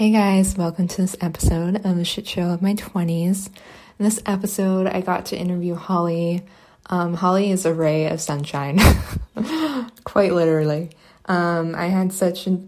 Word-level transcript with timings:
Hey 0.00 0.12
guys, 0.12 0.56
welcome 0.56 0.88
to 0.88 1.02
this 1.02 1.14
episode 1.20 1.84
of 1.84 1.96
the 1.96 2.06
shit 2.06 2.26
show 2.26 2.48
of 2.48 2.62
my 2.62 2.72
20s. 2.72 3.48
In 3.48 4.04
this 4.06 4.18
episode, 4.24 4.86
I 4.86 5.02
got 5.02 5.26
to 5.26 5.36
interview 5.36 5.74
Holly. 5.74 6.42
Um, 6.86 7.12
Holly 7.12 7.50
is 7.50 7.66
a 7.66 7.74
ray 7.74 8.06
of 8.06 8.18
sunshine, 8.18 8.78
quite 10.04 10.32
literally. 10.32 10.88
Um, 11.26 11.74
I 11.74 11.88
had 11.88 12.14
such 12.14 12.46
a 12.46 12.58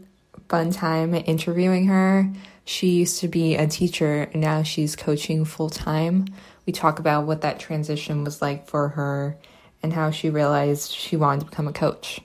fun 0.50 0.72
time 0.72 1.14
interviewing 1.14 1.86
her. 1.86 2.30
She 2.66 2.90
used 2.90 3.20
to 3.20 3.28
be 3.28 3.56
a 3.56 3.66
teacher 3.66 4.28
and 4.34 4.42
now 4.42 4.62
she's 4.62 4.94
coaching 4.94 5.46
full 5.46 5.70
time. 5.70 6.26
We 6.66 6.74
talk 6.74 6.98
about 6.98 7.24
what 7.24 7.40
that 7.40 7.58
transition 7.58 8.24
was 8.24 8.42
like 8.42 8.68
for 8.68 8.88
her 8.88 9.38
and 9.82 9.94
how 9.94 10.10
she 10.10 10.28
realized 10.28 10.92
she 10.92 11.16
wanted 11.16 11.40
to 11.40 11.46
become 11.46 11.66
a 11.66 11.72
coach 11.72 12.20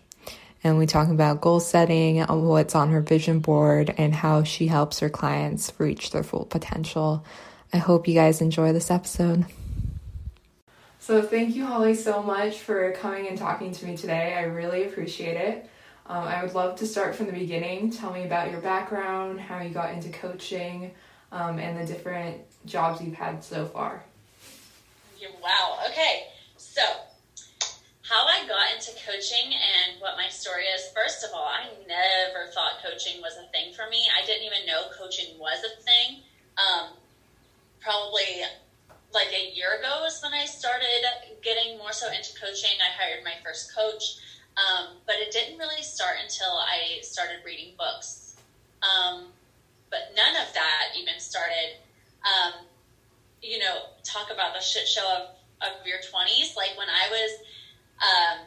and 0.63 0.77
we 0.77 0.85
talk 0.85 1.09
about 1.09 1.41
goal 1.41 1.59
setting, 1.59 2.21
what's 2.21 2.75
on 2.75 2.89
her 2.89 3.01
vision 3.01 3.39
board, 3.39 3.93
and 3.97 4.13
how 4.13 4.43
she 4.43 4.67
helps 4.67 4.99
her 4.99 5.09
clients 5.09 5.71
reach 5.77 6.11
their 6.11 6.23
full 6.23 6.45
potential. 6.45 7.25
I 7.73 7.77
hope 7.77 8.07
you 8.07 8.13
guys 8.13 8.41
enjoy 8.41 8.73
this 8.73 8.89
episode. 8.89 9.45
So, 10.99 11.21
thank 11.21 11.55
you, 11.55 11.65
Holly, 11.65 11.95
so 11.95 12.21
much 12.21 12.59
for 12.59 12.91
coming 12.93 13.27
and 13.27 13.37
talking 13.37 13.71
to 13.71 13.85
me 13.85 13.95
today. 13.95 14.33
I 14.33 14.43
really 14.43 14.85
appreciate 14.85 15.37
it. 15.37 15.69
Um, 16.05 16.23
I 16.23 16.43
would 16.43 16.53
love 16.53 16.77
to 16.79 16.87
start 16.87 17.15
from 17.15 17.27
the 17.27 17.33
beginning. 17.33 17.91
Tell 17.91 18.11
me 18.11 18.23
about 18.25 18.51
your 18.51 18.61
background, 18.61 19.39
how 19.39 19.61
you 19.61 19.69
got 19.69 19.93
into 19.93 20.09
coaching, 20.09 20.91
um, 21.31 21.59
and 21.59 21.79
the 21.79 21.85
different 21.85 22.37
jobs 22.65 23.01
you've 23.01 23.13
had 23.13 23.43
so 23.43 23.65
far. 23.65 24.03
Wow. 25.41 25.79
Okay. 25.89 26.27
So, 26.57 26.81
how 28.07 28.25
I 28.25 28.47
got 28.47 28.73
into 28.73 28.91
coaching 29.03 29.51
and 29.51 29.99
what 29.99 30.15
my 30.15 30.29
story 30.29 30.63
is. 30.63 30.87
First 30.95 31.25
of 31.25 31.31
all, 31.33 31.47
I 31.47 31.67
never 31.87 32.49
thought 32.53 32.79
coaching 32.81 33.21
was 33.21 33.35
a 33.35 33.51
thing 33.51 33.73
for 33.73 33.89
me. 33.89 34.07
I 34.15 34.25
didn't 34.25 34.45
even 34.45 34.65
know 34.65 34.87
coaching 34.97 35.37
was 35.37 35.59
a 35.59 35.81
thing. 35.83 36.23
Um, 36.55 36.95
probably 37.81 38.43
like 39.13 39.27
a 39.33 39.51
year 39.53 39.79
ago 39.79 40.05
is 40.05 40.21
when 40.21 40.33
I 40.33 40.45
started 40.45 41.03
getting 41.43 41.77
more 41.77 41.91
so 41.91 42.07
into 42.07 42.31
coaching. 42.39 42.79
I 42.79 42.95
hired 42.95 43.25
my 43.25 43.35
first 43.43 43.75
coach, 43.75 44.15
um, 44.55 44.95
but 45.05 45.15
it 45.15 45.31
didn't 45.31 45.57
really 45.57 45.83
start 45.83 46.15
until 46.23 46.55
I 46.55 47.01
started 47.01 47.43
reading 47.43 47.73
books. 47.77 48.35
Um, 48.81 49.27
but 49.89 50.13
none 50.15 50.35
of 50.47 50.53
that 50.53 50.95
even 50.97 51.19
started. 51.19 51.75
Um, 52.23 52.53
you 53.41 53.59
know, 53.59 53.91
talk 54.03 54.31
about 54.31 54.53
the 54.53 54.61
shit 54.61 54.87
show 54.87 55.03
of, 55.03 55.67
of 55.67 55.85
your 55.85 55.99
20s. 55.99 56.55
Like 56.55 56.77
when 56.77 56.87
I 56.87 57.09
was 57.09 57.31
um, 58.01 58.45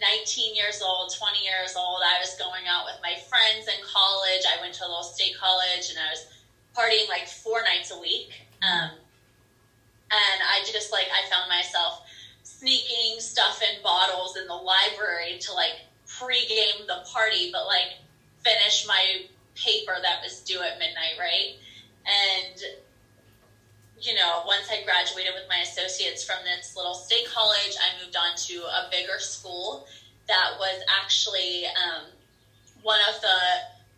19 0.00 0.54
years 0.54 0.82
old, 0.82 1.12
20 1.14 1.38
years 1.42 1.74
old, 1.76 2.02
I 2.04 2.20
was 2.20 2.34
going 2.34 2.66
out 2.68 2.84
with 2.84 2.96
my 3.02 3.16
friends 3.28 3.68
in 3.68 3.80
college. 3.82 4.44
I 4.44 4.60
went 4.60 4.74
to 4.74 4.84
a 4.84 4.88
little 4.88 5.02
state 5.02 5.36
college 5.38 5.90
and 5.90 5.98
I 5.98 6.10
was 6.10 6.26
partying 6.76 7.08
like 7.08 7.26
four 7.26 7.62
nights 7.62 7.90
a 7.90 7.98
week. 7.98 8.46
Um, 8.62 8.90
and 10.10 10.38
I 10.42 10.62
just 10.70 10.92
like, 10.92 11.06
I 11.10 11.28
found 11.30 11.48
myself 11.48 12.02
sneaking 12.42 13.20
stuff 13.20 13.60
in 13.62 13.82
bottles 13.82 14.36
in 14.36 14.46
the 14.46 14.54
library 14.54 15.38
to 15.40 15.52
like 15.52 15.86
pregame 16.06 16.86
the 16.86 17.02
party, 17.12 17.50
but 17.52 17.66
like 17.66 17.98
finish 18.44 18.86
my 18.86 19.22
paper 19.54 19.96
that 20.00 20.20
was 20.22 20.40
due 20.40 20.60
at 20.62 20.78
midnight, 20.78 21.16
right? 21.18 21.56
And 22.06 22.60
you 24.00 24.14
know, 24.14 24.42
once 24.46 24.68
I 24.70 24.84
graduated 24.84 25.32
with 25.34 25.48
my 25.48 25.58
associates 25.58 26.22
from 26.24 26.36
this 26.44 26.76
little 26.76 26.94
state 26.94 27.26
college, 27.26 27.76
I 27.80 28.04
moved 28.04 28.16
on 28.16 28.36
to 28.36 28.54
a 28.64 28.88
bigger 28.90 29.18
school 29.18 29.86
that 30.28 30.58
was 30.58 30.82
actually 31.00 31.64
um, 31.66 32.04
one 32.82 33.00
of 33.08 33.20
the 33.20 33.38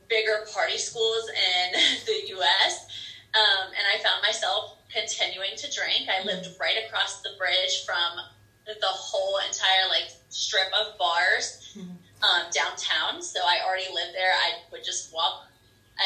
bigger 0.09 0.47
party 0.53 0.79
schools 0.79 1.29
in 1.29 1.73
the 2.07 2.29
U.S. 2.39 2.87
Um, 3.35 3.69
and 3.69 3.85
I 3.93 4.03
found 4.03 4.23
myself 4.23 4.77
continuing 4.93 5.57
to 5.57 5.67
drink. 5.75 6.09
I 6.09 6.25
lived 6.25 6.49
right 6.61 6.79
across 6.87 7.21
the 7.23 7.31
bridge 7.37 7.85
from 7.85 8.25
the 8.67 8.87
whole 8.87 9.39
entire 9.49 9.89
like 9.89 10.13
strip 10.29 10.69
of 10.79 10.99
bars 10.99 11.75
mm-hmm. 11.77 11.91
um, 12.23 12.43
downtown. 12.53 13.23
So 13.23 13.41
I 13.41 13.67
already 13.67 13.89
lived 13.93 14.15
there. 14.15 14.33
I 14.33 14.61
would 14.71 14.85
just 14.85 15.13
walk 15.13 15.45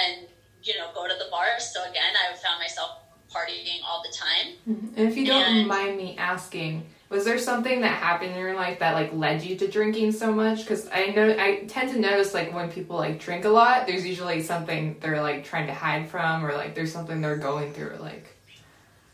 and 0.06 0.26
you 0.62 0.78
know 0.78 0.88
go 0.94 1.06
to 1.06 1.14
the 1.14 1.30
bars. 1.30 1.72
So 1.72 1.82
again, 1.82 2.14
I 2.16 2.34
found 2.36 2.59
myself 2.59 3.01
partying 3.32 3.81
all 3.87 4.03
the 4.03 4.15
time. 4.15 4.54
Mm-hmm. 4.69 4.98
And 4.98 5.09
if 5.09 5.16
you 5.16 5.26
don't 5.26 5.43
and, 5.43 5.66
mind 5.66 5.97
me 5.97 6.16
asking, 6.19 6.87
was 7.12 7.26
there 7.26 7.37
something 7.37 7.82
that 7.82 7.88
happened 7.88 8.32
in 8.32 8.38
your 8.38 8.54
life 8.54 8.78
that 8.78 8.94
like 8.94 9.12
led 9.12 9.43
you 9.43 9.54
to 9.56 9.69
drinking 9.69 10.12
so 10.12 10.32
much? 10.32 10.60
Because 10.60 10.88
I 10.91 11.09
know 11.09 11.28
I 11.38 11.65
tend 11.69 11.91
to 11.92 12.00
notice 12.00 12.32
like 12.32 12.54
when 12.54 12.72
people 12.72 12.97
like 12.97 13.21
drink 13.21 13.44
a 13.44 13.50
lot, 13.50 13.87
there's 13.87 14.06
usually 14.06 14.42
something 14.42 14.97
they're 14.98 15.21
like 15.21 15.44
trying 15.44 15.66
to 15.66 15.75
hide 15.75 16.09
from, 16.09 16.44
or 16.44 16.54
like 16.54 16.75
there's 16.75 16.91
something 16.91 17.21
they're 17.21 17.37
going 17.37 17.75
through. 17.75 17.97
Like, 18.00 18.34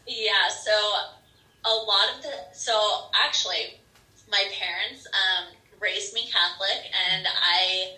yeah. 0.07 0.49
So 0.49 0.73
a 1.65 1.75
lot 1.75 2.17
of 2.17 2.23
the 2.23 2.33
so 2.53 2.73
actually, 3.25 3.81
my 4.31 4.45
parents 4.57 5.05
um, 5.09 5.47
raised 5.81 6.15
me 6.15 6.31
Catholic, 6.31 6.85
and 7.11 7.27
I 7.27 7.97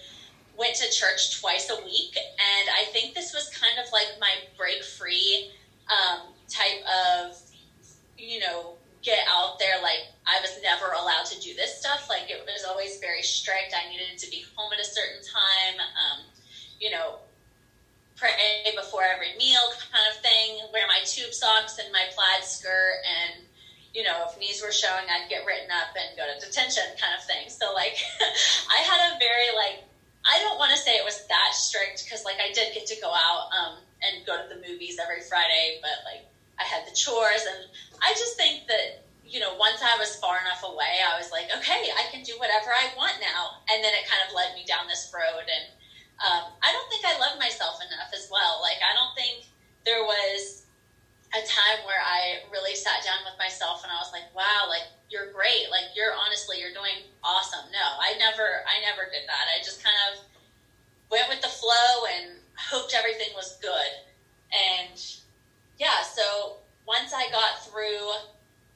went 0.56 0.76
to 0.76 0.90
church 0.90 1.40
twice 1.40 1.70
a 1.70 1.84
week, 1.84 2.16
and 2.16 2.68
I 2.70 2.84
think 2.92 3.14
this 3.14 3.34
was 3.34 3.50
kind 3.50 3.78
of 3.78 3.92
like 3.92 4.18
my 4.18 4.32
break 4.56 4.82
free 4.82 5.50
um, 5.90 6.32
type 6.48 6.82
of, 6.86 7.36
you 8.18 8.40
know, 8.40 8.74
get 9.02 9.20
out 9.28 9.58
there. 9.58 9.82
Like 9.82 10.06
I 10.26 10.40
was 10.40 10.56
never 10.62 10.92
allowed 10.92 11.26
to 11.26 11.40
do 11.40 11.54
this 11.54 11.78
stuff. 11.78 12.08
Like 12.08 12.30
it 12.30 12.42
was 12.46 12.64
always 12.64 12.98
very 12.98 13.22
strict. 13.22 13.74
I 13.74 13.90
needed 13.90 14.18
to 14.18 14.30
be 14.30 14.44
home 14.54 14.72
at 14.72 14.80
a 14.80 14.84
certain 14.84 15.22
time. 15.22 15.76
Um, 15.80 16.18
you 16.80 16.90
know, 16.90 17.20
pray 18.16 18.30
before 18.76 19.02
every 19.04 19.36
meal 19.38 19.72
kind 19.92 20.04
of 20.10 20.20
thing. 20.22 20.60
Wear 20.72 20.86
my 20.86 21.00
tube 21.04 21.32
socks 21.32 21.78
and 21.78 21.92
my 21.92 22.04
plaid 22.14 22.44
skirt 22.44 23.02
and 23.04 23.44
you 23.94 24.04
know, 24.04 24.26
if 24.30 24.38
knees 24.38 24.62
were 24.62 24.70
showing, 24.70 25.02
I'd 25.10 25.28
get 25.28 25.42
written 25.44 25.70
up 25.70 25.90
and 25.98 26.14
go 26.14 26.22
to 26.22 26.38
detention 26.38 26.86
kind 26.94 27.10
of 27.18 27.26
thing. 27.26 27.50
So, 27.50 27.74
like, 27.74 27.98
I 28.70 28.86
had 28.86 29.10
a 29.10 29.18
very, 29.18 29.50
like, 29.58 29.82
I 30.22 30.38
don't 30.46 30.58
want 30.58 30.70
to 30.70 30.78
say 30.78 30.94
it 30.94 31.04
was 31.04 31.26
that 31.26 31.50
strict 31.54 32.04
because, 32.04 32.24
like, 32.24 32.38
I 32.38 32.52
did 32.52 32.72
get 32.74 32.86
to 32.86 32.96
go 33.02 33.10
out 33.10 33.50
um, 33.50 33.74
go 34.30 34.38
to 34.38 34.46
the 34.46 34.62
movies 34.62 35.02
every 35.02 35.26
Friday, 35.26 35.82
but 35.82 36.06
like 36.06 36.22
I 36.62 36.62
had 36.62 36.86
the 36.86 36.94
chores 36.94 37.42
and 37.50 37.66
I 37.98 38.14
just 38.14 38.38
think 38.38 38.70
that 38.70 39.02
you 39.30 39.38
know, 39.38 39.54
once 39.54 39.78
I 39.78 39.94
was 39.94 40.18
far 40.18 40.42
enough 40.42 40.66
away, 40.66 40.98
I 41.06 41.14
was 41.14 41.30
like, 41.30 41.46
okay, 41.54 41.86
I 41.94 42.10
can 42.10 42.26
do 42.26 42.34
whatever 42.42 42.74
I 42.74 42.90
want 42.98 43.22
now. 43.22 43.62
And 43.70 43.78
then 43.78 43.94
it 43.94 44.02
kind 44.10 44.26
of 44.26 44.34
led 44.34 44.58
me 44.58 44.66
down 44.66 44.90
this 44.90 45.06
road. 45.14 45.46
And 45.46 45.70
um, 46.18 46.50
I 46.58 46.74
don't 46.74 46.90
think 46.90 47.06
I 47.06 47.14
love 47.22 47.38
myself 47.38 47.78
enough 47.78 48.10
as 48.10 48.26
well. 48.26 48.58
Like, 48.58 48.82
I 48.82 48.90
don't 48.90 49.14
think 49.14 49.46
there 49.86 50.02
was 50.02 50.66
a 51.30 51.46
time 51.46 51.86
where 51.86 52.02
I 52.02 52.42
really 52.50 52.74
sat 52.74 53.06
down 53.06 53.22
with 53.22 53.38
myself 53.38 53.86
and 53.86 53.94
I 53.94 54.02
was 54.02 54.10
like, 54.10 54.26
wow, 54.34 54.66
like, 54.66 54.90
you're 55.14 55.30
great. 55.30 55.70
Like, 55.70 55.94
you're 55.94 56.10
honestly, 56.10 56.58
you're 56.58 56.74
doing 56.74 57.06
awesome. 57.22 57.70
No, 57.70 57.86
I 58.02 58.18
never, 58.18 58.66
I 58.66 58.82
never 58.82 59.06
did 59.14 59.30
that. 59.30 59.46
I 59.46 59.62
just 59.62 59.78
kind 59.78 59.96
of 60.10 60.26
went 61.06 61.30
with 61.30 61.38
the 61.38 61.54
flow 61.54 62.10
and 62.18 62.42
hoped 62.58 62.98
everything 62.98 63.30
was 63.38 63.62
good. 63.62 64.09
And 64.52 64.98
yeah, 65.78 66.02
so 66.02 66.56
once 66.86 67.12
I 67.12 67.30
got 67.30 67.64
through 67.64 68.10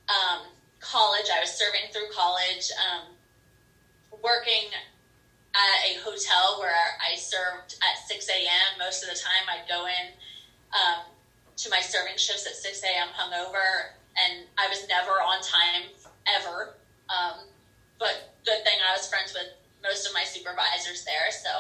um, 0.09 0.41
college, 0.81 1.29
I 1.35 1.41
was 1.41 1.51
serving 1.51 1.91
through 1.93 2.09
college, 2.11 2.71
um, 2.79 3.05
working 4.23 4.71
at 5.55 5.91
a 5.91 5.99
hotel 6.01 6.59
where 6.59 6.75
I 7.01 7.17
served 7.17 7.77
at 7.83 7.99
6 7.99 8.29
a.m. 8.29 8.79
Most 8.79 9.03
of 9.03 9.09
the 9.09 9.17
time, 9.17 9.47
I'd 9.49 9.69
go 9.69 9.87
in 9.87 10.13
um, 10.75 11.01
to 11.57 11.71
my 11.71 11.81
serving 11.81 12.17
shifts 12.17 12.47
at 12.47 12.55
6 12.55 12.83
a.m. 12.83 13.09
hungover, 13.15 13.95
and 14.17 14.47
I 14.59 14.69
was 14.69 14.87
never 14.89 15.11
on 15.11 15.41
time 15.43 15.91
ever. 16.27 16.71
Um, 17.09 17.47
but 17.99 18.23
good 18.45 18.65
thing 18.65 18.79
I 18.87 18.93
was 18.93 19.07
friends 19.07 19.33
with 19.33 19.49
most 19.83 20.07
of 20.07 20.13
my 20.13 20.25
supervisors 20.25 21.05
there, 21.05 21.31
so 21.31 21.51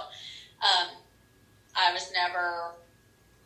um, 0.62 0.88
I 1.76 1.92
was 1.92 2.10
never 2.12 2.72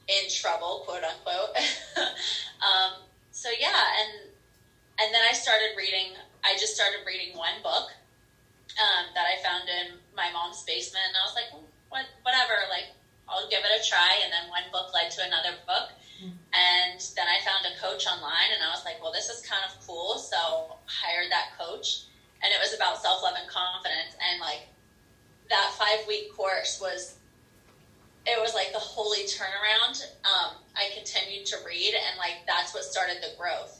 in 0.08 0.28
trouble, 0.32 0.82
quote 0.88 1.04
unquote. 1.04 1.52
um, 2.64 3.04
so 3.30 3.48
yeah, 3.60 3.84
and 4.00 4.32
and 4.98 5.14
then 5.14 5.22
I 5.28 5.32
started 5.32 5.76
reading. 5.76 6.16
I 6.42 6.56
just 6.56 6.74
started 6.74 7.04
reading 7.06 7.36
one 7.36 7.60
book 7.62 7.92
um, 8.80 9.04
that 9.14 9.26
I 9.28 9.36
found 9.44 9.68
in 9.68 10.00
my 10.16 10.32
mom's 10.32 10.64
basement, 10.64 11.04
and 11.12 11.16
I 11.18 11.24
was 11.28 11.36
like, 11.36 11.50
what, 11.90 12.06
whatever, 12.22 12.56
like 12.72 12.94
I'll 13.28 13.46
give 13.50 13.60
it 13.60 13.72
a 13.74 13.82
try. 13.84 14.24
And 14.24 14.32
then 14.32 14.48
one 14.48 14.66
book 14.72 14.90
led 14.96 15.12
to 15.18 15.20
another 15.28 15.60
book, 15.68 15.92
mm-hmm. 16.18 16.34
and 16.56 16.98
then 17.14 17.28
I 17.28 17.38
found 17.44 17.68
a 17.68 17.76
coach 17.76 18.08
online, 18.08 18.50
and 18.56 18.64
I 18.64 18.72
was 18.72 18.82
like, 18.88 18.98
well, 19.04 19.12
this 19.12 19.28
is 19.28 19.44
kind 19.44 19.62
of 19.68 19.76
cool. 19.84 20.16
So 20.16 20.80
hired 20.88 21.30
that 21.30 21.52
coach, 21.60 22.08
and 22.40 22.48
it 22.48 22.58
was 22.58 22.72
about 22.72 22.98
self 22.98 23.20
love 23.20 23.36
and 23.36 23.46
confidence, 23.46 24.16
and 24.18 24.40
like 24.40 24.72
that 25.52 25.68
five 25.76 26.06
week 26.08 26.32
course 26.34 26.80
was 26.80 27.18
it 28.28 28.38
was 28.40 28.54
like 28.54 28.72
the 28.72 28.78
holy 28.98 29.22
turnaround. 29.30 30.02
Um, 30.26 30.58
I 30.74 30.90
continued 30.90 31.46
to 31.54 31.56
read, 31.64 31.94
and 31.94 32.18
like 32.18 32.42
that's 32.50 32.74
what 32.74 32.82
started 32.82 33.22
the 33.22 33.30
growth. 33.38 33.78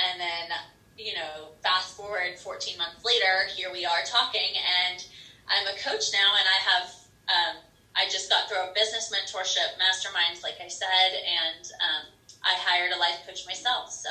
And 0.00 0.18
then, 0.18 0.56
you 0.96 1.12
know, 1.12 1.52
fast 1.62 1.94
forward 1.96 2.40
14 2.40 2.78
months 2.78 3.04
later, 3.04 3.44
here 3.54 3.68
we 3.70 3.84
are 3.84 4.00
talking, 4.08 4.56
and 4.56 5.04
I'm 5.52 5.68
a 5.68 5.76
coach 5.76 6.16
now, 6.16 6.32
and 6.40 6.48
I 6.48 6.58
have 6.64 6.86
um, 7.28 7.54
I 7.94 8.08
just 8.08 8.30
got 8.32 8.48
through 8.48 8.64
a 8.64 8.72
business 8.74 9.12
mentorship 9.12 9.76
masterminds, 9.76 10.42
like 10.42 10.56
I 10.64 10.68
said, 10.68 11.12
and 11.12 11.64
um, 11.84 12.02
I 12.42 12.56
hired 12.56 12.92
a 12.92 12.98
life 12.98 13.20
coach 13.26 13.44
myself. 13.46 13.92
So 13.92 14.08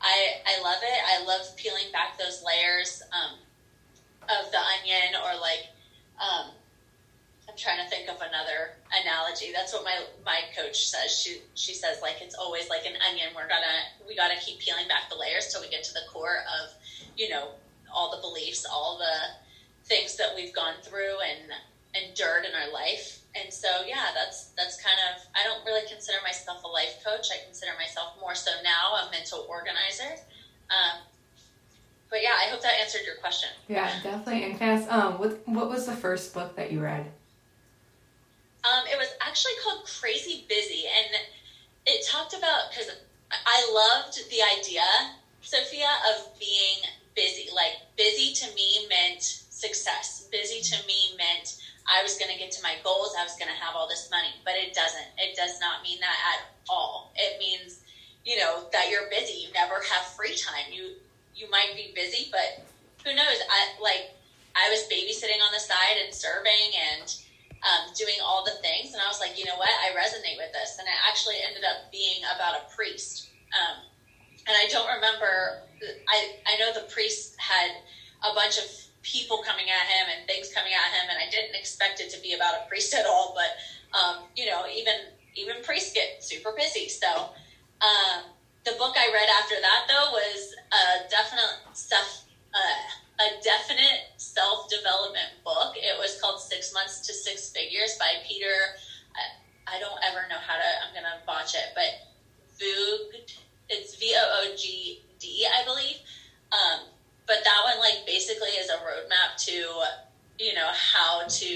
I, 0.00 0.36
I 0.46 0.60
love 0.62 0.80
it. 0.84 1.00
I 1.08 1.24
love 1.24 1.56
peeling 1.56 1.90
back 1.92 2.18
those 2.18 2.44
layers 2.44 3.02
um, 3.12 3.38
of 4.28 4.52
the 4.52 4.58
onion 4.58 5.16
or 5.16 5.40
like, 5.40 5.66
um, 6.20 6.52
I'm 7.48 7.56
trying 7.56 7.82
to 7.84 7.88
think 7.90 8.08
of 8.08 8.16
another 8.16 8.78
analogy. 9.02 9.52
That's 9.52 9.72
what 9.72 9.84
my, 9.84 9.98
my 10.24 10.40
coach 10.56 10.86
says. 10.88 11.10
She, 11.10 11.42
she 11.54 11.74
says 11.74 12.00
like, 12.00 12.22
it's 12.22 12.34
always 12.34 12.70
like 12.70 12.86
an 12.86 12.94
onion. 13.08 13.28
We're 13.34 13.48
gonna, 13.48 13.92
we 14.06 14.16
got 14.16 14.30
to 14.30 14.38
keep 14.38 14.60
peeling 14.60 14.88
back 14.88 15.10
the 15.10 15.16
layers 15.16 15.52
till 15.52 15.60
we 15.60 15.68
get 15.68 15.84
to 15.84 15.92
the 15.92 16.06
core 16.10 16.44
of, 16.62 16.72
you 17.16 17.28
know, 17.28 17.48
all 17.92 18.10
the 18.10 18.20
beliefs, 18.22 18.64
all 18.64 18.98
the 18.98 19.86
things 19.86 20.16
that 20.16 20.32
we've 20.34 20.54
gone 20.54 20.74
through 20.82 21.18
and 21.20 21.52
endured 22.06 22.44
in 22.44 22.54
our 22.54 22.72
life. 22.72 23.20
And 23.34 23.52
so, 23.52 23.68
yeah, 23.86 24.12
that's 24.14 24.52
that's 24.56 24.80
kind 24.82 24.96
of. 25.08 25.24
I 25.34 25.42
don't 25.44 25.64
really 25.64 25.88
consider 25.88 26.18
myself 26.22 26.62
a 26.64 26.68
life 26.68 27.02
coach. 27.04 27.28
I 27.32 27.44
consider 27.46 27.72
myself 27.78 28.16
more 28.20 28.34
so 28.34 28.50
now 28.62 29.08
a 29.08 29.10
mental 29.10 29.46
organizer. 29.48 30.20
Um, 30.68 31.00
but 32.10 32.22
yeah, 32.22 32.36
I 32.38 32.50
hope 32.50 32.60
that 32.62 32.74
answered 32.80 33.02
your 33.06 33.16
question. 33.16 33.48
Yeah, 33.68 33.90
definitely. 34.02 34.44
And 34.44 34.58
Cass, 34.58 34.86
um, 34.90 35.18
what 35.18 35.48
what 35.48 35.70
was 35.70 35.86
the 35.86 35.96
first 35.96 36.34
book 36.34 36.56
that 36.56 36.70
you 36.70 36.80
read? 36.80 37.06
Um, 38.64 38.86
it 38.86 38.96
was 38.96 39.12
actually 39.20 39.54
called 39.62 39.84
Crazy 39.84 40.44
Busy, 40.48 40.84
and 40.86 41.22
it 41.86 42.06
talked 42.06 42.32
about 42.32 42.70
because 42.70 42.90
I 43.46 43.68
loved 43.72 44.30
the 44.30 44.42
idea, 44.42 44.82
Sophia, 45.40 45.88
of 46.14 46.28
being 46.38 46.78
busy. 47.14 47.48
Like 47.52 47.78
busy 47.96 48.32
to 48.34 48.54
me 48.54 48.86
meant 48.88 49.22
success. 49.48 50.26
Busy 50.30 50.60
to 50.60 50.86
me 50.86 51.14
meant 51.16 51.54
I 51.86 52.02
was 52.02 52.14
going 52.14 52.30
to 52.30 52.38
get 52.38 52.50
to 52.52 52.62
my 52.62 52.76
goals. 52.82 53.14
I 53.18 53.22
was 53.22 53.34
going 53.34 53.50
to 53.50 53.60
have 53.60 53.74
all 53.74 53.88
this 53.88 54.08
money, 54.10 54.34
but 54.44 54.54
it 54.56 54.72
doesn't. 54.72 55.06
It 55.18 55.34
does 55.34 55.58
not 55.60 55.82
mean 55.82 55.98
that 56.00 56.16
at 56.34 56.46
all. 56.68 57.10
It 57.16 57.38
means, 57.38 57.80
you 58.24 58.36
know, 58.36 58.62
that 58.72 58.88
you're 58.88 59.08
busy. 59.10 59.34
You 59.34 59.50
never 59.52 59.80
have 59.90 60.04
free 60.04 60.34
time. 60.34 60.70
You 60.70 60.90
you 61.34 61.50
might 61.50 61.74
be 61.74 61.90
busy, 61.94 62.28
but 62.30 62.54
who 63.04 63.14
knows? 63.14 63.40
I 63.48 63.66
like 63.80 64.06
I 64.54 64.68
was 64.68 64.84
babysitting 64.84 65.42
on 65.44 65.52
the 65.52 65.60
side 65.60 65.96
and 66.02 66.14
serving 66.14 66.70
and 66.76 67.14
um, 67.62 67.86
doing 67.94 68.16
all 68.22 68.42
the 68.42 68.52
things, 68.52 68.92
and 68.92 69.00
I 69.02 69.06
was 69.06 69.20
like, 69.20 69.38
you 69.38 69.44
know 69.44 69.56
what? 69.56 69.70
I 69.80 69.90
resonate 69.94 70.36
with 70.36 70.52
this, 70.52 70.76
and 70.78 70.86
it 70.86 70.94
actually 71.06 71.36
ended 71.44 71.64
up 71.64 71.78
being 71.90 72.20
about 72.34 72.54
a 72.54 72.62
priest. 72.74 73.28
Um, 73.54 73.78
and 74.46 74.56
I 74.56 74.66
don't 74.66 74.88
remember. 74.88 75.58
I 76.08 76.28
I 76.46 76.56
know 76.56 76.70
the 76.72 76.80
priest 76.80 77.34
had 77.38 77.70
a 78.24 78.32
bunch 78.32 78.56
of 78.58 78.64
people 79.02 79.38
coming 79.38 79.66
at 79.68 79.86
him 79.86 80.06
and 80.10 80.26
things 80.26 80.48
coming 80.48 80.72
at 80.72 80.92
him, 80.92 81.08
and 81.10 81.18
I 81.18 81.26
didn't 81.26 81.54
expect 81.54 82.00
it 82.00 82.08
to 82.10 82.18
be 82.20 82.32
about 82.32 82.54
a 82.54 82.60
priest 82.68 82.94
at 82.94 83.04
all. 83.04 83.32
But 83.34 83.52
um, 83.98 84.16
you 84.34 84.46
know, 84.46 84.64
even 84.66 84.94
even 85.34 85.60
priests 85.60 85.90
get 85.92 86.10
super 86.18 86.52
busy. 86.52 86.88
So 86.88 87.28
um, 87.80 88.22
the 88.64 88.72
book 88.72 88.94
I 88.96 89.08
read 89.12 89.28
after 89.28 89.54
that 89.60 89.82
though 89.88 90.10
was 90.10 90.54
a 90.72 91.00
definite 91.08 91.56
stuff. 91.72 92.22
Uh, 92.54 93.01
a 93.20 93.42
definite 93.42 94.12
self 94.16 94.68
development 94.68 95.42
book. 95.44 95.74
It 95.76 95.98
was 95.98 96.20
called 96.20 96.40
Six 96.40 96.72
Months 96.72 97.06
to 97.06 97.12
Six 97.12 97.50
Figures 97.50 97.96
by 97.98 98.22
Peter. 98.26 98.76
I, 99.16 99.76
I 99.76 99.78
don't 99.78 99.98
ever 100.04 100.28
know 100.28 100.40
how 100.40 100.56
to. 100.56 100.68
I'm 100.86 100.94
gonna 100.94 101.20
botch 101.26 101.54
it, 101.54 101.72
but 101.74 101.88
Voogd. 102.58 103.38
It's 103.68 103.96
V 103.96 104.14
O 104.16 104.44
O 104.44 104.56
G 104.56 105.00
D, 105.18 105.46
I 105.46 105.64
believe. 105.64 105.96
Um, 106.52 106.92
but 107.26 107.44
that 107.44 107.60
one 107.64 107.78
like 107.78 108.04
basically 108.06 108.50
is 108.60 108.68
a 108.68 108.74
roadmap 108.74 109.36
to 109.46 109.82
you 110.38 110.54
know 110.54 110.68
how 110.72 111.22
to 111.28 111.46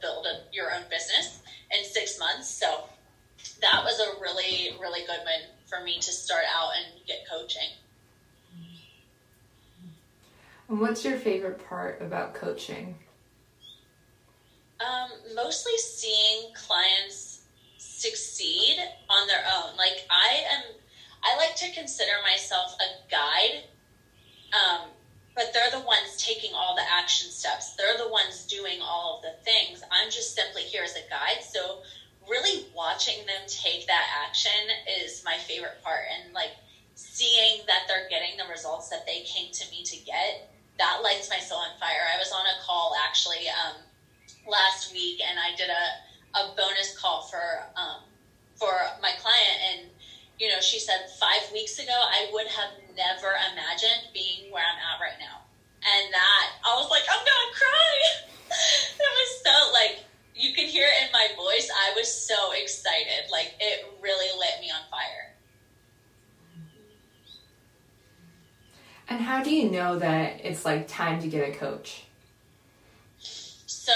build 0.00 0.26
a, 0.26 0.42
your 0.52 0.72
own 0.74 0.82
business 0.90 1.40
in 1.76 1.84
six 1.84 2.18
months 2.18 2.48
so 2.48 2.84
that 3.60 3.82
was 3.82 4.00
a 4.00 4.20
really 4.20 4.76
really 4.80 5.00
good 5.06 5.20
one 5.24 5.48
for 5.66 5.82
me 5.84 5.98
to 5.98 6.12
start 6.12 6.44
out 6.54 6.70
and 6.76 7.06
get 7.06 7.24
coaching 7.28 7.68
and 10.68 10.80
what's 10.80 11.04
your 11.04 11.16
favorite 11.16 11.66
part 11.68 12.00
about 12.00 12.34
coaching 12.34 12.96
um, 14.80 15.10
mostly 15.34 15.76
seeing 15.78 16.52
clients 16.54 17.42
succeed 17.78 18.76
on 19.08 19.26
their 19.26 19.44
own 19.56 19.76
like 19.76 20.06
i 20.10 20.42
am 20.52 20.62
i 21.22 21.36
like 21.36 21.54
to 21.54 21.70
consider 21.72 22.12
myself 22.24 22.74
a 22.80 23.10
guide 23.10 23.62
um, 24.54 24.90
but 25.34 25.52
they're 25.52 25.70
the 25.70 25.84
ones 25.84 26.16
taking 26.16 26.54
all 26.54 26.74
the 26.74 26.88
action 26.88 27.30
steps. 27.30 27.74
They're 27.74 27.98
the 27.98 28.08
ones 28.08 28.44
doing 28.44 28.78
all 28.80 29.16
of 29.16 29.22
the 29.22 29.34
things. 29.44 29.82
I'm 29.90 30.10
just 30.10 30.34
simply 30.34 30.62
here 30.62 30.84
as 30.84 30.94
a 30.94 31.10
guide. 31.10 31.42
So 31.42 31.80
really 32.28 32.66
watching 32.74 33.26
them 33.26 33.42
take 33.48 33.86
that 33.86 34.06
action 34.26 34.52
is 35.02 35.22
my 35.24 35.36
favorite 35.36 35.82
part 35.82 36.00
and 36.14 36.32
like 36.32 36.52
seeing 36.94 37.62
that 37.66 37.82
they're 37.88 38.08
getting 38.08 38.36
the 38.36 38.48
results 38.48 38.88
that 38.88 39.06
they 39.06 39.20
came 39.20 39.50
to 39.52 39.68
me 39.70 39.82
to 39.82 39.96
get 39.96 40.46
that 40.78 41.00
lights 41.02 41.30
my 41.30 41.38
soul 41.38 41.58
on 41.58 41.78
fire 41.78 42.04
i 42.14 42.18
was 42.18 42.32
on 42.32 42.44
a 42.46 42.56
call 42.62 42.94
actually 43.06 43.46
um, 43.48 43.76
last 44.48 44.92
week 44.92 45.20
and 45.22 45.38
i 45.38 45.54
did 45.56 45.70
a, 45.70 45.84
a 46.38 46.54
bonus 46.56 46.96
call 46.98 47.22
for 47.22 47.66
um, 47.76 48.02
for 48.56 48.72
my 49.00 49.12
client 49.18 49.58
and 49.70 49.80
you 50.38 50.48
know 50.48 50.60
she 50.60 50.78
said 50.78 51.06
five 51.20 51.50
weeks 51.52 51.78
ago 51.78 51.94
i 51.94 52.28
would 52.32 52.46
have 52.46 52.70
never 52.96 53.34
imagined 53.52 54.10
being 54.14 54.50
where 54.50 54.62
I'm 54.62 54.78
at 54.78 54.98
right 55.02 55.18
now. 55.18 55.42
And 55.84 56.12
that, 56.14 56.46
I 56.64 56.74
was 56.78 56.88
like, 56.88 57.02
I'm 57.10 57.20
gonna 57.20 57.52
cry. 57.52 57.94
it 59.04 59.10
was 59.20 59.30
so, 59.44 59.54
like, 59.72 60.00
you 60.34 60.54
can 60.54 60.66
hear 60.66 60.86
it 60.86 61.06
in 61.06 61.12
my 61.12 61.28
voice. 61.36 61.68
I 61.70 61.92
was 61.94 62.08
so 62.08 62.52
excited. 62.52 63.30
Like, 63.30 63.54
it 63.60 63.84
really 64.00 64.30
lit 64.38 64.60
me 64.60 64.70
on 64.70 64.80
fire. 64.90 65.34
And 69.14 69.22
how 69.22 69.44
do 69.44 69.54
you 69.54 69.70
know 69.70 69.96
that 70.00 70.40
it's 70.42 70.64
like 70.64 70.88
time 70.88 71.22
to 71.22 71.28
get 71.28 71.48
a 71.48 71.52
coach? 71.56 72.02
So, 73.20 73.92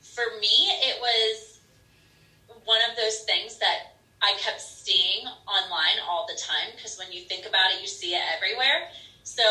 for 0.00 0.24
me, 0.40 0.72
it 0.88 0.98
was 1.02 1.60
one 2.64 2.80
of 2.90 2.96
those 2.96 3.24
things 3.24 3.58
that 3.58 3.98
I 4.22 4.32
kept 4.38 4.62
seeing 4.62 5.26
online 5.26 6.00
all 6.08 6.26
the 6.26 6.40
time 6.40 6.72
because 6.74 6.98
when 6.98 7.12
you 7.12 7.24
think 7.24 7.44
about 7.44 7.72
it, 7.74 7.82
you 7.82 7.86
see 7.86 8.14
it 8.14 8.22
everywhere. 8.34 8.88
So 9.22 9.44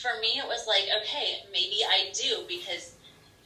for 0.00 0.18
me, 0.22 0.38
it 0.38 0.46
was 0.46 0.66
like, 0.66 0.84
okay, 1.02 1.44
maybe 1.52 1.80
I 1.86 2.10
do 2.14 2.44
because, 2.48 2.94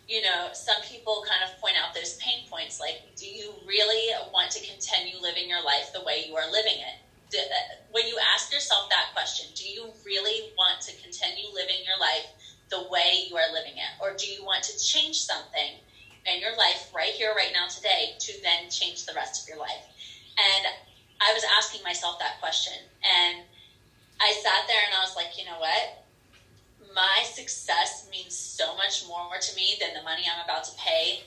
you 0.06 0.22
know, 0.22 0.50
some 0.52 0.80
people 0.84 1.24
kind 1.28 1.50
of 1.50 1.60
point 1.60 1.74
out 1.82 1.96
those 1.96 2.16
pain 2.18 2.46
points 2.48 2.78
like, 2.78 3.02
do 3.16 3.26
you 3.26 3.54
really 3.66 4.12
want 4.32 4.52
to 4.52 4.64
continue 4.64 5.20
living 5.20 5.48
your 5.48 5.64
life 5.64 5.92
the 5.92 6.04
way 6.04 6.26
you 6.28 6.36
are 6.36 6.48
living 6.52 6.78
it? 6.78 7.03
When 7.90 8.06
you 8.06 8.18
ask 8.34 8.52
yourself 8.52 8.90
that 8.90 9.12
question, 9.12 9.46
do 9.54 9.68
you 9.68 9.86
really 10.04 10.52
want 10.56 10.80
to 10.82 10.92
continue 11.02 11.46
living 11.54 11.84
your 11.86 11.98
life 11.98 12.26
the 12.70 12.88
way 12.90 13.26
you 13.28 13.36
are 13.36 13.52
living 13.52 13.76
it? 13.76 13.92
Or 14.00 14.16
do 14.16 14.26
you 14.26 14.44
want 14.44 14.64
to 14.64 14.78
change 14.78 15.16
something 15.16 15.78
in 16.26 16.40
your 16.40 16.56
life 16.56 16.90
right 16.94 17.12
here, 17.12 17.32
right 17.36 17.52
now, 17.52 17.68
today 17.68 18.16
to 18.18 18.32
then 18.42 18.70
change 18.70 19.06
the 19.06 19.14
rest 19.14 19.42
of 19.42 19.48
your 19.48 19.58
life? 19.58 19.84
And 20.38 20.66
I 21.20 21.32
was 21.32 21.44
asking 21.56 21.82
myself 21.84 22.18
that 22.18 22.40
question. 22.40 22.74
And 23.02 23.44
I 24.20 24.32
sat 24.32 24.66
there 24.66 24.82
and 24.86 24.94
I 24.94 25.00
was 25.00 25.14
like, 25.16 25.38
you 25.38 25.44
know 25.44 25.58
what? 25.58 26.04
My 26.94 27.22
success 27.24 28.08
means 28.10 28.34
so 28.34 28.76
much 28.76 29.06
more 29.06 29.38
to 29.40 29.56
me 29.56 29.76
than 29.80 29.94
the 29.94 30.02
money 30.02 30.22
I'm 30.26 30.44
about 30.44 30.64
to 30.64 30.72
pay 30.76 31.20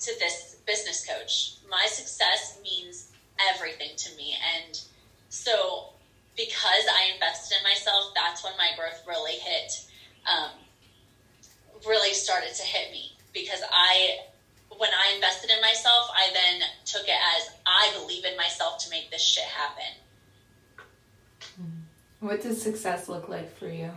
to 0.00 0.18
this 0.18 0.56
business 0.66 1.06
coach. 1.06 1.56
My 1.68 1.86
success 1.86 2.58
means 2.62 3.12
everything 3.52 3.96
to 3.96 4.16
me. 4.16 4.36
And 4.56 4.80
so, 5.30 5.90
because 6.36 6.84
I 6.90 7.14
invested 7.14 7.56
in 7.56 7.62
myself, 7.62 8.12
that's 8.14 8.44
when 8.44 8.52
my 8.58 8.70
growth 8.76 9.02
really 9.06 9.38
hit, 9.38 9.72
um, 10.30 10.50
really 11.86 12.12
started 12.12 12.54
to 12.54 12.62
hit 12.62 12.92
me 12.92 13.12
because 13.32 13.62
I 13.72 14.18
when 14.76 14.90
I 14.90 15.14
invested 15.14 15.50
in 15.50 15.60
myself, 15.60 16.10
I 16.14 16.32
then 16.32 16.68
took 16.86 17.02
it 17.02 17.18
as 17.36 17.50
I 17.66 17.92
believe 17.98 18.24
in 18.24 18.36
myself 18.36 18.78
to 18.78 18.90
make 18.90 19.10
this 19.10 19.22
shit 19.22 19.44
happen. 19.44 19.92
Mm-hmm. 21.60 22.26
What 22.26 22.42
does 22.42 22.62
success 22.62 23.08
look 23.08 23.28
like 23.28 23.54
for 23.58 23.66
you? 23.66 23.90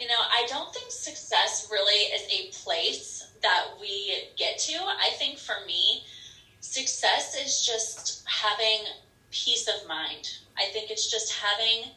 You 0.00 0.06
know, 0.06 0.20
I 0.20 0.46
don't 0.48 0.72
think 0.72 0.90
success 0.90 1.68
really 1.70 2.12
is 2.12 2.22
a 2.32 2.64
place 2.64 3.28
that 3.42 3.64
we 3.80 4.28
get 4.36 4.58
to. 4.58 4.74
I 4.74 5.10
think 5.18 5.38
for 5.38 5.54
me, 5.66 6.02
success 6.60 7.36
is 7.36 7.64
just 7.64 8.24
having 8.26 8.86
peace 9.30 9.68
of 9.68 9.88
mind. 9.88 10.38
I 10.56 10.66
think 10.72 10.90
it's 10.90 11.10
just 11.10 11.32
having 11.32 11.90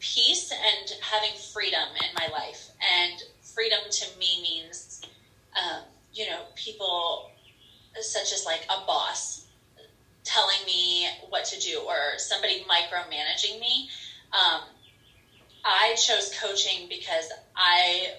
peace 0.00 0.52
and 0.52 0.90
having 1.00 1.30
freedom 1.52 1.88
in 1.96 2.14
my 2.14 2.28
life. 2.32 2.70
And 2.80 3.22
freedom 3.42 3.80
to 3.90 4.18
me 4.18 4.40
means 4.42 5.02
um, 5.56 5.82
you 6.12 6.26
know, 6.26 6.42
people 6.54 7.30
such 8.00 8.32
as 8.32 8.44
like 8.44 8.66
a 8.70 8.84
boss 8.86 9.46
telling 10.24 10.64
me 10.66 11.06
what 11.28 11.44
to 11.44 11.60
do 11.60 11.80
or 11.86 12.18
somebody 12.18 12.64
micromanaging 12.68 13.60
me. 13.60 13.88
Um, 14.32 14.62
I 15.64 15.94
chose 15.96 16.34
coaching 16.40 16.88
because 16.88 17.30
I 17.56 18.14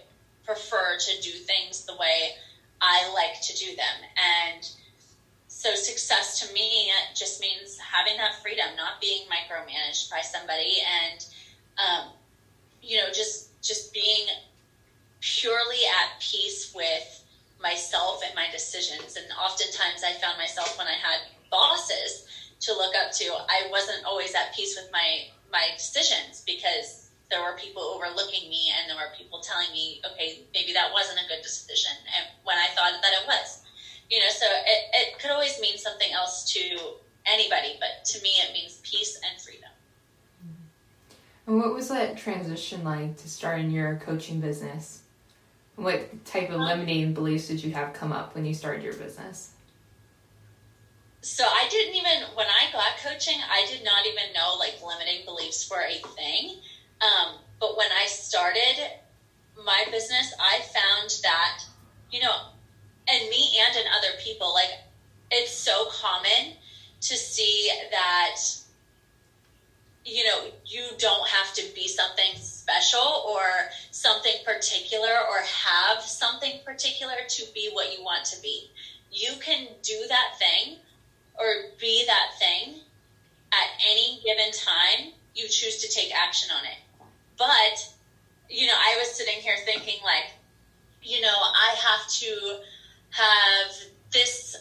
prefer 0.46 0.98
to 0.98 1.22
do 1.22 1.32
things 1.32 1.86
the 1.86 1.96
way 1.96 2.32
I 2.82 3.12
like 3.13 3.41
to 3.41 3.58
do 3.58 3.75
them. 3.75 4.10
And 4.55 4.70
so 5.65 5.74
success 5.74 6.39
to 6.39 6.53
me 6.53 6.91
just 7.15 7.41
means 7.41 7.79
having 7.79 8.17
that 8.17 8.36
freedom, 8.43 8.67
not 8.77 9.01
being 9.01 9.25
micromanaged 9.25 10.12
by 10.12 10.22
somebody, 10.22 10.77
and 10.86 11.25
um, 11.81 12.10
you 12.84 12.98
know, 12.98 13.07
just 13.12 13.50
just 13.63 13.91
being 13.91 14.27
purely 15.22 15.81
at 15.89 16.22
peace 16.22 16.72
with 16.75 17.24
myself 17.60 18.22
and 18.24 18.36
my 18.36 18.45
decisions. 18.51 19.17
And 19.17 19.25
oftentimes, 19.41 20.03
I 20.05 20.13
found 20.22 20.38
myself 20.38 20.77
when 20.77 20.86
I 20.86 20.93
had 21.01 21.22
bosses 21.50 22.27
to 22.62 22.74
look 22.74 22.93
up 22.95 23.12
to, 23.13 23.25
I 23.34 23.67
wasn't 23.72 24.05
always 24.05 24.36
at 24.36 24.53
peace 24.53 24.77
with 24.79 24.91
my 24.91 25.25
my 25.51 25.69
decisions 25.75 26.43
because 26.45 27.10
there 27.31 27.41
were 27.41 27.57
people 27.57 27.81
overlooking 27.81 28.50
me 28.50 28.69
and 28.77 28.88
there 28.88 28.98
were 28.98 29.17
people 29.17 29.39
telling 29.41 29.72
me, 29.72 30.00
okay, 30.05 30.45
maybe 30.53 30.74
that 30.74 30.93
wasn't 30.93 31.17
a 31.17 31.27
good 31.27 31.41
decision, 31.41 31.98
and 32.15 32.27
when 32.43 32.55
I 32.55 32.67
thought 32.77 33.01
that 33.01 33.13
it 33.17 33.25
was 33.25 33.64
you 34.10 34.20
know 34.20 34.30
so 34.30 34.46
it, 34.46 34.90
it 34.94 35.20
could 35.20 35.32
always 35.32 35.60
mean 35.60 35.78
something 35.78 36.12
else 36.14 36.52
to 36.54 36.60
anybody 37.26 37.78
but 37.80 38.06
to 38.06 38.22
me 38.22 38.30
it 38.30 38.54
means 38.54 38.80
peace 38.84 39.20
and 39.30 39.42
freedom. 39.42 39.70
And 41.48 41.58
what 41.58 41.74
was 41.74 41.90
that 41.90 42.18
transition 42.18 42.84
like 42.84 43.18
to 43.18 43.30
starting 43.30 43.70
your 43.70 43.98
coaching 43.98 44.40
business? 44.40 45.02
What 45.76 46.26
type 46.26 46.50
of 46.50 46.56
um, 46.56 46.62
limiting 46.62 47.14
beliefs 47.14 47.48
did 47.48 47.64
you 47.64 47.72
have 47.74 47.94
come 47.94 48.12
up 48.12 48.34
when 48.34 48.46
you 48.46 48.54
started 48.54 48.84
your 48.84 48.94
business? 48.94 49.52
So 51.22 51.44
i 51.44 51.68
didn't 51.70 51.96
even 51.96 52.36
when 52.36 52.46
i 52.46 52.72
got 52.72 52.98
coaching 53.04 53.40
i 53.52 53.66
did 53.68 53.84
not 53.84 54.06
even 54.06 54.34
know 54.34 54.58
like 54.60 54.76
limiting 54.86 55.26
beliefs 55.26 55.70
were 55.70 55.82
a 55.82 56.08
thing. 56.16 56.58
Um, 57.02 57.36
but 57.60 57.76
when 57.78 57.88
i 58.00 58.06
started 58.06 58.90
my 59.66 59.86
business 59.90 60.34
i 60.40 60.60
found 60.74 61.10
that 61.24 61.64
you 62.12 62.22
know 62.22 62.50
and 63.08 63.30
me 63.30 63.50
and 63.68 63.78
in 63.78 63.84
other 63.98 64.18
people, 64.24 64.54
like 64.54 64.80
it's 65.32 65.52
so 65.52 65.88
common 65.92 66.54
to 67.02 67.16
see 67.16 67.70
that 67.92 68.38
you 70.06 70.24
know 70.24 70.46
you 70.66 70.84
don't 70.98 71.28
have 71.28 71.54
to 71.54 71.64
be 71.74 71.85
something 71.96 72.36
special 72.36 73.25
or 73.28 73.42
something 73.92 74.34
particular 74.46 75.14
or 75.30 75.40
have 75.42 76.02
something 76.02 76.60
particular 76.66 77.16
to 77.30 77.44
be 77.54 77.70
what 77.74 77.98
you 77.98 78.04
want 78.04 78.25
to 78.25 78.42
be. 78.42 78.70
You 79.12 79.32
can 79.40 79.68
do 79.82 80.06
that 80.10 80.38
thing 80.38 80.78
or 81.40 81.46
be 81.80 82.04
that 82.06 82.38
thing 82.40 82.75
at 83.52 83.70
any 83.90 84.20
given 84.24 84.52
time 84.52 85.14
you 85.34 85.48
choose 85.48 85.78
to 85.78 85.90
take 85.90 86.14
action 86.16 86.50
on 86.58 86.66
it. 86.66 86.78
But, 87.38 87.94
you 88.50 88.68
know, 88.68 88.74
I 88.74 88.96
was 88.98 89.16
sitting 89.16 89.40
here 89.42 89.58
thinking, 89.66 90.00
like, 90.04 90.32
you 91.02 91.22
know, 91.22 91.28
I 91.28 91.75
have 91.75 92.08
to 92.08 92.60
have 93.12 93.72
this 94.12 94.56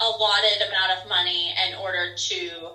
allotted 0.00 0.62
amount 0.68 1.00
of 1.00 1.08
money 1.08 1.54
in 1.68 1.74
order 1.76 2.14
to 2.16 2.70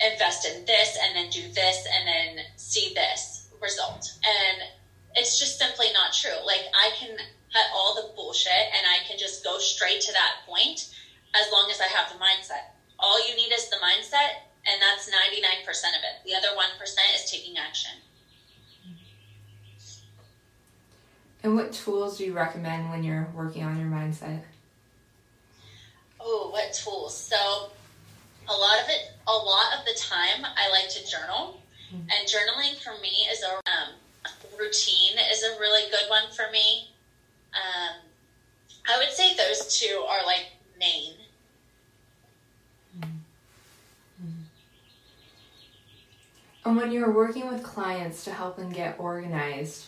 invest 0.00 0.46
in 0.46 0.64
this 0.64 0.96
and 1.02 1.16
then 1.16 1.30
do 1.30 1.42
this 1.52 1.86
and 1.86 2.08
then 2.08 2.44
see 2.56 2.92
this 2.94 3.48
result. 3.60 4.12
And 4.24 4.62
it's 5.14 5.38
just 5.38 5.58
simply 5.58 5.86
not 5.92 6.12
true. 6.12 6.38
Like 6.44 6.64
I 6.74 6.90
can 6.96 7.16
cut 7.52 7.66
all 7.74 7.94
the 7.94 8.14
bullshit 8.14 8.52
and 8.72 8.86
I 8.86 9.06
can 9.06 9.18
just 9.18 9.44
go 9.44 9.58
straight 9.58 10.00
to 10.02 10.12
that 10.12 10.46
point 10.46 10.94
as 11.34 11.52
long 11.52 11.68
as 11.70 11.80
I 11.80 11.86
have 11.86 12.12
the 12.12 12.18
mindset. 12.18 12.74
All 12.98 13.18
you 13.28 13.34
need 13.36 13.52
is 13.52 13.68
the 13.68 13.76
mindset 13.76 14.46
and 14.66 14.80
that's 14.80 15.08
99% 15.08 15.68
of 15.68 16.02
it. 16.04 16.24
The 16.24 16.34
other 16.34 16.48
1% 16.56 16.80
is 17.14 17.30
taking 17.30 17.56
action. 17.58 17.92
And 21.42 21.56
what 21.56 21.72
tools 21.72 22.18
do 22.18 22.24
you 22.24 22.34
recommend 22.34 22.90
when 22.90 23.02
you're 23.02 23.28
working 23.34 23.64
on 23.64 23.78
your 23.78 23.88
mindset? 23.88 24.42
Oh, 26.20 26.50
what 26.52 26.74
tools? 26.74 27.16
So, 27.16 27.70
a 28.50 28.56
lot 28.56 28.82
of 28.82 28.88
it, 28.88 29.12
a 29.26 29.32
lot 29.32 29.78
of 29.78 29.84
the 29.86 29.96
time, 29.96 30.44
I 30.44 30.70
like 30.70 30.88
to 30.90 31.08
journal, 31.08 31.62
mm-hmm. 31.88 32.02
and 32.02 32.28
journaling 32.28 32.82
for 32.82 33.00
me 33.00 33.26
is 33.30 33.42
a 33.42 33.54
um, 33.70 33.94
routine 34.58 35.16
is 35.30 35.42
a 35.42 35.58
really 35.58 35.90
good 35.90 36.08
one 36.10 36.30
for 36.34 36.50
me. 36.52 36.90
Um, 37.54 37.96
I 38.88 38.98
would 38.98 39.10
say 39.10 39.34
those 39.36 39.78
two 39.78 40.04
are 40.08 40.26
like 40.26 40.46
main. 40.78 41.14
Mm-hmm. 43.00 44.28
And 46.64 46.76
when 46.76 46.92
you're 46.92 47.12
working 47.12 47.48
with 47.48 47.62
clients 47.62 48.24
to 48.24 48.32
help 48.32 48.56
them 48.56 48.70
get 48.70 48.98
organized, 48.98 49.86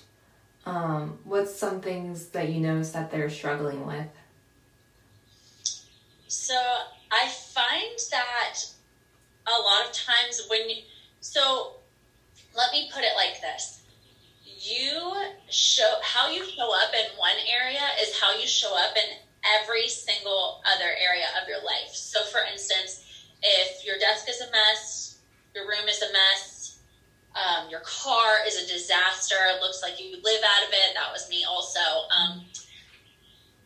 um, 0.65 1.19
what's 1.25 1.55
some 1.55 1.81
things 1.81 2.29
that 2.29 2.49
you 2.51 2.61
notice 2.61 2.93
that 2.93 3.11
they're 3.11 3.31
struggling 3.31 3.85
with? 3.87 4.07
So 6.29 6.55
I 7.11 7.27
find 7.83 7.99
that 8.11 8.59
a 9.47 9.63
lot 9.63 9.89
of 9.89 9.93
times 9.93 10.47
when 10.49 10.69
you, 10.69 10.77
so 11.21 11.75
let 12.57 12.73
me 12.73 12.91
put 12.93 13.03
it 13.03 13.13
like 13.17 13.41
this. 13.41 13.83
You 14.45 15.15
show 15.51 15.95
how 16.03 16.31
you 16.31 16.45
show 16.45 16.73
up 16.73 16.93
in 16.95 17.19
one 17.19 17.37
area 17.61 17.81
is 18.01 18.19
how 18.21 18.39
you 18.39 18.47
show 18.47 18.77
up 18.77 18.97
in 18.97 19.17
every 19.61 19.89
single 19.89 20.63
other 20.65 20.85
area 20.85 21.27
of 21.41 21.49
your 21.49 21.59
life. 21.65 21.93
So 21.93 22.23
for 22.25 22.41
instance, 22.53 23.05
if 23.43 23.85
your 23.85 23.99
desk 23.99 24.29
is 24.29 24.41
a 24.41 24.51
mess, 24.53 25.19
your 25.55 25.65
room 25.65 25.89
is 25.89 26.01
a 26.03 26.13
mess, 26.13 26.79
um, 27.35 27.69
your 27.71 27.81
car 27.81 28.37
is 28.47 28.63
a 28.63 28.73
disaster. 28.73 29.35
It 29.57 29.61
looks 29.61 29.83
like 29.83 29.99
you 29.99 30.17
live 30.23 30.43
out 30.45 30.69
of 30.69 30.73
it. 30.73 30.95
That 30.95 31.11
was 31.11 31.29
me 31.29 31.45
also. 31.49 31.81
Um, 31.81 32.45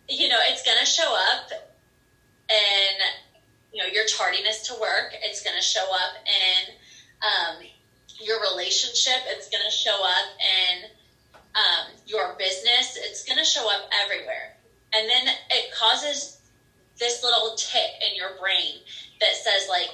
you 0.09 0.29
know, 0.29 0.39
it's 0.45 0.63
going 0.65 0.79
to 0.79 0.87
show 0.87 1.15
up 1.35 1.51
in, 2.49 3.26
you 3.77 3.83
know, 3.83 3.89
your 3.89 4.07
tardiness 4.07 4.67
to 4.69 4.75
work. 4.81 5.13
It's 5.23 5.43
going 5.43 5.57
to 5.57 5.63
show 5.63 5.85
up 5.93 6.17
in 6.25 6.75
um, 7.21 7.57
your 8.19 8.41
relationship. 8.41 9.21
It's 9.27 9.49
going 9.51 9.65
to 9.65 9.71
show 9.71 10.03
up 10.03 10.33
in 10.41 10.89
um, 11.55 11.93
your 12.07 12.35
business. 12.39 12.97
It's 12.97 13.25
going 13.25 13.39
to 13.39 13.45
show 13.45 13.69
up 13.71 13.91
everywhere. 14.03 14.57
And 14.95 15.09
then 15.09 15.29
it 15.51 15.71
causes 15.73 16.39
this 16.99 17.23
little 17.23 17.55
tick 17.57 18.01
in 18.09 18.17
your 18.17 18.39
brain 18.41 18.81
that 19.21 19.35
says, 19.35 19.69
like, 19.69 19.91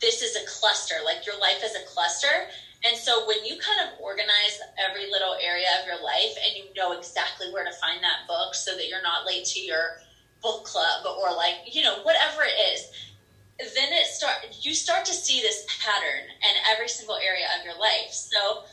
this 0.00 0.22
is 0.22 0.34
a 0.34 0.46
cluster. 0.46 0.94
Like, 1.04 1.26
your 1.26 1.38
life 1.38 1.62
is 1.62 1.74
a 1.74 1.84
cluster 1.84 2.48
and 2.84 2.96
so 2.96 3.26
when 3.26 3.44
you 3.44 3.56
kind 3.58 3.86
of 3.86 3.98
organize 4.00 4.58
every 4.78 5.10
little 5.10 5.34
area 5.40 5.68
of 5.78 5.86
your 5.86 6.02
life 6.02 6.34
and 6.44 6.56
you 6.56 6.64
know 6.76 6.92
exactly 6.92 7.46
where 7.52 7.64
to 7.64 7.72
find 7.78 8.02
that 8.02 8.26
book 8.26 8.54
so 8.54 8.74
that 8.74 8.88
you're 8.88 9.02
not 9.02 9.24
late 9.24 9.44
to 9.54 9.60
your 9.60 9.98
book 10.42 10.64
club 10.64 11.06
or 11.06 11.34
like, 11.34 11.74
you 11.74 11.82
know, 11.82 12.02
whatever 12.02 12.42
it 12.42 12.56
is, 12.74 12.90
then 13.58 13.92
it 13.92 14.06
start 14.06 14.36
you 14.60 14.74
start 14.74 15.04
to 15.04 15.12
see 15.12 15.40
this 15.40 15.64
pattern 15.80 16.28
in 16.30 16.56
every 16.70 16.88
single 16.88 17.16
area 17.16 17.46
of 17.58 17.64
your 17.64 17.78
life. 17.78 18.10
So 18.10 18.64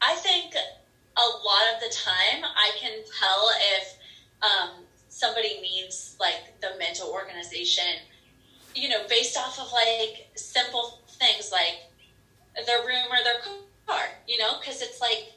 I 0.00 0.14
think 0.14 0.54
a 0.54 1.20
lot 1.20 1.74
of 1.74 1.80
the 1.80 1.94
time 1.94 2.44
I 2.44 2.70
can 2.78 2.92
tell 3.18 3.50
if 3.78 3.96
um, 4.42 4.70
somebody 5.08 5.60
needs 5.60 6.16
like 6.20 6.60
the 6.60 6.70
mental 6.78 7.08
organization, 7.08 7.84
you 8.74 8.88
know, 8.88 9.06
based 9.08 9.36
off 9.36 9.58
of 9.58 9.72
like 9.72 10.28
simple 10.36 11.00
things 11.18 11.50
like 11.50 11.80
their 12.66 12.86
room 12.86 13.06
or 13.10 13.24
their 13.24 13.40
car, 13.86 14.04
you 14.28 14.38
know, 14.38 14.58
because 14.60 14.80
it's 14.82 15.00
like 15.00 15.32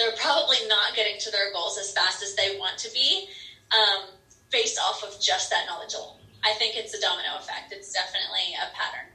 they're 0.00 0.16
probably 0.16 0.56
not 0.66 0.96
getting 0.96 1.20
to 1.20 1.30
their 1.30 1.52
goals 1.52 1.76
as 1.78 1.92
fast 1.92 2.22
as 2.22 2.34
they 2.34 2.56
want 2.58 2.78
to 2.78 2.90
be 2.92 3.28
um, 3.70 4.08
based 4.50 4.78
off 4.78 5.04
of 5.04 5.20
just 5.20 5.50
that 5.50 5.66
knowledge 5.66 5.92
alone. 5.92 6.16
I 6.42 6.54
think 6.54 6.74
it's 6.74 6.94
a 6.94 7.00
domino 7.00 7.36
effect. 7.38 7.70
It's 7.70 7.92
definitely 7.92 8.56
a 8.56 8.74
pattern. 8.74 9.06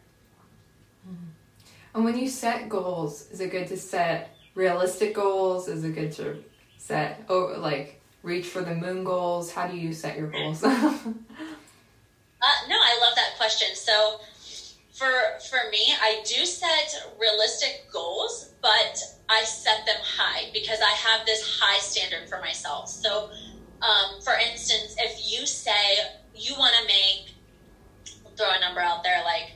And 1.96 2.06
when 2.06 2.20
you 2.20 2.28
set 2.28 2.70
goals, 2.70 3.32
is 3.32 3.42
it 3.42 3.50
good 3.52 3.68
to 3.70 3.78
set 3.78 4.38
realistic 4.54 5.16
goals? 5.16 5.68
Is 5.68 5.84
it 5.84 5.96
good 5.96 6.12
to 6.14 6.44
set, 6.78 7.24
oh, 7.30 7.56
like, 7.58 8.00
reach 8.22 8.46
for 8.46 8.62
the 8.62 8.76
moon 8.76 9.04
goals? 9.04 9.52
How 9.52 9.66
do 9.68 9.76
you 9.76 9.92
set 9.92 10.18
your 10.18 10.28
goals? 10.28 10.64
uh, 10.64 10.70
no, 10.70 11.16
I 12.76 13.00
love 13.02 13.16
that 13.16 13.38
question. 13.38 13.70
So, 13.76 14.20
for 14.92 15.10
for 15.50 15.70
me, 15.72 15.94
I 16.02 16.22
do 16.26 16.46
set 16.46 17.14
realistic 17.20 17.86
goals, 17.92 18.52
but 18.62 19.02
I 19.28 19.44
set 19.44 19.86
them 19.86 19.98
high 20.02 20.50
because 20.54 20.80
I 20.82 20.92
have 20.92 21.26
this 21.26 21.60
high 21.60 21.80
standard 21.80 22.30
for 22.30 22.40
myself. 22.40 22.90
So, 22.90 23.30
um, 23.82 24.22
for 24.24 24.34
instance, 24.34 24.96
if 25.00 25.32
you 25.32 25.46
say 25.46 25.72
you 26.36 26.54
want 26.58 26.76
to 26.82 26.88
make, 26.88 27.34
throw 28.38 28.48
a 28.50 28.60
number 28.60 28.82
out 28.82 29.04
there 29.04 29.24
like 29.24 29.52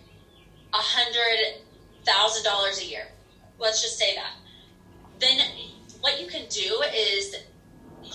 a 0.73 0.77
hundred 0.77 1.61
thousand 2.05 2.43
dollars 2.43 2.81
a 2.81 2.85
year, 2.85 3.07
let's 3.59 3.81
just 3.81 3.97
say 3.97 4.15
that. 4.15 4.33
Then 5.19 5.39
what 6.01 6.19
you 6.19 6.27
can 6.27 6.47
do 6.49 6.81
is 6.93 7.35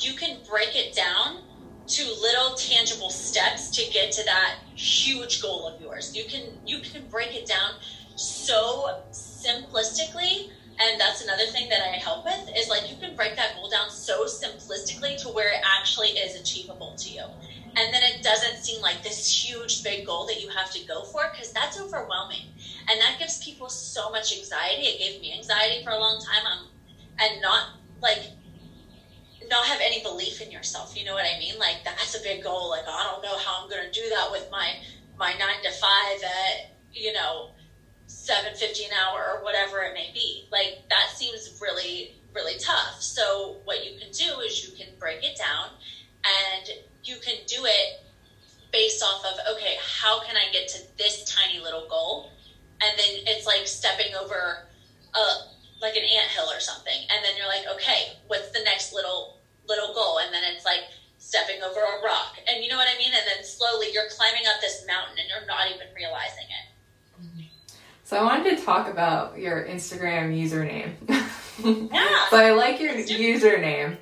you 0.01 0.15
can 0.15 0.39
break 0.49 0.75
it 0.75 0.95
down 0.95 1.43
to 1.87 2.03
little 2.21 2.55
tangible 2.55 3.11
steps 3.11 3.71
to 3.71 3.93
get 3.93 4.11
to 4.13 4.25
that 4.25 4.57
huge 4.75 5.43
goal 5.43 5.69
of 5.69 5.81
yours. 5.81 6.17
You 6.17 6.25
can 6.25 6.43
you 6.67 6.81
can 6.81 7.07
break 7.09 7.35
it 7.35 7.47
down 7.47 7.75
so 8.17 9.03
simplistically 9.11 10.51
And 10.79 11.01
that's 11.01 11.23
another 11.23 11.47
thing 11.47 11.69
that 11.69 11.81
I 11.81 11.97
help 11.97 12.25
with 12.25 12.51
is 12.57 12.69
like 12.69 12.91
you 12.91 12.97
can 12.97 13.15
break 13.15 13.37
that 13.37 13.55
goal 13.55 13.71
down 13.71 13.91
so 13.91 14.25
simplistically 14.25 15.17
to 15.23 15.29
where 15.29 15.53
it 15.53 15.61
actually 15.65 16.09
is 16.09 16.41
achievable 16.41 16.95
to 16.99 17.11
you. 17.11 17.25
And 17.77 17.93
then 17.93 18.03
it 18.03 18.23
doesn't 18.23 18.57
seem 18.57 18.81
like 18.81 19.03
this 19.03 19.29
huge 19.29 19.83
big 19.83 20.07
goal 20.07 20.27
that 20.27 20.41
you 20.41 20.49
have 20.49 20.71
to 20.73 20.85
go 20.87 21.03
for 21.05 21.31
because 21.33 21.53
that's 21.53 21.81
overwhelming. 21.81 22.47
And 22.91 23.01
that 23.01 23.19
gives 23.19 23.43
people 23.43 23.69
so 23.69 24.11
much 24.11 24.37
anxiety. 24.37 24.83
It 24.83 24.99
gave 24.99 25.21
me 25.21 25.33
anxiety 25.37 25.83
for 25.85 25.91
a 25.91 25.99
long 25.99 26.21
time. 26.21 26.47
Um, 26.47 26.69
and 27.19 27.41
not 27.41 27.69
like 28.03 28.23
not 29.49 29.67
have 29.67 29.81
any 29.83 30.03
belief 30.03 30.41
in 30.41 30.51
yourself. 30.51 30.97
You 30.97 31.05
know 31.05 31.15
what 31.15 31.25
I 31.25 31.39
mean? 31.39 31.59
Like 31.59 31.85
that's 31.85 32.19
a 32.19 32.23
big 32.23 32.43
goal. 32.43 32.71
Like 32.71 32.85
I 32.89 33.05
don't 33.05 33.23
know 33.23 33.37
how 33.39 33.63
I'm 33.63 33.71
going 33.71 33.85
to 33.85 33.93
do 33.93 34.09
that 34.11 34.31
with 34.31 34.49
my 34.51 34.75
my 35.19 35.33
nine 35.33 35.63
to 35.63 35.71
five 35.71 36.23
at 36.23 36.77
you 36.93 37.13
know 37.13 37.51
seven 38.15 38.55
fifty 38.55 38.85
an 38.85 38.93
hour 38.93 39.37
or 39.37 39.45
whatever 39.45 39.83
it 39.83 39.93
may 39.93 40.11
be. 40.15 40.47
Like 40.51 40.89
that 40.89 41.11
seems 41.15 41.59
really 41.61 42.15
really 42.35 42.59
tough. 42.59 43.01
So 43.01 43.59
what 43.65 43.85
you 43.85 43.99
can 43.99 44.11
do 44.11 44.41
is 44.41 44.67
you 44.67 44.77
can 44.77 44.95
break 44.99 45.23
it 45.23 45.37
down, 45.37 45.71
and 46.25 46.69
you 47.05 47.17
can 47.23 47.37
do 47.47 47.65
it 47.65 48.01
based 48.73 49.03
off 49.03 49.25
of 49.25 49.57
okay, 49.57 49.77
how 49.79 50.21
can 50.25 50.37
I 50.37 50.51
get 50.53 50.69
to 50.69 50.79
this 50.99 51.25
tiny 51.25 51.61
little 51.61 51.87
goal? 51.89 52.31
And 52.83 52.99
then 52.99 53.23
it's 53.27 53.47
like 53.47 53.67
stepping 53.67 54.15
over 54.15 54.67
a 55.15 55.25
like 55.81 55.97
an 55.97 56.03
ant 56.03 56.31
hill 56.31 56.51
or 56.51 56.61
something, 56.61 57.07
and 57.11 57.25
then 57.25 57.37
you're 57.37 57.47
like, 57.47 57.67
okay, 57.77 58.15
what's 58.27 58.51
the 58.51 58.63
next 58.65 58.93
little 58.93 59.39
little 59.69 59.95
goal? 59.95 60.19
And 60.19 60.33
then 60.33 60.43
it's 60.45 60.65
like 60.65 60.81
stepping 61.19 61.63
over 61.63 61.81
a 61.81 62.03
rock, 62.03 62.39
and 62.49 62.63
you 62.63 62.69
know 62.69 62.77
what 62.77 62.89
I 62.89 62.99
mean. 62.99 63.13
And 63.15 63.23
then 63.27 63.45
slowly 63.45 63.89
you're 63.93 64.09
climbing 64.11 64.47
up 64.49 64.61
this 64.61 64.85
mountain, 64.87 65.19
and 65.19 65.29
you're 65.29 65.47
not 65.47 65.71
even 65.71 65.89
realizing 65.95 66.51
it. 66.51 66.74
So 68.05 68.19
I 68.19 68.23
wanted 68.23 68.59
to 68.59 68.65
talk 68.65 68.89
about 68.89 69.39
your 69.39 69.65
Instagram 69.65 70.39
username. 70.39 70.93
Yeah. 71.63 72.29
so 72.31 72.37
I 72.37 72.51
like 72.51 72.81
your 72.81 72.95
username. 72.95 73.97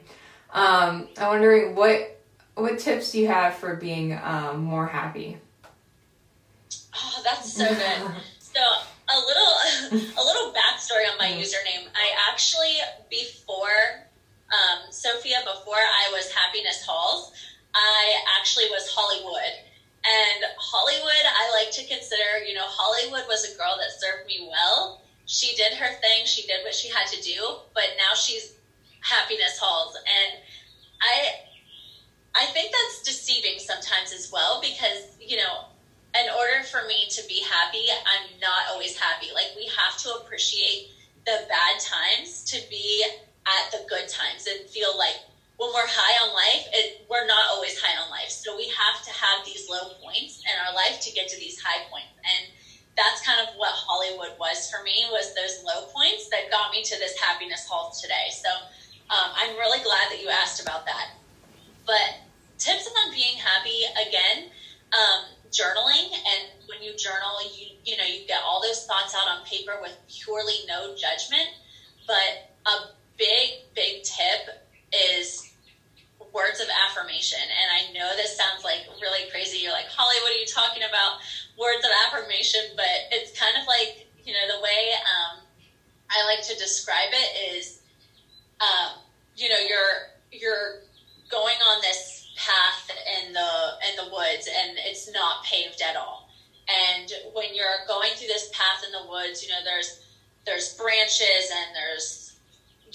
Um, 0.51 1.09
I'm 1.19 1.29
wondering 1.29 1.75
what 1.75 2.19
what 2.55 2.79
tips 2.79 3.13
do 3.13 3.21
you 3.21 3.29
have 3.29 3.57
for 3.57 3.77
being 3.77 4.19
um, 4.23 4.65
more 4.65 4.87
happy? 4.87 5.37
Oh, 6.97 7.21
that's 7.23 7.53
so 7.53 7.69
good. 7.69 7.79
so 8.39 8.61
a 8.61 9.19
little 9.21 10.09
a 10.17 10.23
little 10.25 10.55
backstory 10.55 11.13
on 11.13 11.19
my 11.19 11.29
username. 11.29 11.87
I 11.95 12.33
actually 12.33 12.79
before 13.11 14.09
um, 14.49 14.91
Sophia, 14.91 15.37
before 15.45 15.77
I 15.77 16.11
was 16.13 16.33
Happiness 16.33 16.85
Holls, 16.87 17.33
I 17.75 18.15
actually 18.41 18.65
was 18.71 18.91
Hollywood. 18.95 19.53
And 20.05 20.45
Hollywood, 20.57 21.25
I 21.27 21.51
like 21.63 21.71
to 21.73 21.87
consider, 21.87 22.43
you 22.45 22.55
know, 22.55 22.65
Hollywood 22.67 23.25
was 23.29 23.45
a 23.45 23.57
girl 23.57 23.77
that 23.79 23.93
served 23.93 24.27
me 24.27 24.41
well. 24.49 24.99
She 25.27 25.55
did 25.55 25.75
her 25.75 25.93
thing, 26.03 26.25
she 26.25 26.43
did 26.47 26.63
what 26.63 26.75
she 26.75 26.89
had 26.89 27.07
to 27.09 27.21
do, 27.21 27.55
but 27.75 27.95
now 27.97 28.15
she's 28.15 28.53
Happiness 29.01 29.59
Holls. 29.59 29.97
And 29.97 30.41
I 31.01 31.29
I 32.35 32.47
think 32.47 32.73
that's 32.73 33.01
deceiving 33.03 33.59
sometimes 33.59 34.13
as 34.13 34.31
well 34.31 34.59
because, 34.61 35.17
you 35.21 35.37
know, 35.37 35.65
in 36.19 36.29
order 36.29 36.63
for 36.63 36.83
me 36.87 37.07
to 37.11 37.23
be 37.27 37.43
happy, 37.43 37.87
I'm 37.91 38.39
not 38.41 38.65
always 38.71 38.97
happy. 38.97 39.29
Like 39.33 39.49
we 39.55 39.67
have 39.67 39.97
to 39.99 40.13
appreciate 40.13 40.83
the 41.25 41.41
bad 41.49 41.79
times 41.79 42.43
to 42.45 42.61
be 42.69 43.05
at 43.47 43.71
the 43.71 43.81
good 43.89 44.09
times 44.09 44.47
and 44.47 44.69
feel 44.69 44.97
like 44.97 45.17
when 45.63 45.71
we're 45.71 45.87
high 45.87 46.19
on 46.27 46.35
life, 46.35 46.67
it, 46.75 47.07
we're 47.07 47.23
not 47.31 47.47
always 47.55 47.79
high 47.79 47.95
on 47.95 48.11
life. 48.11 48.27
So 48.35 48.59
we 48.59 48.67
have 48.67 48.99
to 49.07 49.15
have 49.15 49.47
these 49.47 49.71
low 49.71 49.95
points 50.03 50.43
in 50.43 50.51
our 50.59 50.75
life 50.75 50.99
to 51.07 51.15
get 51.15 51.31
to 51.31 51.39
these 51.39 51.63
high 51.63 51.87
points. 51.87 52.11
And 52.27 52.51
that's 52.99 53.23
kind 53.23 53.39
of 53.39 53.55
what 53.55 53.71
Hollywood 53.71 54.35
was 54.43 54.67
for 54.67 54.83
me 54.83 55.07
was 55.15 55.31
those 55.39 55.63
low 55.63 55.87
points 55.95 56.27
that 56.35 56.51
got 56.51 56.75
me 56.75 56.83
to 56.83 56.99
this 56.99 57.15
happiness 57.15 57.63
hall 57.71 57.95
today. 57.95 58.27
So 58.35 58.51
um, 59.07 59.31
I'm 59.39 59.55
really 59.55 59.79
glad 59.87 60.11
that 60.11 60.19
you 60.19 60.35
asked 60.35 60.59
about 60.59 60.83
that. 60.91 61.15
But 61.87 62.27
tips 62.59 62.91
on 62.91 63.15
being 63.15 63.39
happy 63.39 63.87
again, 64.03 64.51
um, 64.91 65.31
journaling, 65.55 66.11
and 66.11 66.59
when 66.67 66.83
you 66.83 66.95
journal, 66.99 67.39
you 67.55 67.79
you 67.85 67.97
know 67.97 68.07
you 68.07 68.27
get 68.27 68.41
all 68.43 68.63
those 68.63 68.87
thoughts 68.87 69.15
out 69.15 69.27
on 69.27 69.45
paper 69.45 69.79
with 69.83 69.95
purely 70.09 70.67
no 70.67 70.95
judgment. 70.95 71.51
But 72.07 72.51
a 72.67 72.95
big 73.19 73.62
words 76.33 76.61
of 76.61 76.69
affirmation. 76.89 77.41
And 77.41 77.69
I 77.71 77.93
know 77.93 78.17
this 78.17 78.37
sounds 78.37 78.65
like 78.65 78.89
really 79.01 79.31
crazy. 79.31 79.59
You're 79.59 79.73
like, 79.73 79.89
Holly, 79.89 80.17
what 80.25 80.33
are 80.33 80.41
you 80.41 80.49
talking 80.49 80.83
about? 80.83 81.21
Words 81.57 81.85
of 81.85 81.93
affirmation, 82.09 82.73
but 82.77 83.13
it's 83.13 83.39
kind 83.39 83.57
of 83.61 83.69
like 83.69 84.09
you 84.25 84.33
know 84.33 84.57
the 84.57 84.61
way 84.63 84.97
um, 85.05 85.43
I 86.13 86.25
like 86.27 86.43
to 86.47 86.57
describe 86.57 87.13
it 87.13 87.57
is, 87.57 87.81
um, 88.61 88.99
you 89.37 89.49
know, 89.49 89.59
you're 89.59 90.13
you're 90.31 90.81
going 91.31 91.57
on 91.57 91.81
this 91.81 92.29
path 92.37 92.91
in 93.21 93.33
the 93.33 93.51
in 93.89 93.97
the 93.97 94.13
woods 94.13 94.49
and 94.49 94.77
it's 94.79 95.11
not 95.13 95.45
paved 95.45 95.81
at 95.81 95.97
all. 95.97 96.29
And 96.69 97.13
when 97.35 97.55
you're 97.55 97.87
going 97.87 98.11
through 98.15 98.29
this 98.29 98.51
path 98.53 98.85
in 98.85 98.93
the 98.93 99.09
woods, 99.09 99.43
you 99.43 99.49
know, 99.49 99.63
there's 99.65 100.01
there's 100.45 100.75
branches 100.75 101.51
and 101.51 101.75
there's 101.75 102.22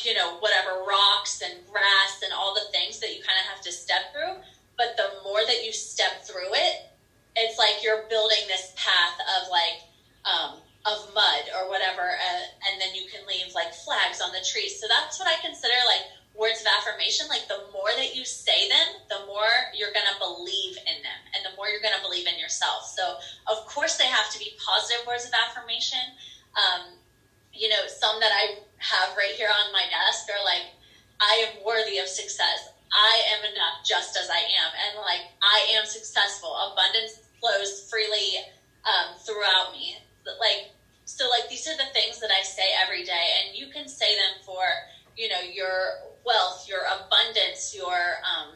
you 0.03 0.13
know 0.13 0.37
whatever 0.39 0.83
rocks 0.87 1.41
and 1.41 1.65
grass 1.71 2.21
and 2.23 2.33
all 2.33 2.53
the 2.53 2.71
things 2.71 2.99
that 2.99 3.15
you 3.15 3.21
kind 3.21 3.39
of 3.39 3.45
have 3.53 3.61
to 3.61 3.71
step 3.71 4.13
through. 4.13 4.35
But 4.77 4.95
the 4.97 5.09
more 5.23 5.41
that 5.45 5.65
you 5.65 5.73
step 5.73 6.23
through 6.25 6.53
it, 6.53 6.75
it's 7.35 7.57
like 7.57 7.81
you're 7.81 8.05
building 8.09 8.45
this 8.47 8.73
path 8.77 9.17
of 9.37 9.49
like 9.49 9.81
um, 10.25 10.61
of 10.85 11.13
mud 11.13 11.43
or 11.57 11.69
whatever, 11.69 12.03
uh, 12.03 12.43
and 12.69 12.79
then 12.79 12.93
you 12.93 13.09
can 13.09 13.25
leave 13.27 13.53
like 13.53 13.73
flags 13.73 14.21
on 14.21 14.31
the 14.31 14.43
trees. 14.45 14.79
So 14.79 14.87
that's 14.87 15.19
what 15.19 15.27
I 15.27 15.35
consider 15.41 15.75
like 15.87 16.05
words 16.37 16.61
of 16.61 16.67
affirmation, 16.69 17.27
like 17.27 17.49
the 17.49 17.65
more 17.73 17.89
that 17.97 18.15
you 18.15 18.23
say 18.23 18.69
them, 18.69 19.01
the 19.09 19.25
more 19.25 19.49
you're 19.73 19.91
going 19.91 20.05
to 20.05 20.17
believe 20.21 20.77
in 20.85 21.01
them 21.01 21.21
and 21.33 21.41
the 21.41 21.51
more 21.57 21.67
you're 21.67 21.81
going 21.81 21.97
to 21.97 22.05
believe 22.05 22.29
in 22.29 22.37
yourself. 22.37 22.85
So, 22.85 23.17
of 23.49 23.65
course, 23.65 23.97
they 23.97 24.05
have 24.05 24.29
to 24.31 24.39
be 24.39 24.53
positive 24.61 25.05
words 25.09 25.25
of 25.25 25.33
affirmation. 25.33 26.13
Um, 26.53 27.01
you 27.51 27.67
know, 27.69 27.89
some 27.89 28.21
that 28.21 28.31
I 28.31 28.61
have 28.77 29.15
right 29.17 29.33
here 29.35 29.49
on 29.49 29.71
my 29.73 29.83
desk 29.89 30.27
are 30.29 30.43
like, 30.45 30.73
I 31.19 31.49
am 31.49 31.65
worthy 31.65 31.97
of 31.97 32.07
success. 32.07 32.69
I 32.93 33.21
am 33.35 33.43
enough 33.43 33.83
just 33.83 34.15
as 34.17 34.29
I 34.29 34.37
am. 34.37 34.71
And 34.73 35.01
like, 35.01 35.27
I 35.41 35.75
am 35.77 35.85
successful. 35.85 36.55
Abundance 36.55 37.19
flows 37.39 37.89
freely 37.89 38.37
um, 38.85 39.17
throughout 39.19 39.73
me. 39.73 39.97
Like, 40.25 40.71
so 41.05 41.27
like, 41.29 41.49
these 41.49 41.67
are 41.67 41.77
the 41.77 41.91
things 41.93 42.19
that 42.19 42.29
I 42.31 42.43
say 42.43 42.63
every 42.83 43.03
day. 43.03 43.25
And 43.43 43.57
you 43.57 43.67
can 43.71 43.87
say 43.87 44.13
them 44.15 44.43
for, 44.45 44.61
you 45.15 45.29
know, 45.29 45.41
your 45.41 46.13
wealth, 46.23 46.67
your 46.67 46.83
abundance, 46.85 47.73
your 47.75 48.21
um, 48.21 48.53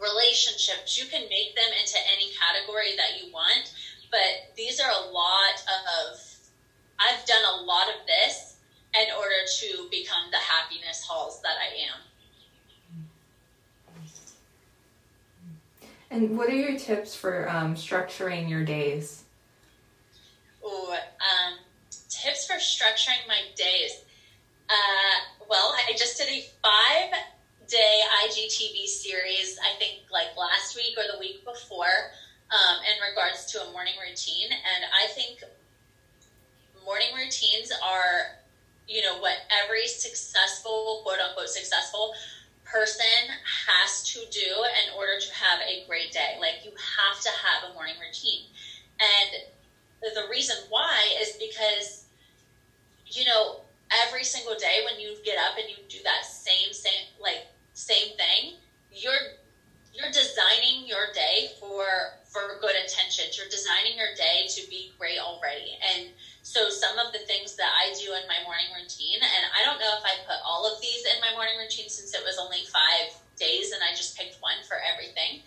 relationships. 0.00 0.98
You 0.98 1.06
can 1.06 1.22
make 1.28 1.54
them 1.54 1.70
into 1.78 1.98
any 2.12 2.32
category 2.34 2.96
that 2.96 3.20
you 3.20 3.32
want, 3.32 3.72
but 4.10 4.54
these 4.56 4.80
are 4.80 4.90
a 4.90 5.10
lot 5.10 5.62
of, 5.64 6.20
I've 6.98 7.24
done 7.26 7.44
a 7.44 7.62
lot 7.62 7.88
of 7.88 8.06
this 8.06 8.56
in 8.94 9.06
order 9.16 9.43
to 9.60 9.88
become 9.90 10.30
the 10.30 10.38
happiness 10.38 11.04
holls 11.08 11.40
that 11.42 11.56
I 11.60 11.74
am. 11.92 12.00
And 16.10 16.38
what 16.38 16.48
are 16.48 16.54
your 16.54 16.78
tips 16.78 17.14
for 17.16 17.48
um, 17.48 17.74
structuring 17.74 18.48
your 18.48 18.64
days? 18.64 19.24
Ooh, 20.64 20.92
um, 20.92 21.58
tips 22.08 22.46
for 22.46 22.54
structuring 22.54 23.26
my 23.26 23.40
days. 23.56 24.04
Uh, 24.70 25.44
well, 25.48 25.74
I 25.88 25.92
just 25.96 26.16
did 26.16 26.28
a 26.28 26.44
five 26.62 27.12
day 27.68 28.00
IGTV 28.24 28.86
series, 28.86 29.58
I 29.62 29.76
think 29.78 30.02
like 30.10 30.36
last 30.36 30.76
week 30.76 30.96
or 30.96 31.04
the 31.12 31.18
week 31.18 31.44
before, 31.44 32.12
um, 32.50 32.76
in 32.84 32.94
regards 33.10 33.46
to 33.52 33.62
a 33.62 33.72
morning 33.72 33.94
routine. 34.06 34.50
And 34.52 34.84
I 34.94 35.08
think 35.12 35.42
morning 36.84 37.08
routines 37.16 37.72
are, 37.82 38.38
you 38.88 39.02
know, 39.02 39.16
what 39.18 39.36
every 39.50 39.86
successful, 39.86 41.00
quote 41.02 41.20
unquote, 41.20 41.48
successful 41.48 42.12
person 42.64 43.28
has 43.66 44.02
to 44.02 44.20
do 44.30 44.64
in 44.82 44.92
order 44.94 45.16
to 45.18 45.32
have 45.32 45.60
a 45.60 45.80
great 45.86 46.10
day. 46.10 46.36
Like, 46.38 46.64
you 46.64 46.72
have 46.98 47.20
to 47.20 47.30
have 47.30 47.70
a 47.70 47.72
morning 47.72 47.96
routine. 48.00 48.42
And 49.00 49.42
the 50.14 50.24
reason 50.28 50.56
why 50.68 51.14
is 51.20 51.32
because, 51.32 52.04
you 53.06 53.24
know, 53.24 53.56
every 53.92 54.24
single 54.24 54.54
day 54.54 54.80
when 54.84 54.98
you 54.98 55.14
get 55.22 55.38
up 55.38 55.56
and 55.56 55.68
you 55.68 55.76
do 55.88 55.98
that 56.04 56.24
same 56.24 56.72
same 56.72 57.04
like 57.20 57.42
same 57.74 58.10
thing, 58.16 58.52
you're 58.90 59.20
you're 59.92 60.10
designing 60.10 60.86
your 60.86 61.06
day 61.12 61.44
for 61.58 62.10
for 62.24 62.56
good 62.60 62.74
intentions. 62.74 63.36
You're 63.36 63.46
designing 63.46 63.96
your 63.96 64.10
day 64.14 64.44
to 64.48 64.62
be 64.68 64.88
great 64.98 65.18
already. 65.18 65.76
And 65.94 66.10
so 66.44 66.68
some 66.68 66.98
of 66.98 67.10
the 67.10 67.18
things 67.18 67.54
that 67.54 67.72
I 67.72 67.88
do 67.88 68.12
in 68.12 68.28
my 68.28 68.38
morning 68.44 68.68
routine, 68.68 69.24
and 69.24 69.46
I 69.48 69.62
don't 69.64 69.80
know 69.80 69.92
if 69.96 70.04
I 70.04 70.12
put 70.20 70.36
all 70.44 70.68
of 70.68 70.78
these 70.78 71.02
in 71.02 71.18
my 71.18 71.32
morning 71.32 71.56
routine 71.56 71.88
since 71.88 72.12
it 72.12 72.22
was 72.22 72.36
only 72.36 72.62
five 72.62 73.16
days 73.36 73.72
and 73.72 73.82
I 73.82 73.92
just 73.92 74.14
picked 74.14 74.36
one 74.40 74.60
for 74.60 74.76
everything. 74.76 75.38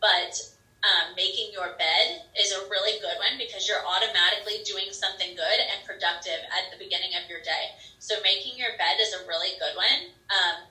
But 0.00 0.42
um, 0.86 1.10
making 1.16 1.50
your 1.50 1.70
bed 1.70 2.22
is 2.38 2.52
a 2.52 2.60
really 2.70 2.94
good 2.94 3.18
one 3.18 3.34
because 3.36 3.66
you're 3.66 3.82
automatically 3.84 4.60
doing 4.62 4.92
something 4.92 5.34
good 5.34 5.58
and 5.66 5.82
productive 5.82 6.46
at 6.56 6.70
the 6.70 6.76
beginning 6.76 7.16
of 7.18 7.26
your 7.28 7.40
day. 7.40 7.74
So 7.98 8.14
making 8.22 8.56
your 8.56 8.70
bed 8.70 9.00
is 9.00 9.12
a 9.12 9.18
really 9.18 9.50
good 9.58 9.74
one. 9.74 10.06
Um, 10.30 10.62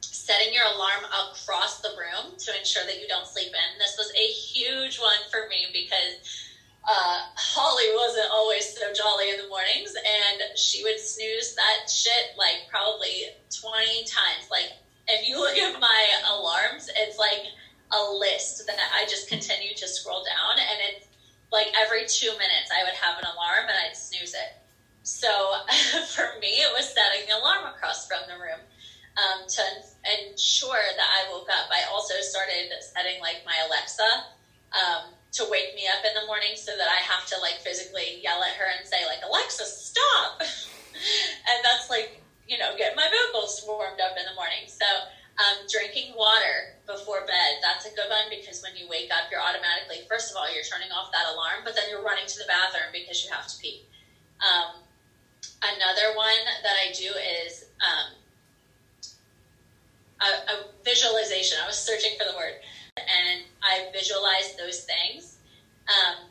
setting 0.00 0.52
your 0.52 0.64
alarm 0.64 1.02
across 1.10 1.74
the 1.76 1.90
room 1.90 2.34
to 2.38 2.54
ensure 2.54 2.84
that 2.84 2.98
you 3.00 3.06
don't 3.06 3.26
sleep 3.26 3.50
in. 3.52 3.78
This 3.78 3.96
was 3.98 4.10
a 4.14 4.28
huge 4.28 4.96
one 4.96 5.26
for 5.26 5.42
me 5.48 5.66
because 5.72 6.14
uh, 6.86 7.18
Holly 7.34 7.88
wasn't 7.94 8.30
always 8.30 8.76
so 8.76 8.92
jolly 8.92 9.30
in 9.30 9.38
the 9.38 9.48
mornings, 9.48 9.94
and 9.94 10.58
she 10.58 10.82
would 10.82 11.00
snooze 11.00 11.54
that 11.54 11.90
shit 11.90 12.36
like 12.36 12.68
probably 12.70 13.32
20 13.48 14.04
times. 14.04 14.50
Like, 14.50 14.72
if 15.08 15.28
you 15.28 15.38
look 15.38 15.56
at 15.56 15.80
my 15.80 16.02
alarms, 16.28 16.90
it's 16.96 17.18
like 17.18 17.48
a 17.92 18.02
list 18.12 18.66
that 18.66 18.76
I 18.94 19.04
just 19.04 19.28
continue 19.28 19.74
to 19.74 19.88
scroll 19.88 20.24
down, 20.24 20.58
and 20.58 20.78
it's 20.92 21.06
like 21.54 21.70
every 21.78 22.02
two 22.10 22.34
minutes 22.34 22.74
I 22.74 22.82
would 22.82 22.98
have 22.98 23.22
an 23.22 23.30
alarm 23.30 23.70
and 23.70 23.78
I'd 23.78 23.96
snooze 23.96 24.34
it. 24.34 24.58
So 25.06 25.30
for 26.18 26.34
me, 26.42 26.66
it 26.66 26.74
was 26.74 26.90
setting 26.90 27.30
the 27.30 27.38
alarm 27.38 27.70
across 27.70 28.10
from 28.10 28.26
the 28.26 28.34
room 28.34 28.58
um, 29.14 29.46
to 29.46 29.62
ensure 30.18 30.82
that 30.98 31.08
I 31.14 31.30
woke 31.30 31.46
up. 31.46 31.70
I 31.70 31.86
also 31.94 32.18
started 32.26 32.74
setting 32.82 33.22
like 33.22 33.46
my 33.46 33.54
Alexa 33.70 34.34
um, 34.74 35.14
to 35.38 35.46
wake 35.46 35.78
me 35.78 35.86
up 35.86 36.02
in 36.02 36.10
the 36.18 36.26
morning 36.26 36.58
so 36.58 36.74
that 36.74 36.90
I 36.90 36.98
have 37.06 37.22
to 37.30 37.38
like 37.38 37.62
physically 37.62 38.18
yell 38.18 38.42
at 38.42 38.58
her 38.58 38.66
and 38.74 38.82
say 38.82 39.06
like 39.06 39.22
Alexa, 39.22 39.62
stop. 39.62 40.42
and 40.42 41.58
that's 41.62 41.86
like 41.86 42.18
you 42.50 42.58
know 42.58 42.74
get 42.74 42.98
my 42.98 43.06
vocals 43.06 43.62
warmed 43.62 44.02
up 44.02 44.18
in 44.18 44.26
the 44.26 44.34
morning. 44.34 44.66
So 44.66 44.86
um, 45.38 45.66
drinking 45.66 46.14
water 46.14 46.78
before 46.86 47.26
bed, 47.26 47.58
that's 47.58 47.86
a 47.86 47.92
good 47.94 48.06
one 48.06 48.30
because 48.30 48.62
when 48.62 48.76
you 48.78 48.86
wake 48.88 49.10
up, 49.10 49.26
you're 49.30 49.42
automatically, 49.42 50.06
first 50.06 50.30
of 50.30 50.36
all, 50.36 50.46
you're 50.46 50.62
turning 50.62 50.92
off 50.94 51.10
that 51.10 51.26
alarm, 51.34 51.66
but 51.66 51.74
then 51.74 51.90
you're 51.90 52.04
running 52.04 52.26
to 52.26 52.38
the 52.38 52.46
bathroom 52.46 52.94
because 52.94 53.24
you 53.24 53.32
have 53.34 53.46
to 53.48 53.56
pee. 53.58 53.82
Um, 54.38 54.78
another 55.62 56.14
one 56.14 56.42
that 56.62 56.76
I 56.78 56.94
do 56.94 57.10
is 57.42 57.66
um, 57.82 58.08
a, 60.22 60.30
a 60.54 60.56
visualization. 60.84 61.58
I 61.62 61.66
was 61.66 61.78
searching 61.78 62.14
for 62.14 62.30
the 62.30 62.36
word, 62.38 62.54
and 62.94 63.42
I 63.62 63.90
visualize 63.90 64.54
those 64.54 64.86
things. 64.86 65.42
Um, 65.90 66.30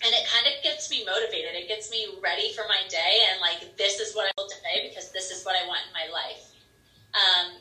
and 0.00 0.14
it 0.14 0.24
kind 0.30 0.46
of 0.46 0.62
gets 0.62 0.88
me 0.88 1.04
motivated. 1.04 1.52
It 1.58 1.68
gets 1.68 1.90
me 1.90 2.16
ready 2.22 2.54
for 2.56 2.64
my 2.64 2.80
day, 2.88 3.28
and 3.28 3.44
like, 3.44 3.76
this 3.76 4.00
is 4.00 4.16
what 4.16 4.24
I 4.24 4.32
will 4.40 4.48
today 4.48 4.88
because 4.88 5.12
this 5.12 5.28
is 5.28 5.44
what 5.44 5.52
I 5.52 5.66
want 5.66 5.84
in 5.84 5.92
my 5.92 6.08
life. 6.08 6.48
Um, 7.12 7.60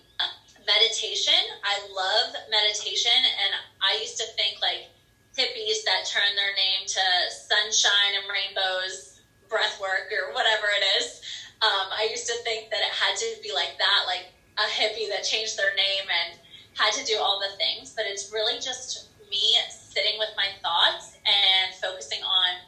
meditation. 0.68 1.40
I 1.64 1.80
love 1.96 2.36
meditation, 2.52 3.16
and 3.16 3.52
I 3.80 3.98
used 4.04 4.20
to 4.20 4.28
think 4.36 4.60
like 4.60 4.92
hippies 5.34 5.88
that 5.88 6.04
turn 6.06 6.36
their 6.36 6.54
name 6.54 6.84
to 6.86 7.04
sunshine 7.32 8.20
and 8.20 8.28
rainbows, 8.28 9.24
breath 9.48 9.80
work, 9.80 10.12
or 10.12 10.36
whatever 10.36 10.68
it 10.76 10.84
is. 11.00 11.24
Um, 11.64 11.90
I 11.90 12.12
used 12.12 12.28
to 12.28 12.36
think 12.44 12.70
that 12.70 12.84
it 12.84 12.94
had 12.94 13.16
to 13.18 13.28
be 13.42 13.56
like 13.56 13.80
that, 13.80 14.06
like 14.06 14.28
a 14.60 14.68
hippie 14.70 15.10
that 15.10 15.24
changed 15.24 15.58
their 15.58 15.74
name 15.74 16.06
and 16.06 16.38
had 16.76 16.92
to 16.94 17.04
do 17.08 17.18
all 17.18 17.40
the 17.40 17.56
things. 17.58 17.96
But 17.96 18.06
it's 18.06 18.30
really 18.32 18.60
just 18.60 19.08
me 19.32 19.58
sitting 19.72 20.20
with 20.20 20.30
my 20.36 20.52
thoughts 20.62 21.18
and 21.26 21.74
focusing 21.82 22.22
on 22.22 22.62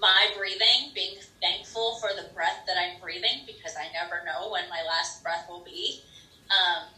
my 0.00 0.32
breathing, 0.38 0.94
being 0.94 1.18
thankful 1.42 1.98
for 2.00 2.08
the 2.16 2.32
breath 2.32 2.64
that 2.66 2.76
I'm 2.80 3.00
breathing 3.02 3.44
because 3.44 3.76
I 3.76 3.92
never 3.92 4.24
know 4.24 4.50
when 4.50 4.64
my 4.70 4.80
last 4.88 5.22
breath 5.22 5.44
will 5.48 5.64
be. 5.64 6.00
Um, 6.48 6.88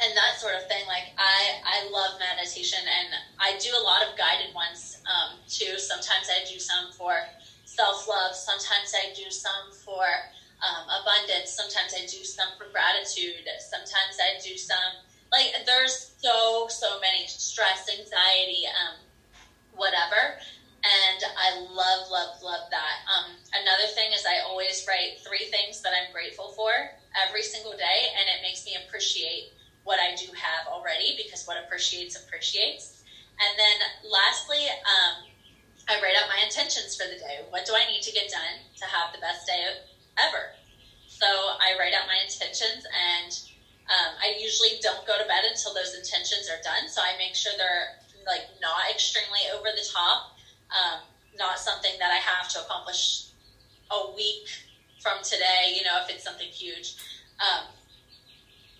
and 0.00 0.16
that 0.16 0.40
sort 0.40 0.56
of 0.56 0.64
thing. 0.66 0.82
Like 0.88 1.12
I, 1.20 1.60
I 1.60 1.78
love 1.92 2.16
meditation, 2.50 2.80
and 2.86 3.08
I 3.38 3.52
do 3.58 3.70
a 3.78 3.82
lot 3.82 4.02
of 4.02 4.16
guided 4.16 4.54
ones 4.54 4.96
um, 5.06 5.36
too. 5.48 5.78
Sometimes 5.78 6.28
I 6.28 6.40
do 6.44 6.58
some 6.58 6.90
for 6.90 7.12
self 7.64 8.06
love. 8.06 8.34
Sometimes 8.34 8.92
I 8.94 9.12
do 9.14 9.30
some 9.30 9.70
for 9.72 10.04
um, 10.62 10.86
abundance. 11.00 11.50
Sometimes 11.50 11.94
I 11.94 12.02
do 12.06 12.24
some 12.24 12.48
for 12.56 12.66
gratitude. 12.72 13.46
Sometimes 13.58 14.18
I 14.20 14.32
do 14.42 14.56
some 14.56 14.94
like 15.32 15.52
there's 15.66 16.10
so 16.16 16.66
so 16.68 16.98
many 17.00 17.24
stress, 17.26 17.88
anxiety, 17.88 18.64
um, 18.66 18.96
whatever. 19.72 20.34
And 20.84 21.20
I 21.36 21.52
love, 21.52 22.08
love, 22.08 22.40
love 22.42 22.62
that. 22.70 22.98
Um, 23.06 23.26
another 23.54 23.86
thing 23.86 24.12
is 24.14 24.24
I 24.24 24.38
always 24.38 24.84
write 24.86 25.10
three 25.18 25.44
things 25.44 25.80
that 25.82 25.92
I'm 25.92 26.08
grateful 26.10 26.48
for 26.48 26.70
every 27.20 27.42
single 27.42 27.72
day, 27.72 28.06
and 28.18 28.28
it 28.28 28.40
makes 28.40 28.64
me 28.64 28.76
appreciate 28.76 29.44
what 29.84 29.98
I 29.98 30.14
do 30.14 30.26
have 30.32 30.68
already 30.68 31.16
because 31.16 31.46
what 31.46 31.56
appreciates 31.62 32.16
appreciates. 32.16 33.02
And 33.40 33.56
then 33.56 33.76
lastly, 34.04 34.68
um, 34.84 35.30
I 35.88 35.96
write 36.02 36.14
out 36.20 36.28
my 36.28 36.44
intentions 36.44 36.94
for 36.94 37.08
the 37.08 37.18
day. 37.18 37.42
What 37.48 37.64
do 37.64 37.72
I 37.74 37.88
need 37.88 38.02
to 38.02 38.12
get 38.12 38.30
done 38.30 38.60
to 38.78 38.84
have 38.84 39.12
the 39.12 39.20
best 39.20 39.46
day 39.46 39.64
ever? 40.20 40.54
So 41.08 41.26
I 41.26 41.76
write 41.78 41.92
out 41.92 42.06
my 42.06 42.20
intentions 42.22 42.84
and 42.86 43.32
um, 43.90 44.14
I 44.22 44.38
usually 44.38 44.78
don't 44.80 45.02
go 45.06 45.18
to 45.18 45.26
bed 45.26 45.42
until 45.48 45.74
those 45.74 45.96
intentions 45.96 46.48
are 46.48 46.62
done. 46.62 46.88
So 46.88 47.02
I 47.02 47.18
make 47.18 47.34
sure 47.34 47.52
they're 47.58 47.98
like 48.28 48.46
not 48.60 48.86
extremely 48.92 49.50
over 49.56 49.68
the 49.74 49.82
top, 49.82 50.38
um, 50.70 51.00
not 51.36 51.58
something 51.58 51.92
that 51.98 52.12
I 52.12 52.20
have 52.22 52.48
to 52.54 52.60
accomplish 52.60 53.32
a 53.90 54.14
week 54.14 54.46
from 55.02 55.18
today, 55.24 55.74
you 55.74 55.82
know, 55.82 55.98
if 56.04 56.10
it's 56.14 56.22
something 56.22 56.46
huge. 56.46 56.94
Um, 57.40 57.66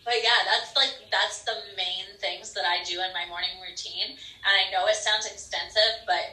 but 0.04 0.22
yeah, 0.22 0.42
that's 0.44 0.74
like 0.76 0.92
that's 1.10 1.40
the 1.40 1.54
main 1.76 2.16
things 2.18 2.52
that 2.52 2.64
I 2.64 2.80
do 2.80 3.00
in 3.00 3.12
my 3.12 3.24
morning 3.26 3.60
routine. 3.60 4.08
And 4.08 4.52
I 4.52 4.70
know 4.70 4.86
it 4.86 4.96
sounds 4.96 5.26
extensive, 5.26 6.00
but 6.06 6.32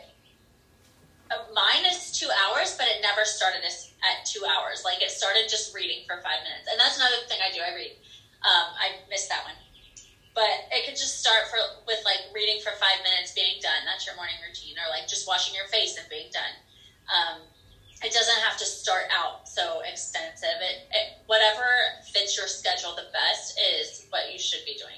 mine 1.54 1.86
is 1.86 2.12
two 2.12 2.30
hours, 2.32 2.74
but 2.78 2.88
it 2.88 3.02
never 3.02 3.26
started 3.26 3.64
at 3.64 4.24
two 4.24 4.44
hours. 4.46 4.84
Like 4.84 5.02
it 5.02 5.12
started 5.12 5.48
just 5.48 5.74
reading 5.74 6.00
for 6.08 6.18
five 6.18 6.42
minutes, 6.44 6.68
and 6.70 6.80
that's 6.80 6.96
another 6.96 7.18
thing 7.28 7.40
I 7.44 7.50
do. 7.50 7.60
I 7.60 7.74
read. 7.74 7.92
Um, 8.44 8.70
I 8.78 8.92
missed 9.10 9.30
that 9.30 9.44
one, 9.44 9.56
but 10.34 10.62
it 10.72 10.86
could 10.86 10.96
just 10.96 11.20
start 11.20 11.48
for 11.48 11.58
with 11.86 12.02
like 12.06 12.22
reading 12.32 12.60
for 12.60 12.72
five 12.72 13.02
minutes, 13.04 13.32
being 13.32 13.58
done. 13.60 13.84
That's 13.86 14.06
your 14.06 14.16
morning 14.16 14.38
routine, 14.42 14.76
or 14.78 14.88
like 14.90 15.08
just 15.08 15.28
washing 15.28 15.54
your 15.54 15.66
face 15.66 15.98
and 15.98 16.08
being 16.08 16.30
done. 16.32 16.54
Um, 17.10 17.38
it 18.04 18.14
doesn't 18.14 18.42
have 18.44 18.58
to 18.58 18.66
start 18.66 19.06
out 19.18 19.48
so 19.48 19.82
extensive. 19.92 20.50
It, 20.62 20.88
it, 20.92 21.18
whatever 21.26 21.66
fits 22.12 22.38
your 22.38 22.48
schedule 22.48 22.96
the 22.96 23.08
best 23.12 23.60
is 23.80 24.06
what 24.10 24.32
you 24.32 24.40
should 24.40 24.64
be 24.66 24.78
doing. 24.78 24.94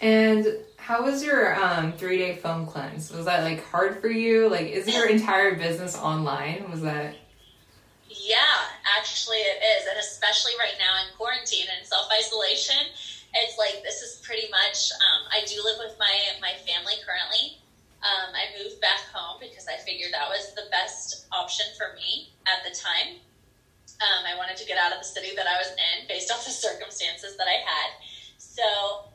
And 0.00 0.58
how 0.76 1.04
was 1.04 1.22
your 1.22 1.54
um, 1.62 1.92
three 1.92 2.18
day 2.18 2.34
foam 2.34 2.66
cleanse? 2.66 3.12
Was 3.12 3.26
that 3.26 3.44
like 3.44 3.64
hard 3.66 4.00
for 4.00 4.08
you? 4.08 4.48
Like, 4.48 4.66
is 4.66 4.92
your 4.92 5.08
entire 5.08 5.54
business 5.54 5.96
online? 5.96 6.68
Was 6.70 6.82
that? 6.82 7.14
Yeah, 8.08 8.38
actually 8.98 9.38
it 9.38 9.62
is, 9.62 9.86
and 9.88 9.98
especially 9.98 10.52
right 10.58 10.74
now 10.78 11.00
in 11.02 11.16
quarantine 11.16 11.66
and 11.78 11.86
self 11.86 12.08
isolation, 12.10 12.82
it's 13.34 13.56
like 13.56 13.82
this 13.84 14.02
is 14.02 14.20
pretty 14.26 14.50
much. 14.50 14.90
Um, 14.90 15.28
I 15.30 15.46
do 15.46 15.62
live 15.62 15.78
with 15.78 15.96
my 15.98 16.18
my 16.40 16.52
family 16.66 16.94
currently, 17.06 17.61
um, 18.02 18.34
I 18.34 18.50
moved 18.58 18.82
back 18.82 19.06
home 19.14 19.38
because 19.38 19.70
I 19.70 19.78
figured 19.78 20.10
that 20.12 20.26
was 20.26 20.54
the 20.54 20.66
best 20.70 21.26
option 21.30 21.66
for 21.78 21.94
me 21.94 22.34
at 22.50 22.66
the 22.66 22.74
time. 22.74 23.22
Um, 24.02 24.26
I 24.26 24.34
wanted 24.34 24.58
to 24.58 24.66
get 24.66 24.74
out 24.78 24.90
of 24.90 24.98
the 24.98 25.06
city 25.06 25.30
that 25.38 25.46
I 25.46 25.56
was 25.58 25.70
in 25.70 26.10
based 26.10 26.30
off 26.34 26.44
the 26.44 26.50
circumstances 26.50 27.38
that 27.38 27.46
I 27.46 27.62
had. 27.62 27.88
So, 28.38 29.06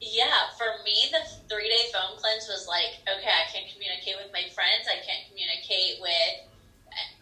yeah, 0.00 0.52
for 0.60 0.68
me, 0.84 1.08
the 1.08 1.24
three 1.48 1.68
day 1.72 1.88
phone 1.88 2.20
cleanse 2.20 2.44
was 2.44 2.68
like, 2.68 3.00
okay, 3.08 3.32
I 3.32 3.48
can't 3.48 3.64
communicate 3.72 4.20
with 4.20 4.28
my 4.36 4.44
friends. 4.52 4.84
I 4.84 5.00
can't 5.00 5.24
communicate 5.24 5.96
with 6.00 6.44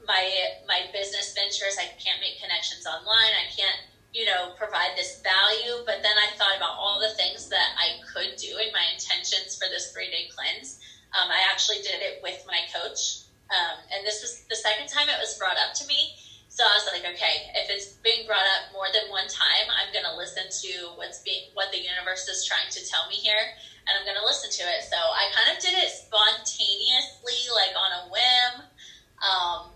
my 0.06 0.24
my 0.66 0.90
business 0.92 1.32
ventures. 1.32 1.78
I 1.78 1.94
can't 1.98 2.18
make 2.18 2.42
connections 2.42 2.86
online. 2.86 3.32
I 3.38 3.46
can't, 3.54 3.80
you 4.12 4.26
know, 4.26 4.52
provide 4.56 4.96
this 4.96 5.20
value. 5.24 5.82
But 5.84 6.02
then 6.02 6.16
I 6.16 6.36
thought 6.36 6.56
about 6.56 6.76
all 6.76 7.00
the 7.00 7.14
things 7.16 7.48
that 7.48 7.76
I 7.76 8.00
could 8.12 8.36
do 8.36 8.58
in 8.58 8.72
my 8.72 8.84
intentions 8.92 9.56
for 9.56 9.68
this 9.68 9.92
three 9.92 10.10
day 10.10 10.28
cleanse. 10.32 10.80
Um, 11.12 11.28
I 11.28 11.44
actually 11.50 11.80
did 11.80 12.00
it 12.00 12.20
with 12.22 12.44
my 12.46 12.60
coach. 12.72 13.24
Um, 13.52 13.84
and 13.92 14.06
this 14.06 14.24
was 14.24 14.44
the 14.48 14.56
second 14.56 14.88
time 14.88 15.08
it 15.08 15.20
was 15.20 15.36
brought 15.36 15.56
up 15.60 15.74
to 15.80 15.86
me. 15.86 16.16
So 16.52 16.64
I 16.64 16.76
was 16.76 16.84
like, 16.92 17.04
okay, 17.16 17.48
if 17.56 17.72
it's 17.72 17.96
being 18.04 18.28
brought 18.28 18.44
up 18.44 18.76
more 18.76 18.88
than 18.92 19.08
one 19.08 19.24
time, 19.24 19.72
I'm 19.72 19.88
going 19.88 20.04
to 20.04 20.12
listen 20.12 20.52
to 20.52 20.92
what's 21.00 21.24
being, 21.24 21.48
what 21.56 21.72
the 21.72 21.80
universe 21.80 22.28
is 22.28 22.44
trying 22.44 22.68
to 22.68 22.80
tell 22.84 23.08
me 23.08 23.16
here, 23.16 23.56
and 23.88 23.96
I'm 23.96 24.04
going 24.04 24.20
to 24.20 24.24
listen 24.24 24.52
to 24.60 24.64
it. 24.68 24.84
So 24.84 25.00
I 25.00 25.32
kind 25.32 25.48
of 25.48 25.56
did 25.64 25.72
it 25.72 25.88
spontaneously, 25.88 27.40
like 27.56 27.72
on 27.72 27.90
a 27.96 28.02
whim, 28.12 28.52
um, 29.24 29.71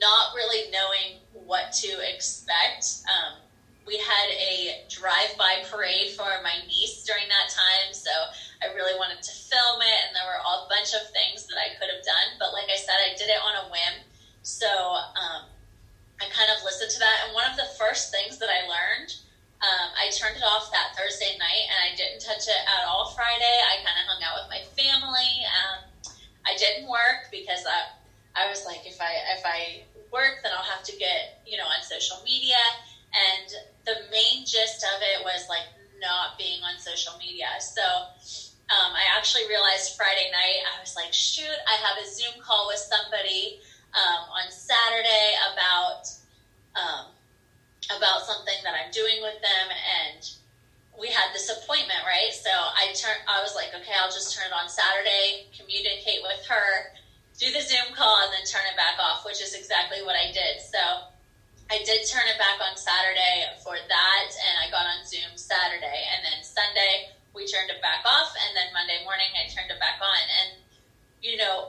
not 0.00 0.34
really 0.34 0.70
knowing 0.70 1.20
what 1.32 1.72
to 1.84 1.90
expect. 2.02 3.06
Um, 3.06 3.40
we 3.86 3.96
had 4.02 4.28
a 4.34 4.82
drive-by 4.90 5.62
parade 5.70 6.10
for 6.18 6.26
my 6.42 6.58
niece 6.66 7.06
during 7.06 7.28
that 7.30 7.48
time, 7.54 7.94
so 7.94 8.10
I 8.58 8.74
really 8.74 8.98
wanted 8.98 9.22
to 9.22 9.30
film 9.30 9.78
it, 9.78 10.00
and 10.06 10.10
there 10.10 10.26
were 10.26 10.42
a 10.42 10.66
bunch 10.66 10.90
of 10.90 11.06
things 11.14 11.46
that 11.46 11.54
I 11.54 11.70
could 11.78 11.86
have 11.94 12.02
done. 12.02 12.34
But 12.42 12.50
like 12.50 12.66
I 12.66 12.74
said, 12.74 12.98
I 12.98 13.14
did 13.14 13.30
it 13.30 13.38
on 13.38 13.54
a 13.62 13.70
whim, 13.70 14.02
so 14.42 14.66
um, 14.66 15.46
I 16.18 16.26
kind 16.34 16.50
of 16.50 16.66
listened 16.66 16.90
to 16.98 16.98
that. 16.98 17.16
And 17.26 17.34
one 17.38 17.46
of 17.46 17.54
the 17.54 17.70
first 17.78 18.10
things 18.10 18.42
that 18.42 18.50
I 18.50 18.66
learned, 18.66 19.14
um, 19.62 19.88
I 19.94 20.10
turned 20.10 20.34
it 20.34 20.42
off 20.42 20.74
that 20.74 20.98
Thursday 20.98 21.38
night, 21.38 21.64
and 21.70 21.78
I 21.78 21.94
didn't 21.94 22.26
touch 22.26 22.50
it 22.50 22.62
at 22.66 22.90
all 22.90 23.14
Friday. 23.14 23.56
I 23.70 23.86
kind 23.86 23.96
of 24.02 24.04
hung 24.10 24.22
out 24.26 24.34
with 24.42 24.50
my 24.50 24.66
family. 24.74 25.32
Um, 25.46 25.78
I 26.42 26.58
didn't 26.58 26.90
work 26.90 27.30
because 27.30 27.62
I, 27.62 27.95
I 28.36 28.48
was 28.48 28.64
like, 28.64 28.86
if 28.86 29.00
I 29.00 29.12
if 29.36 29.42
I 29.44 29.82
work, 30.12 30.42
then 30.42 30.52
I'll 30.52 30.70
have 30.70 30.84
to 30.84 30.96
get 30.96 31.40
you 31.46 31.56
know 31.56 31.64
on 31.64 31.82
social 31.82 32.20
media. 32.24 32.60
And 33.16 33.48
the 33.84 33.96
main 34.10 34.44
gist 34.44 34.84
of 34.84 35.00
it 35.00 35.24
was 35.24 35.46
like 35.48 35.64
not 36.00 36.36
being 36.36 36.60
on 36.62 36.78
social 36.78 37.16
media. 37.18 37.48
So 37.60 37.82
um, 38.68 38.92
I 38.92 39.04
actually 39.16 39.46
realized 39.48 39.96
Friday 39.96 40.28
night 40.32 40.60
I 40.66 40.80
was 40.80 40.94
like, 40.96 41.12
shoot, 41.12 41.58
I 41.66 41.78
have 41.80 41.96
a 41.96 42.06
Zoom 42.06 42.42
call 42.42 42.66
with 42.66 42.82
somebody 42.82 43.60
um, 43.94 44.28
on 44.28 44.50
Saturday 44.50 45.32
about 45.54 46.04
um, 46.76 47.06
about 47.88 48.20
something 48.26 48.58
that 48.64 48.74
I'm 48.74 48.90
doing 48.90 49.22
with 49.22 49.40
them, 49.40 49.66
and 49.70 50.20
we 50.98 51.08
had 51.08 51.32
this 51.32 51.48
appointment, 51.48 52.00
right? 52.04 52.32
So 52.32 52.50
I 52.50 52.92
turned, 52.92 53.20
I 53.28 53.40
was 53.40 53.54
like, 53.54 53.72
okay, 53.74 53.92
I'll 54.00 54.10
just 54.10 54.34
turn 54.36 54.48
it 54.48 54.52
on 54.52 54.68
Saturday, 54.68 55.46
communicate 55.56 56.20
with 56.22 56.44
her, 56.48 56.92
do 57.38 57.52
the 57.52 57.60
Zoom 57.60 57.92
call, 57.92 58.24
and 58.24 58.32
then 58.32 58.44
turn 58.44 58.64
it 58.64 58.76
back 58.76 58.96
off, 58.98 59.24
which 59.24 59.40
is 59.42 59.54
exactly 59.54 60.00
what 60.02 60.16
I 60.16 60.32
did. 60.32 60.60
So 60.60 60.80
I 61.70 61.82
did 61.84 62.06
turn 62.08 62.24
it 62.28 62.38
back 62.38 62.60
on 62.60 62.76
Saturday 62.76 63.44
for 63.62 63.76
that, 63.76 64.28
and 64.32 64.54
I 64.60 64.70
got 64.70 64.86
on 64.86 65.04
Zoom 65.04 65.36
Saturday, 65.36 66.08
and 66.14 66.24
then 66.24 66.42
Sunday 66.42 67.12
we 67.34 67.44
turned 67.44 67.68
it 67.68 67.82
back 67.82 68.00
off, 68.06 68.32
and 68.34 68.56
then 68.56 68.72
Monday 68.72 69.04
morning 69.04 69.28
I 69.36 69.48
turned 69.52 69.70
it 69.70 69.78
back 69.78 70.00
on. 70.00 70.22
And 70.40 70.48
you 71.20 71.36
know, 71.36 71.68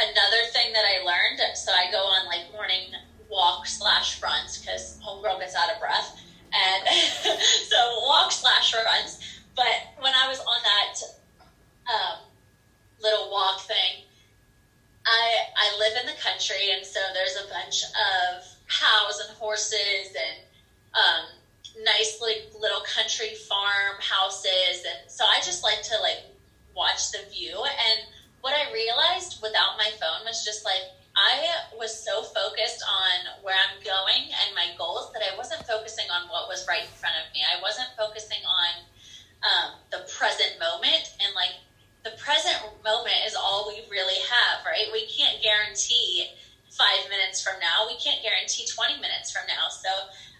another 0.00 0.42
thing 0.52 0.72
that 0.72 0.84
I 0.84 1.04
learned, 1.04 1.40
so 1.56 1.72
I 1.72 1.90
go 1.90 1.98
on 1.98 2.24
like 2.26 2.50
morning 2.52 2.94
walk 3.28 3.66
slash 3.66 4.22
runs 4.22 4.56
because 4.56 4.96
homegirl 5.04 5.38
gets 5.38 5.54
out 5.54 5.70
of 5.70 5.78
breath 5.78 6.16
and 6.52 6.88
so 7.68 7.76
walk 8.06 8.32
slash 8.32 8.74
runs. 8.74 9.18
But 9.54 9.84
when 9.98 10.12
I 10.14 10.28
was 10.28 10.38
on 10.40 10.62
that 10.62 10.94
um, 11.92 12.18
little 13.00 13.30
walk 13.30 13.60
thing, 13.60 14.04
I 15.08 15.48
I 15.56 15.66
live 15.78 15.96
in 16.00 16.06
the 16.06 16.18
country, 16.20 16.70
and 16.76 16.84
so 16.84 17.00
there's 17.14 17.36
a 17.36 17.48
bunch 17.48 17.82
of 17.84 18.44
cows 18.68 19.24
and 19.24 19.36
horses 19.38 20.12
and 20.12 20.36
um, 20.92 21.24
nice 21.82 22.20
like 22.20 22.52
little 22.60 22.84
country 22.84 23.34
farm 23.48 23.96
houses, 24.00 24.84
and 24.84 25.10
so 25.10 25.24
I 25.24 25.40
just 25.40 25.64
like 25.64 25.82
to 25.82 25.96
like 26.00 26.28
watch 26.76 27.10
the 27.10 27.24
view. 27.32 27.56
And 27.56 28.06
what 28.40 28.52
I 28.52 28.70
realized 28.72 29.40
without 29.42 29.80
my 29.80 29.90
phone 29.98 30.28
was 30.28 30.44
just 30.44 30.64
like 30.64 30.84
I 31.16 31.74
was 31.76 31.90
so 31.90 32.22
focused 32.22 32.84
on 32.84 33.42
where 33.42 33.56
I'm 33.56 33.82
going 33.82 34.30
and 34.30 34.54
my 34.54 34.70
goals 34.78 35.10
that 35.12 35.22
I 35.24 35.36
wasn't 35.36 35.66
focusing 35.66 36.06
on 36.14 36.28
what 36.28 36.46
was 36.46 36.66
right 36.68 36.86
in 36.86 36.94
front 36.94 37.16
of 37.18 37.32
me. 37.34 37.42
I 37.42 37.60
wasn't 37.60 37.88
focusing 37.98 38.38
on 38.46 38.86
um, 39.42 39.68
the 39.90 40.06
present 40.06 40.60
moment 40.60 41.10
and 41.18 41.34
like 41.34 41.58
the 42.04 42.14
present 42.18 42.56
moment 42.84 43.18
is 43.26 43.34
all 43.34 43.66
we 43.68 43.82
really 43.90 44.18
have, 44.30 44.64
right? 44.64 44.86
We 44.92 45.06
can't 45.06 45.42
guarantee 45.42 46.30
five 46.70 47.08
minutes 47.10 47.42
from 47.42 47.58
now. 47.58 47.86
We 47.86 47.98
can't 47.98 48.22
guarantee 48.22 48.66
20 48.66 49.02
minutes 49.02 49.32
from 49.34 49.42
now. 49.48 49.66
So 49.68 49.90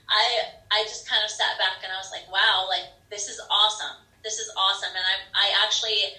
I, 0.08 0.54
I 0.70 0.84
just 0.86 1.08
kind 1.08 1.24
of 1.24 1.30
sat 1.30 1.58
back 1.58 1.82
and 1.82 1.90
I 1.92 1.98
was 1.98 2.10
like, 2.14 2.30
wow, 2.30 2.66
like 2.70 2.86
this 3.10 3.28
is 3.28 3.40
awesome. 3.50 4.00
This 4.22 4.38
is 4.38 4.50
awesome. 4.56 4.94
And 4.94 5.04
I, 5.04 5.16
I 5.34 5.46
actually, 5.66 6.14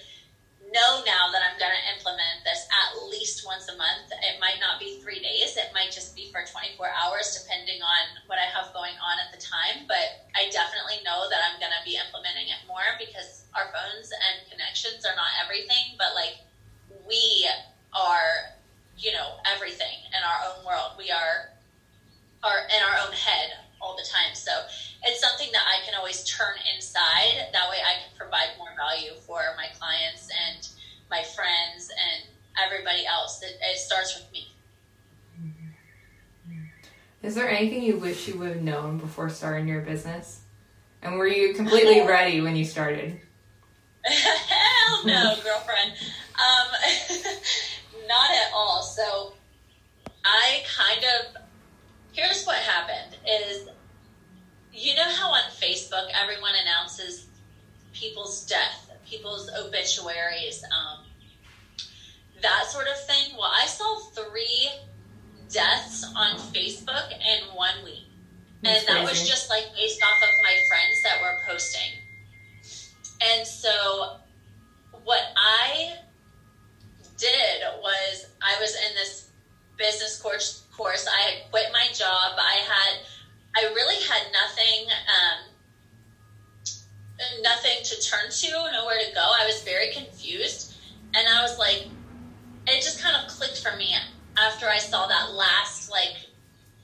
know 0.69 1.02
now 1.06 1.34
that 1.34 1.41
I'm 1.41 1.58
going 1.58 1.73
to 1.73 1.84
implement 1.97 2.45
this 2.45 2.69
at 2.69 3.02
least 3.10 3.45
once 3.45 3.65
a 3.69 3.75
month. 3.78 4.13
It 4.13 4.38
might 4.38 4.62
not 4.62 4.78
be 4.78 5.02
three 5.02 5.19
days, 5.19 5.58
it 5.58 5.73
might 5.73 5.89
just 5.89 6.15
be 6.15 6.30
for 6.30 6.45
24 6.45 6.78
hours, 6.93 7.34
depending 7.41 7.82
on 7.82 8.02
what 8.30 8.38
I 8.38 8.47
have 8.54 8.73
going 8.73 8.93
on 9.02 9.15
at 9.21 9.34
the 9.34 9.41
time. 9.41 9.89
But 9.89 10.30
I 10.38 10.49
definitely 10.54 11.02
know 11.02 11.25
that 11.30 11.41
I'm 11.41 11.58
going 11.58 11.73
to 11.73 11.84
be 11.86 11.97
implementing 11.97 12.49
it 12.54 12.62
more 12.69 12.86
because 13.02 13.49
our 13.58 13.69
phones 13.73 14.13
and 14.13 14.45
connections 14.49 15.06
are 15.06 15.17
not 15.17 15.30
everything, 15.41 15.97
but 15.97 16.13
like 16.13 16.38
we 17.10 17.49
are, 17.93 18.54
you 18.97 19.13
know, 19.13 19.41
everything 19.49 20.06
in 20.13 20.21
our 20.21 20.39
own 20.54 20.65
world. 20.65 20.93
We 20.97 21.10
are, 21.10 21.49
are 22.45 22.69
in 22.69 22.82
our 22.86 22.97
own 23.10 23.13
head 23.13 23.69
all 23.82 23.95
the 23.97 24.06
time. 24.06 24.36
So 24.36 24.52
it's 25.04 25.21
something 25.21 25.49
that 25.52 25.63
I 25.65 25.86
can 25.86 25.95
always 25.95 26.23
turn 26.25 26.56
inside. 26.75 27.49
That 27.54 27.69
way 27.69 27.78
I 27.80 28.04
can 28.04 28.12
provide 28.17 28.58
more 28.58 28.69
value 28.75 29.13
for 29.25 29.41
my 29.56 29.67
clients 29.80 30.30
and 30.30 30.67
my 31.10 31.23
friends 31.23 31.89
and 31.89 32.28
everybody 32.63 33.06
else. 33.06 33.41
It, 33.41 33.58
it 33.62 33.78
starts 33.78 34.19
with 34.19 34.32
me. 34.32 34.47
Is 37.21 37.36
there 37.36 37.49
anything 37.49 37.84
you 37.84 37.97
wish 37.97 38.28
you 38.28 38.38
would 38.39 38.49
have 38.49 38.62
known 38.62 38.97
before 38.97 39.30
starting 39.30 39.67
your 39.67 39.82
business? 39.82 40.41
And 41.02 41.17
were 41.17 41.28
you 41.28 41.54
completely 41.54 42.02
when 42.37 42.55
you 42.55 42.65
started? 42.65 43.19
Hell 44.05 45.05
no, 45.05 45.35
girlfriend. 45.43 45.93
Um, 46.39 46.67
not 48.07 48.29
at 48.31 48.51
all. 48.53 48.81
So 48.83 49.33
I 50.23 50.63
kind 50.77 51.03
of 51.03 51.41
here's 52.13 52.45
what 52.45 52.57
happened 52.57 53.17
is 53.27 53.67
you 54.73 54.95
know 54.95 55.03
how 55.03 55.31
on 55.31 55.41
Facebook 55.51 56.07
everyone 56.21 56.53
announces 56.61 57.27
people's 57.93 58.45
death, 58.45 58.91
people's 59.05 59.49
obituaries, 59.49 60.63
um, 60.65 61.05
that 62.41 62.65
sort 62.67 62.87
of 62.87 63.05
thing? 63.05 63.35
Well, 63.37 63.51
I 63.53 63.65
saw 63.65 63.99
three 64.13 64.69
deaths 65.51 66.05
on 66.15 66.37
Facebook 66.37 67.11
in 67.11 67.55
one 67.55 67.83
week. 67.83 68.05
That's 68.61 68.81
and 68.81 68.87
that 68.87 69.05
crazy. 69.05 69.21
was 69.21 69.29
just 69.29 69.49
like 69.49 69.65
based 69.75 70.01
off 70.03 70.21
of 70.21 70.29
my 70.43 70.55
friends 70.69 71.03
that 71.03 71.21
were 71.21 71.37
posting. 71.47 71.91
And 73.31 73.47
so 73.47 74.17
what 75.03 75.21
I 75.35 75.95
did 77.17 77.63
was 77.81 78.27
I 78.41 78.59
was 78.61 78.75
in 78.75 78.95
this 78.95 79.29
business 79.77 80.21
course 80.21 80.63
course. 80.79 81.07
I 81.07 81.21
had 81.29 81.51
quit 81.51 81.65
my 81.73 81.87
job. 81.99 82.39
I 82.39 82.63
had 82.63 83.03
I 83.55 83.63
really 83.73 84.01
had 84.05 84.31
nothing, 84.31 84.88
um, 85.09 85.39
nothing 87.41 87.83
to 87.83 88.01
turn 88.01 88.29
to, 88.29 88.71
nowhere 88.71 88.99
to 88.99 89.13
go. 89.13 89.21
I 89.21 89.45
was 89.45 89.63
very 89.63 89.91
confused, 89.91 90.73
and 91.13 91.27
I 91.27 91.41
was 91.41 91.57
like, 91.57 91.83
it 92.67 92.81
just 92.81 93.01
kind 93.01 93.15
of 93.15 93.27
clicked 93.29 93.62
for 93.62 93.75
me 93.75 93.95
after 94.38 94.67
I 94.67 94.77
saw 94.77 95.07
that 95.07 95.31
last 95.31 95.89
like, 95.89 96.15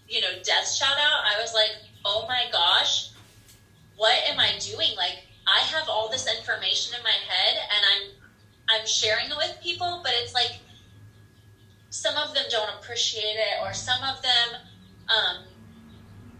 you 0.08 0.22
know, 0.22 0.32
death 0.44 0.72
shout 0.72 0.98
out. 0.98 1.24
I 1.34 1.40
was 1.42 1.54
like, 1.54 1.72
oh 2.04 2.26
my 2.28 2.46
gosh, 2.52 3.12
what 3.96 4.16
am 4.28 4.40
I 4.40 4.58
doing? 4.60 4.90
Like, 4.98 5.20
I 5.48 5.60
have 5.60 5.88
all 5.88 6.10
this 6.10 6.28
information 6.28 6.96
in 6.98 7.04
my 7.04 7.10
head, 7.10 7.58
and 7.58 7.86
I'm 7.94 8.80
I'm 8.80 8.88
sharing 8.88 9.30
it 9.30 9.38
with 9.38 9.60
people, 9.62 10.02
but 10.04 10.14
it's 10.16 10.34
like 10.34 10.60
some 11.92 12.18
of 12.18 12.34
them 12.34 12.46
don't 12.50 12.70
appreciate 12.80 13.38
it, 13.38 13.62
or 13.62 13.74
some 13.74 14.04
of 14.04 14.22
them. 14.22 14.62
Um, 15.10 15.46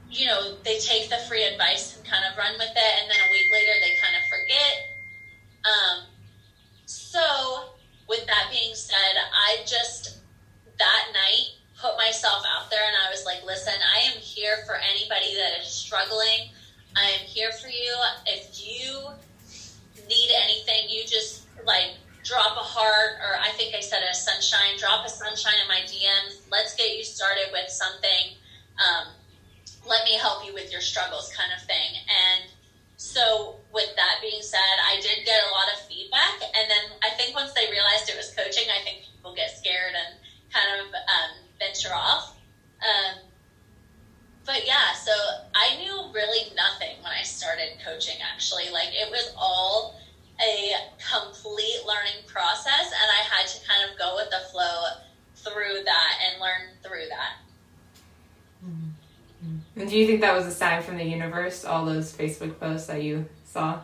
you 0.10 0.28
know, 0.28 0.56
they 0.64 0.80
take 0.80 1.10
the 1.10 1.18
free 1.28 1.44
advice 1.44 1.98
and 1.98 2.06
kind 2.06 2.24
of 2.30 2.38
run 2.38 2.54
with 2.54 2.72
it, 2.72 2.94
and 3.02 3.10
then 3.10 3.18
a 3.28 3.32
week 3.32 3.48
later 3.52 3.72
they 3.82 3.96
kind 4.00 4.16
of 4.16 4.24
forget. 4.30 4.74
Um, 5.66 5.98
so, 6.86 7.76
with 8.08 8.26
that 8.28 8.50
being 8.52 8.76
said, 8.76 9.16
I 9.34 9.64
just 9.66 10.20
that 10.78 11.04
night 11.14 11.56
put 11.80 11.98
myself 11.98 12.44
out 12.56 12.70
there 12.70 12.84
and 12.88 12.96
I 13.08 13.12
was 13.12 13.26
like, 13.26 13.46
listen, 13.46 13.74
I 13.74 14.12
am 14.12 14.18
here 14.20 14.58
for 14.66 14.76
anybody 14.76 15.36
that 15.36 15.62
is 15.62 15.68
struggling. 15.68 16.50
I 16.96 17.06
am 17.20 17.26
here 17.26 17.52
for 17.52 17.68
you. 17.68 17.94
If 18.26 18.56
you 18.56 19.10
need 20.08 20.30
anything, 20.44 20.90
you 20.90 21.04
just 21.06 21.44
like 21.66 21.96
drop 22.24 22.58
a 22.58 22.66
heart, 22.66 23.22
or 23.22 23.38
I 23.40 23.50
think 23.52 23.76
I 23.76 23.82
said 23.82 24.02
a 24.02 24.14
sunshine, 24.16 24.78
drop 24.80 25.06
a 25.06 25.10
sunshine 25.10 25.54
in 25.62 25.68
my 25.68 25.82
DMs. 25.86 26.42
Let's 26.52 26.76
get 26.76 26.98
you 26.98 27.04
started 27.04 27.52
with 27.52 27.70
something. 27.70 28.34
Um, 28.80 29.14
let 29.88 30.04
me 30.06 30.18
help 30.18 30.46
you 30.46 30.54
with 30.54 30.72
your 30.72 30.82
struggles 30.82 31.32
kind 31.36 31.52
of 31.56 31.62
thing. 31.66 32.02
And 32.10 32.52
so, 32.98 33.56
with 33.74 33.92
that 33.96 34.20
being 34.22 34.42
said, 34.42 34.76
I 34.88 35.00
did 35.02 35.26
get 35.26 35.44
a 35.44 35.52
lot 35.52 35.68
of 35.74 35.86
feedback. 35.88 36.42
And 36.42 36.66
then 36.70 36.98
I 37.04 37.10
think 37.16 37.36
once 37.36 37.54
they 37.54 37.70
realized 37.70 38.10
it 38.10 38.16
was 38.16 38.34
coaching, 38.36 38.66
I 38.72 38.84
think 38.84 39.04
people 39.16 39.36
get 39.36 39.52
scared 39.52 39.94
and 39.94 40.16
kind 40.52 40.80
of 40.80 40.88
um, 40.94 41.32
venture 41.60 41.94
off. 41.94 42.36
Um, 42.80 43.20
but 44.46 44.66
yeah, 44.66 44.94
so 44.94 45.12
I 45.54 45.76
knew 45.78 46.14
really 46.14 46.54
nothing 46.56 47.02
when 47.02 47.12
I 47.12 47.24
started 47.24 47.78
coaching, 47.84 48.16
actually. 48.22 48.70
Like, 48.72 48.90
it 48.94 49.10
was 49.10 49.34
all 49.38 50.00
a 50.40 50.76
complete 51.00 51.82
learning 51.88 52.24
process, 52.28 52.92
and 52.92 53.10
I 53.12 53.22
had 53.28 53.48
to 53.48 53.68
kind 53.68 53.90
of 53.90 53.98
go 53.98 54.16
with 54.16 54.30
the 54.30 54.44
flow 54.52 55.02
through 55.36 55.84
that 55.84 56.14
and 56.26 56.42
learn 56.42 56.78
through 56.84 57.08
that. 57.10 57.45
And 59.78 59.90
do 59.90 59.98
you 59.98 60.08
think 60.08 60.22
that 60.22 60.36
was 60.36 60.46
a 60.46 60.52
sign 60.52 60.82
from 60.84 60.98
the 60.98 61.04
universe, 61.04 61.66
all 61.66 61.86
those 61.86 62.14
Facebook 62.14 62.60
posts 62.60 62.88
that 62.88 63.04
you 63.04 63.26
saw? 63.44 63.82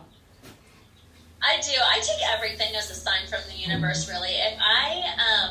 I 1.42 1.60
do. 1.60 1.72
I 1.84 2.00
take 2.00 2.22
everything 2.34 2.74
as 2.76 2.90
a 2.90 2.94
sign 2.94 3.26
from 3.28 3.40
the 3.50 3.56
universe, 3.56 4.08
really. 4.08 4.30
If 4.30 4.58
I, 4.58 5.02
um, 5.18 5.50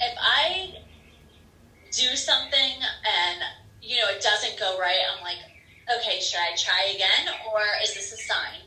if 0.00 0.18
I 0.20 0.74
do 1.92 2.16
something 2.16 2.74
and, 2.82 3.40
you 3.80 3.96
know, 3.96 4.10
it 4.10 4.20
doesn't 4.20 4.58
go 4.58 4.76
right, 4.78 4.98
I'm 5.14 5.22
like, 5.22 5.38
okay, 5.98 6.20
should 6.20 6.40
I 6.40 6.56
try 6.56 6.92
again? 6.94 7.34
Or 7.50 7.60
is 7.82 7.94
this 7.94 8.12
a 8.12 8.16
sign? 8.16 8.60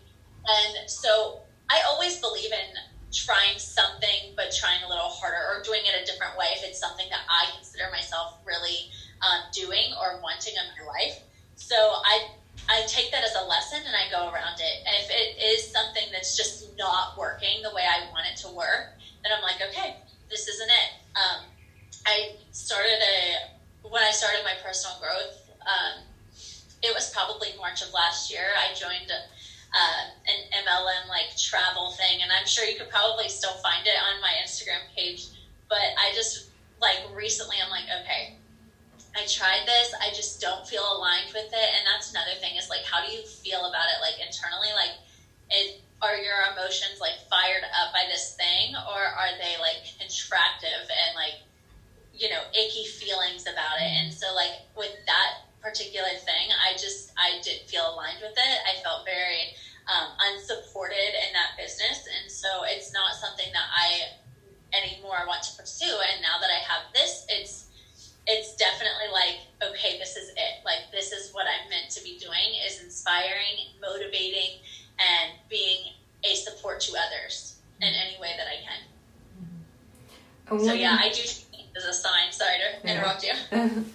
And 0.48 0.89
so 0.89 1.41
I 1.70 1.82
always 1.88 2.20
believe 2.20 2.52
in 2.52 2.74
trying 3.13 3.60
something, 3.60 4.34
but 4.36 4.56
trying 4.58 4.84
a 4.86 4.89
little 4.89 5.10
harder 5.10 5.43
or 5.52 5.62
doing 5.63 5.82
it 5.84 6.02
a 6.02 6.06
different 6.06 6.38
way 6.38 6.48
if 6.56 6.63
it's 6.63 6.80
something 6.80 7.08
that 7.10 7.22
I 7.30 7.52
consider 7.56 7.86
myself 7.91 8.39
really 8.46 8.89
um, 9.22 9.50
doing 9.52 9.94
or 10.00 10.20
wanting 10.22 10.54
in 10.54 10.66
my 10.78 10.86
life. 10.92 11.20
So 11.56 11.76
I 11.76 12.30
I 12.70 12.84
take 12.88 13.12
that 13.12 13.24
as 13.24 13.36
a 13.36 13.48
lesson 13.48 13.80
and 13.86 13.96
I 13.96 14.12
go 14.12 14.30
around 14.32 14.60
it. 14.60 14.76
And 14.86 14.96
if 15.00 15.10
it 15.10 15.42
is 15.42 15.72
something 15.72 16.04
that's 16.12 16.36
just 16.36 16.78
not 16.78 17.18
working 17.18 17.64
the 17.64 17.74
way 17.74 17.84
I 17.88 18.12
want 18.12 18.28
it 18.28 18.38
to 18.44 18.50
work, 18.50 18.92
then 19.24 19.32
I'm 19.36 19.42
like, 19.42 19.62
okay, 19.72 19.96
this 20.30 20.48
isn't 20.48 20.70
it. 20.70 20.90
Um, 21.16 21.46
I 22.06 22.36
started 22.52 23.00
a 23.00 23.88
when 23.88 24.04
I 24.04 24.12
started 24.12 24.44
my 24.44 24.54
personal 24.64 24.98
growth. 25.00 25.50
Um, 25.64 26.04
it 26.84 26.94
was 26.94 27.10
probably 27.12 27.50
March 27.58 27.82
of 27.82 27.92
last 27.94 28.32
year. 28.32 28.54
I 28.56 28.74
joined 28.76 29.12
uh, 29.12 30.02
an 30.28 30.64
MLM 30.64 31.10
like 31.10 31.36
travel 31.38 31.92
thing, 31.92 32.22
and 32.22 32.32
I'm 32.32 32.46
sure 32.46 32.66
you 32.66 32.78
could 32.78 32.90
probably 32.90 33.30
still 33.30 33.56
find 33.64 33.86
it 33.88 33.96
on 33.96 34.22
my 34.22 34.34
Instagram 34.44 34.84
page. 34.96 35.28
But 35.70 35.84
I 35.98 36.14
just 36.16 36.50
like 36.82 37.00
recently, 37.16 37.58
I'm 37.64 37.72
like, 37.72 37.88
okay, 38.04 38.36
I 39.15 39.26
tried 39.26 39.65
this. 39.65 39.93
I 40.00 40.10
just 40.13 40.41
don't 40.41 40.65
feel 40.67 40.84
aligned 40.84 41.34
with 41.34 41.50
it, 41.52 41.70
and 41.76 41.84
that's 41.86 42.12
another 42.12 42.36
thing 42.39 42.56
is 42.56 42.70
like, 42.70 42.84
how 42.84 43.04
do 43.04 43.12
you 43.12 43.22
feel 43.24 43.65
about 43.65 43.88
it, 43.89 44.02
like 44.02 44.20
internally, 44.20 44.70
like 44.76 44.96
it. 45.50 45.82
Are 46.00 46.13
your 46.13 46.38
emotions 46.54 47.02
like 47.02 47.17
fired 47.26 47.65
up 47.74 47.91
by 47.91 48.06
this 48.06 48.38
thing, 48.38 48.76
or 48.76 49.02
are 49.02 49.34
they 49.41 49.58
like 49.58 49.82
contractive 49.98 50.86
and 50.93 51.15
like 51.17 51.41
you 52.13 52.30
know 52.30 52.46
icky 52.54 52.86
feelings 52.86 53.48
about 53.50 53.82
it? 53.82 53.89
And 53.89 54.13
so 54.13 54.30
like 54.36 54.62
with 54.78 54.93
that 55.08 55.41
particular 55.60 56.13
thing, 56.22 56.54
I 56.54 56.74
just 56.78 57.12
I 57.17 57.41
didn't 57.41 57.67
feel 57.67 57.98
aligned 57.98 58.22
with 58.22 58.38
it. 58.38 58.58
I 58.70 58.78
felt 58.84 59.06
very 59.06 59.58
um, 59.89 60.13
unsupported 60.22 61.17
in 61.17 61.34
that 61.34 61.58
business, 61.58 62.06
and 62.06 62.30
so 62.30 62.62
it's 62.70 62.93
not 62.93 63.15
something 63.15 63.50
that 63.52 63.65
I 63.74 64.13
anymore 64.78 65.26
want 65.26 65.41
to 65.50 65.58
pursue. 65.58 65.98
And 66.13 66.22
now 66.22 66.38
that 66.39 66.52
I 66.52 66.62
have 66.62 66.93
this, 66.93 67.26
it's 67.30 67.67
it's 68.28 68.56
definitely 68.56 69.12
like 69.12 69.40
okay, 69.72 69.98
this 69.98 70.16
is 70.16 70.30
it. 70.30 70.63
Like 70.66 70.92
this 70.92 71.12
is 71.12 71.34
what 71.34 71.46
I'm 71.48 71.70
meant 71.70 71.90
to 71.92 72.04
be 72.04 72.18
doing 72.18 72.60
is 72.66 72.84
inspiring, 72.84 73.74
motivating, 73.82 74.60
and 75.00 75.34
being 75.50 75.94
a 76.24 76.36
support 76.36 76.80
to 76.82 76.94
others 76.98 77.58
in 77.82 77.88
any 77.88 78.20
way 78.22 78.34
that 78.38 78.48
I 78.48 78.58
can. 78.63 80.58
Mm-hmm. 80.58 80.66
So 80.66 80.74
yeah, 80.74 80.98
I 81.00 81.10
do 81.10 81.22
as 81.76 81.86
a 81.86 81.94
sign. 81.94 82.32
Sorry 82.32 82.58
to 82.82 82.92
interrupt 82.92 83.24
you. 83.24 83.34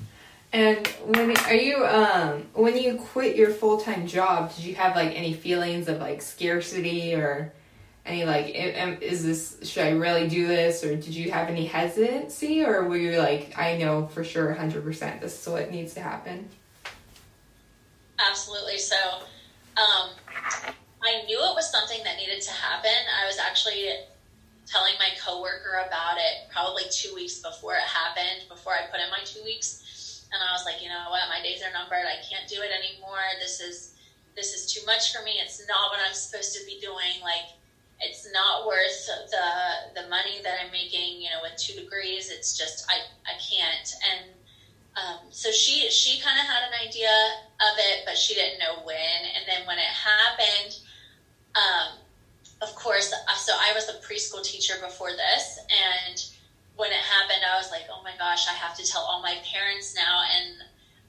And 0.55 0.87
when 1.07 1.35
are 1.47 1.55
you 1.55 1.87
um 1.87 2.47
when 2.53 2.77
you 2.77 2.97
quit 2.97 3.37
your 3.37 3.51
full 3.51 3.81
time 3.81 4.07
job, 4.07 4.55
did 4.55 4.66
you 4.66 4.75
have 4.75 4.95
like 4.95 5.16
any 5.16 5.33
feelings 5.33 5.88
of 5.88 5.99
like 5.99 6.21
scarcity 6.21 7.14
or 7.14 7.55
any 8.05 8.25
like 8.25 8.51
is 9.01 9.25
this 9.25 9.69
should 9.69 9.85
I 9.85 9.91
really 9.91 10.29
do 10.29 10.47
this 10.49 10.83
or 10.83 10.97
did 10.97 11.15
you 11.15 11.31
have 11.31 11.49
any 11.49 11.67
hesitancy 11.67 12.65
or 12.65 12.85
were 12.88 12.97
you 12.97 13.19
like 13.19 13.57
I 13.57 13.77
know 13.77 14.07
for 14.09 14.25
sure 14.25 14.55
100% 14.55 15.21
this 15.21 15.41
is 15.41 15.53
what 15.53 15.71
needs 15.71 15.95
to 15.95 16.01
happen? 16.01 16.49
Absolutely. 18.19 18.79
So 18.79 18.97
um 19.77 20.11
I 21.05 21.23
knew 21.27 21.38
it 21.38 21.55
was 21.55 21.71
something 21.71 21.99
that 22.05 22.17
needed 22.17 22.41
to 22.43 22.53
happen. 22.53 22.91
I 23.23 23.27
was 23.27 23.38
actually 23.38 23.87
telling 24.67 24.95
my 24.99 25.11
coworker 25.25 25.83
about 25.87 26.17
it 26.17 26.51
probably 26.53 26.85
2 26.91 27.15
weeks 27.15 27.41
before 27.41 27.75
it 27.75 27.83
happened, 27.83 28.49
before 28.49 28.73
I 28.73 28.87
put 28.91 29.01
in 29.01 29.11
my 29.11 29.23
2 29.25 29.45
weeks 29.45 30.27
and 30.33 30.43
I 30.43 30.53
was 30.53 30.65
like, 30.65 30.83
you 30.83 30.88
know 30.88 31.07
what, 31.11 31.23
my 31.29 31.43
days 31.43 31.62
are 31.62 31.71
numbered. 31.71 32.03
I 32.03 32.19
can't 32.27 32.49
do 32.49 32.62
it 32.62 32.71
anymore. 32.73 33.23
This 33.38 33.61
is 33.61 33.95
this 34.35 34.55
is 34.55 34.73
too 34.73 34.85
much 34.87 35.15
for 35.15 35.23
me. 35.23 35.38
It's 35.45 35.61
not 35.69 35.91
what 35.91 36.01
I'm 36.03 36.15
supposed 36.15 36.57
to 36.57 36.65
be 36.67 36.81
doing. 36.81 37.21
Like 37.23 37.53
it's 38.03 38.27
not 38.33 38.67
worth 38.67 39.07
the 39.31 40.03
the 40.03 40.09
money 40.09 40.41
that 40.43 40.59
I'm 40.65 40.71
making. 40.71 41.21
You 41.21 41.31
know, 41.31 41.41
with 41.43 41.57
two 41.57 41.79
degrees, 41.79 42.31
it's 42.31 42.57
just 42.57 42.85
I 42.91 42.99
I 43.27 43.35
can't. 43.38 43.88
And 44.11 44.31
um, 44.97 45.19
so 45.31 45.51
she 45.51 45.88
she 45.91 46.21
kind 46.21 46.38
of 46.38 46.47
had 46.47 46.62
an 46.69 46.87
idea 46.87 47.12
of 47.61 47.79
it, 47.79 48.05
but 48.05 48.17
she 48.17 48.35
didn't 48.35 48.59
know 48.59 48.83
when. 48.85 49.21
And 49.37 49.45
then 49.47 49.67
when 49.67 49.79
it 49.79 49.85
happened, 49.85 50.77
um, 51.55 51.99
of 52.61 52.75
course, 52.75 53.12
uh, 53.12 53.35
so 53.35 53.53
I 53.59 53.73
was 53.73 53.88
a 53.88 53.95
preschool 54.05 54.43
teacher 54.43 54.75
before 54.83 55.11
this, 55.11 55.59
and 55.71 56.23
when 56.77 56.91
it 56.91 56.99
happened, 56.99 57.43
I 57.47 57.57
was 57.57 57.71
like, 57.71 57.85
oh 57.91 58.03
my 58.03 58.12
gosh, 58.19 58.49
I 58.49 58.53
have 58.53 58.77
to 58.77 58.85
tell 58.85 59.03
all 59.03 59.23
my 59.23 59.37
parents 59.53 59.95
now, 59.95 60.23
and 60.23 60.62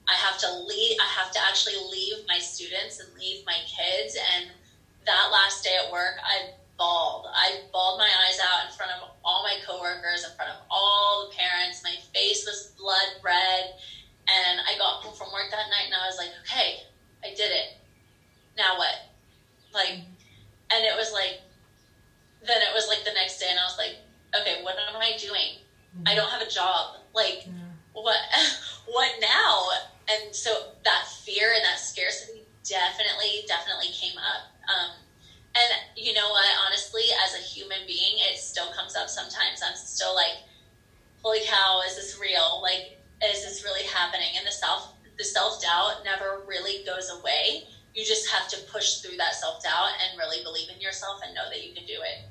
I 0.08 0.14
have 0.14 0.38
to 0.38 0.50
leave. 0.52 0.96
I 1.00 1.08
have 1.20 1.32
to 1.32 1.40
actually 1.40 1.76
leave 1.90 2.24
my 2.28 2.38
students 2.38 3.00
and 3.00 3.08
leave 3.18 3.44
my 3.46 3.56
kids. 3.64 4.16
And 4.36 4.50
that 5.06 5.28
last 5.32 5.64
day 5.64 5.76
at 5.84 5.90
work, 5.90 6.16
I 6.22 6.52
bawled. 6.78 7.26
I 7.32 7.62
bawled 7.72 7.98
my 7.98 8.08
eyes 8.08 8.38
out 8.42 8.66
in 8.66 8.76
front 8.76 8.92
of 8.92 9.10
all 9.24 9.42
my 9.42 9.56
coworkers, 9.66 10.24
in 10.24 10.34
front 10.36 10.50
of 10.50 10.58
all 10.70 11.28
the 11.28 11.36
parents. 11.36 11.82
My 11.82 11.94
face 12.12 12.44
was 12.46 12.72
blood 12.78 13.22
red. 13.22 13.74
And 14.26 14.60
I 14.64 14.78
got 14.78 15.04
home 15.04 15.14
from 15.14 15.32
work 15.32 15.50
that 15.50 15.68
night 15.68 15.86
and 15.86 15.94
I 15.94 16.06
was 16.06 16.16
like, 16.16 16.32
okay, 16.44 16.80
I 17.22 17.36
did 17.36 17.52
it. 17.52 17.76
Now 18.56 18.78
what? 18.78 18.94
Like, 19.74 20.00
and 20.72 20.80
it 20.84 20.96
was 20.96 21.12
like, 21.12 21.40
then 22.46 22.56
it 22.56 22.72
was 22.72 22.88
like 22.88 23.04
the 23.04 23.12
next 23.12 23.38
day 23.38 23.48
and 23.50 23.58
I 23.58 23.64
was 23.64 23.76
like, 23.76 24.00
okay, 24.40 24.62
what 24.62 24.76
am 24.80 24.96
I 24.96 25.16
doing? 25.18 25.60
Mm-hmm. 25.92 26.08
I 26.08 26.14
don't 26.14 26.30
have 26.30 26.42
a 26.42 26.50
job. 26.50 26.96
Like, 27.14 27.44
yeah. 27.46 27.68
what, 27.92 28.16
what 28.86 29.10
now? 29.20 29.68
And 30.08 30.34
so 30.34 30.72
that 30.84 31.04
fear 31.24 31.52
and 31.52 31.64
that 31.64 31.78
scarcity 31.78 32.44
definitely, 32.64 33.44
definitely 33.46 33.92
came 33.92 34.16
up. 34.16 34.48
Um, 34.68 34.90
and 35.54 35.70
you 35.96 36.12
know 36.12 36.28
what? 36.30 36.46
Honestly, 36.66 37.04
as 37.24 37.34
a 37.34 37.42
human 37.42 37.86
being, 37.86 38.18
it 38.30 38.38
still 38.38 38.72
comes 38.72 38.96
up 38.96 39.08
sometimes. 39.08 39.62
I'm 39.62 39.76
still 39.76 40.14
like, 40.14 40.42
holy 41.22 41.40
cow, 41.46 41.82
is 41.86 41.96
this 41.96 42.18
real? 42.20 42.60
Like, 42.60 42.98
is 43.22 43.44
this 43.44 43.62
really 43.62 43.86
happening? 43.86 44.34
And 44.36 44.46
the 44.46 44.50
self, 44.50 44.94
the 45.16 45.24
self 45.24 45.62
doubt 45.62 46.02
never 46.04 46.42
really 46.46 46.84
goes 46.84 47.10
away. 47.10 47.64
You 47.94 48.04
just 48.04 48.28
have 48.30 48.48
to 48.48 48.56
push 48.72 48.98
through 48.98 49.16
that 49.18 49.34
self 49.34 49.62
doubt 49.62 49.90
and 50.02 50.18
really 50.18 50.42
believe 50.42 50.68
in 50.74 50.80
yourself 50.80 51.20
and 51.24 51.34
know 51.34 51.48
that 51.48 51.64
you 51.64 51.72
can 51.72 51.86
do 51.86 51.94
it. 52.02 52.24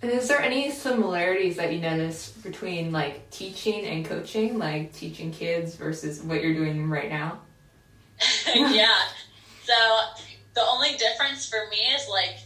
And 0.00 0.10
is 0.10 0.26
there 0.26 0.42
any 0.42 0.72
similarities 0.72 1.58
you 1.72 1.80
notice 1.80 2.30
between 2.30 2.92
like 2.92 3.30
teaching 3.30 3.84
and 3.86 4.04
coaching, 4.04 4.58
like 4.58 4.92
teaching 4.92 5.30
kids 5.32 5.76
versus 5.76 6.22
what 6.22 6.42
you're 6.42 6.54
doing 6.54 6.88
right 6.88 7.10
now? 7.10 7.40
yeah. 8.54 9.00
So 9.64 9.74
the 10.54 10.62
only 10.62 10.96
difference 10.96 11.48
for 11.48 11.68
me 11.70 11.78
is 11.94 12.08
like 12.08 12.36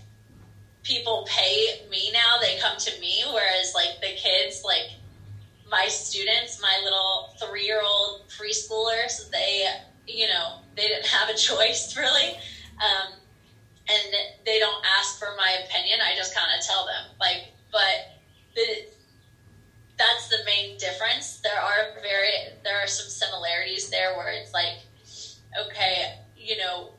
people 0.83 1.27
pay 1.29 1.81
me 1.91 2.11
now, 2.13 2.41
they 2.41 2.59
come 2.59 2.77
to 2.79 3.01
me, 3.01 3.25
whereas 3.33 3.73
like 3.75 4.01
the 4.01 4.15
kids, 4.17 4.63
like 4.65 4.91
my 5.71 5.87
students, 5.89 6.61
my 6.63 6.81
little 6.85 7.35
three 7.41 7.65
year 7.65 7.83
old 7.85 8.23
preschoolers, 8.29 9.31
they, 9.31 9.67
you 10.07 10.29
know, 10.29 10.59
they 10.77 10.87
didn't 10.87 11.07
have 11.07 11.29
a 11.29 11.35
choice 11.35 11.97
really. 11.99 12.37
Um, 12.77 13.13
and 13.89 14.15
they 14.45 14.59
don't 14.59 14.85
ask 14.99 15.19
for 15.19 15.29
my 15.37 15.57
opinion. 15.65 16.01
I 16.03 16.17
just 16.17 16.35
kind 16.35 16.49
of 16.59 16.65
tell 16.65 16.87
them 16.87 17.17
like, 17.21 17.53
but 17.73 18.21
the, 18.55 18.87
that's 19.99 20.29
the 20.29 20.39
main 20.45 20.79
difference. 20.79 21.41
There 21.43 21.59
are 21.59 21.95
very, 22.03 22.31
there 22.65 22.77
are 22.83 22.87
some 22.87 23.09
similarities 23.09 23.91
there 23.91 24.17
where 24.17 24.29
it's 24.29 24.53
like, 24.53 24.79
okay, 25.59 26.19
you 26.37 26.57
know, 26.59 26.91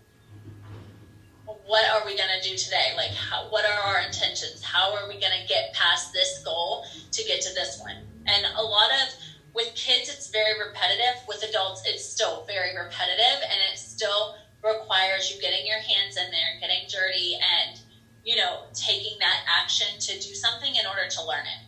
what 1.66 1.90
are 1.92 2.06
we 2.06 2.18
going 2.18 2.30
to 2.42 2.50
do 2.50 2.56
today? 2.58 2.94
Like, 2.96 3.12
how, 3.12 3.50
what 3.50 3.66
are 3.66 3.80
our 3.80 4.02
intentions? 4.02 4.64
How 4.64 4.94
are 4.96 5.08
we 5.08 5.20
going 5.20 5.40
to 5.40 5.48
get 5.48 5.74
past 5.74 6.12
this 6.12 6.42
goal 6.44 6.86
to 7.12 7.24
get 7.24 7.42
to 7.42 7.54
this 7.54 7.80
one? 7.80 7.98
And 8.26 8.46
a 8.56 8.62
lot 8.62 8.90
of, 8.92 9.14
with 9.54 9.74
kids, 9.76 10.10
it's 10.10 10.30
very 10.30 10.60
repetitive. 10.60 11.22
With 11.28 11.44
adults, 11.44 11.84
it's 11.86 12.04
still 12.04 12.46
very 12.46 12.76
repetitive 12.76 13.42
and 13.44 13.60
it 13.72 13.78
still 13.78 14.36
requires 14.64 15.32
you 15.32 15.42
getting 15.42 15.66
your 15.66 15.80
hands 15.80 16.18
in 16.18 16.30
there, 16.32 16.60
getting 16.60 16.88
dirty, 16.90 17.36
and 17.36 17.80
you 18.24 18.36
know, 18.36 18.64
taking 18.74 19.18
that 19.20 19.40
action 19.48 19.88
to 20.00 20.14
do 20.20 20.36
something 20.36 20.76
in 20.76 20.86
order 20.86 21.08
to 21.10 21.24
learn 21.24 21.46
it. 21.46 21.67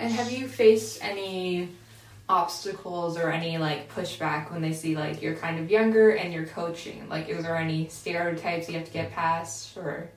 And 0.00 0.10
have 0.12 0.32
you 0.32 0.48
faced 0.48 1.04
any 1.04 1.68
obstacles 2.26 3.18
or 3.18 3.30
any 3.30 3.58
like 3.58 3.92
pushback 3.92 4.50
when 4.50 4.62
they 4.62 4.72
see 4.72 4.96
like 4.96 5.20
you're 5.20 5.34
kind 5.34 5.58
of 5.58 5.70
younger 5.70 6.10
and 6.10 6.32
you're 6.32 6.46
coaching? 6.46 7.06
Like, 7.08 7.28
is 7.28 7.42
there 7.42 7.56
any 7.56 7.88
stereotypes 7.88 8.68
you 8.68 8.78
have 8.78 8.86
to 8.86 8.92
get 8.92 9.12
past 9.12 9.76
or? 9.76 10.10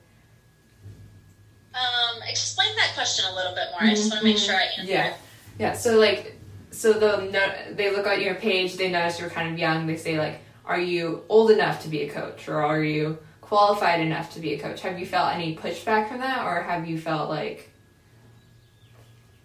Um, 1.74 2.22
explain 2.28 2.74
that 2.76 2.92
question 2.94 3.24
a 3.30 3.34
little 3.34 3.54
bit 3.54 3.66
more. 3.72 3.82
I 3.82 3.94
just 3.94 4.10
want 4.10 4.22
to 4.22 4.26
make 4.26 4.38
sure 4.38 4.54
I 4.54 4.62
answer. 4.78 4.90
Yeah, 4.90 5.14
yeah. 5.58 5.72
So 5.74 5.98
like, 5.98 6.38
so 6.70 6.94
they'll 6.94 7.30
no, 7.30 7.52
they 7.72 7.94
look 7.94 8.06
at 8.06 8.22
your 8.22 8.36
page, 8.36 8.76
they 8.76 8.90
notice 8.90 9.20
you're 9.20 9.28
kind 9.28 9.52
of 9.52 9.58
young. 9.58 9.86
They 9.86 9.96
say 9.96 10.18
like, 10.18 10.40
are 10.64 10.80
you 10.80 11.24
old 11.28 11.50
enough 11.50 11.82
to 11.82 11.88
be 11.88 12.02
a 12.02 12.10
coach 12.10 12.48
or 12.48 12.62
are 12.62 12.82
you 12.82 13.18
qualified 13.42 14.00
enough 14.00 14.32
to 14.34 14.40
be 14.40 14.54
a 14.54 14.58
coach? 14.58 14.80
Have 14.80 14.98
you 14.98 15.04
felt 15.04 15.34
any 15.34 15.54
pushback 15.56 16.08
from 16.08 16.20
that 16.20 16.46
or 16.46 16.62
have 16.62 16.88
you 16.88 16.98
felt 16.98 17.28
like 17.28 17.73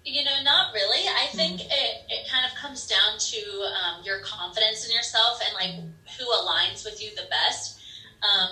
You 0.09 0.23
know, 0.23 0.41
not 0.43 0.73
really. 0.73 1.07
I 1.07 1.27
think 1.27 1.61
mm-hmm. 1.61 1.71
it, 1.71 2.05
it 2.09 2.29
kind 2.29 2.43
of 2.43 2.57
comes 2.57 2.87
down 2.87 3.19
to 3.19 3.37
um, 3.37 4.03
your 4.03 4.21
confidence 4.21 4.87
in 4.87 4.91
yourself 4.91 5.39
and 5.45 5.53
like 5.53 5.85
who 6.17 6.25
aligns 6.25 6.83
with 6.83 7.01
you 7.01 7.11
the 7.15 7.27
best. 7.29 7.79
Um, 8.23 8.49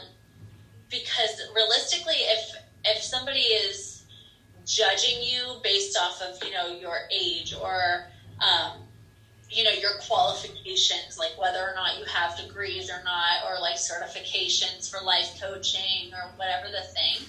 because 0.89 1.41
realistically, 1.55 2.13
if 2.15 2.55
if 2.85 3.03
somebody 3.03 3.39
is 3.39 4.03
judging 4.67 5.23
you 5.23 5.55
based 5.63 5.97
off 5.97 6.21
of 6.21 6.43
you 6.43 6.53
know 6.53 6.67
your 6.67 6.99
age 7.11 7.55
or 7.59 8.05
um, 8.39 8.73
you 9.49 9.63
know 9.63 9.71
your 9.71 9.91
qualifications 10.07 11.17
like 11.17 11.31
whether 11.39 11.59
or 11.59 11.73
not 11.73 11.97
you 11.97 12.05
have 12.05 12.37
degrees 12.37 12.89
or 12.89 13.01
not 13.03 13.49
or 13.49 13.59
like 13.61 13.75
certifications 13.75 14.89
for 14.91 15.03
life 15.03 15.41
coaching 15.41 16.13
or 16.13 16.29
whatever 16.35 16.67
the 16.67 16.85
thing 16.93 17.25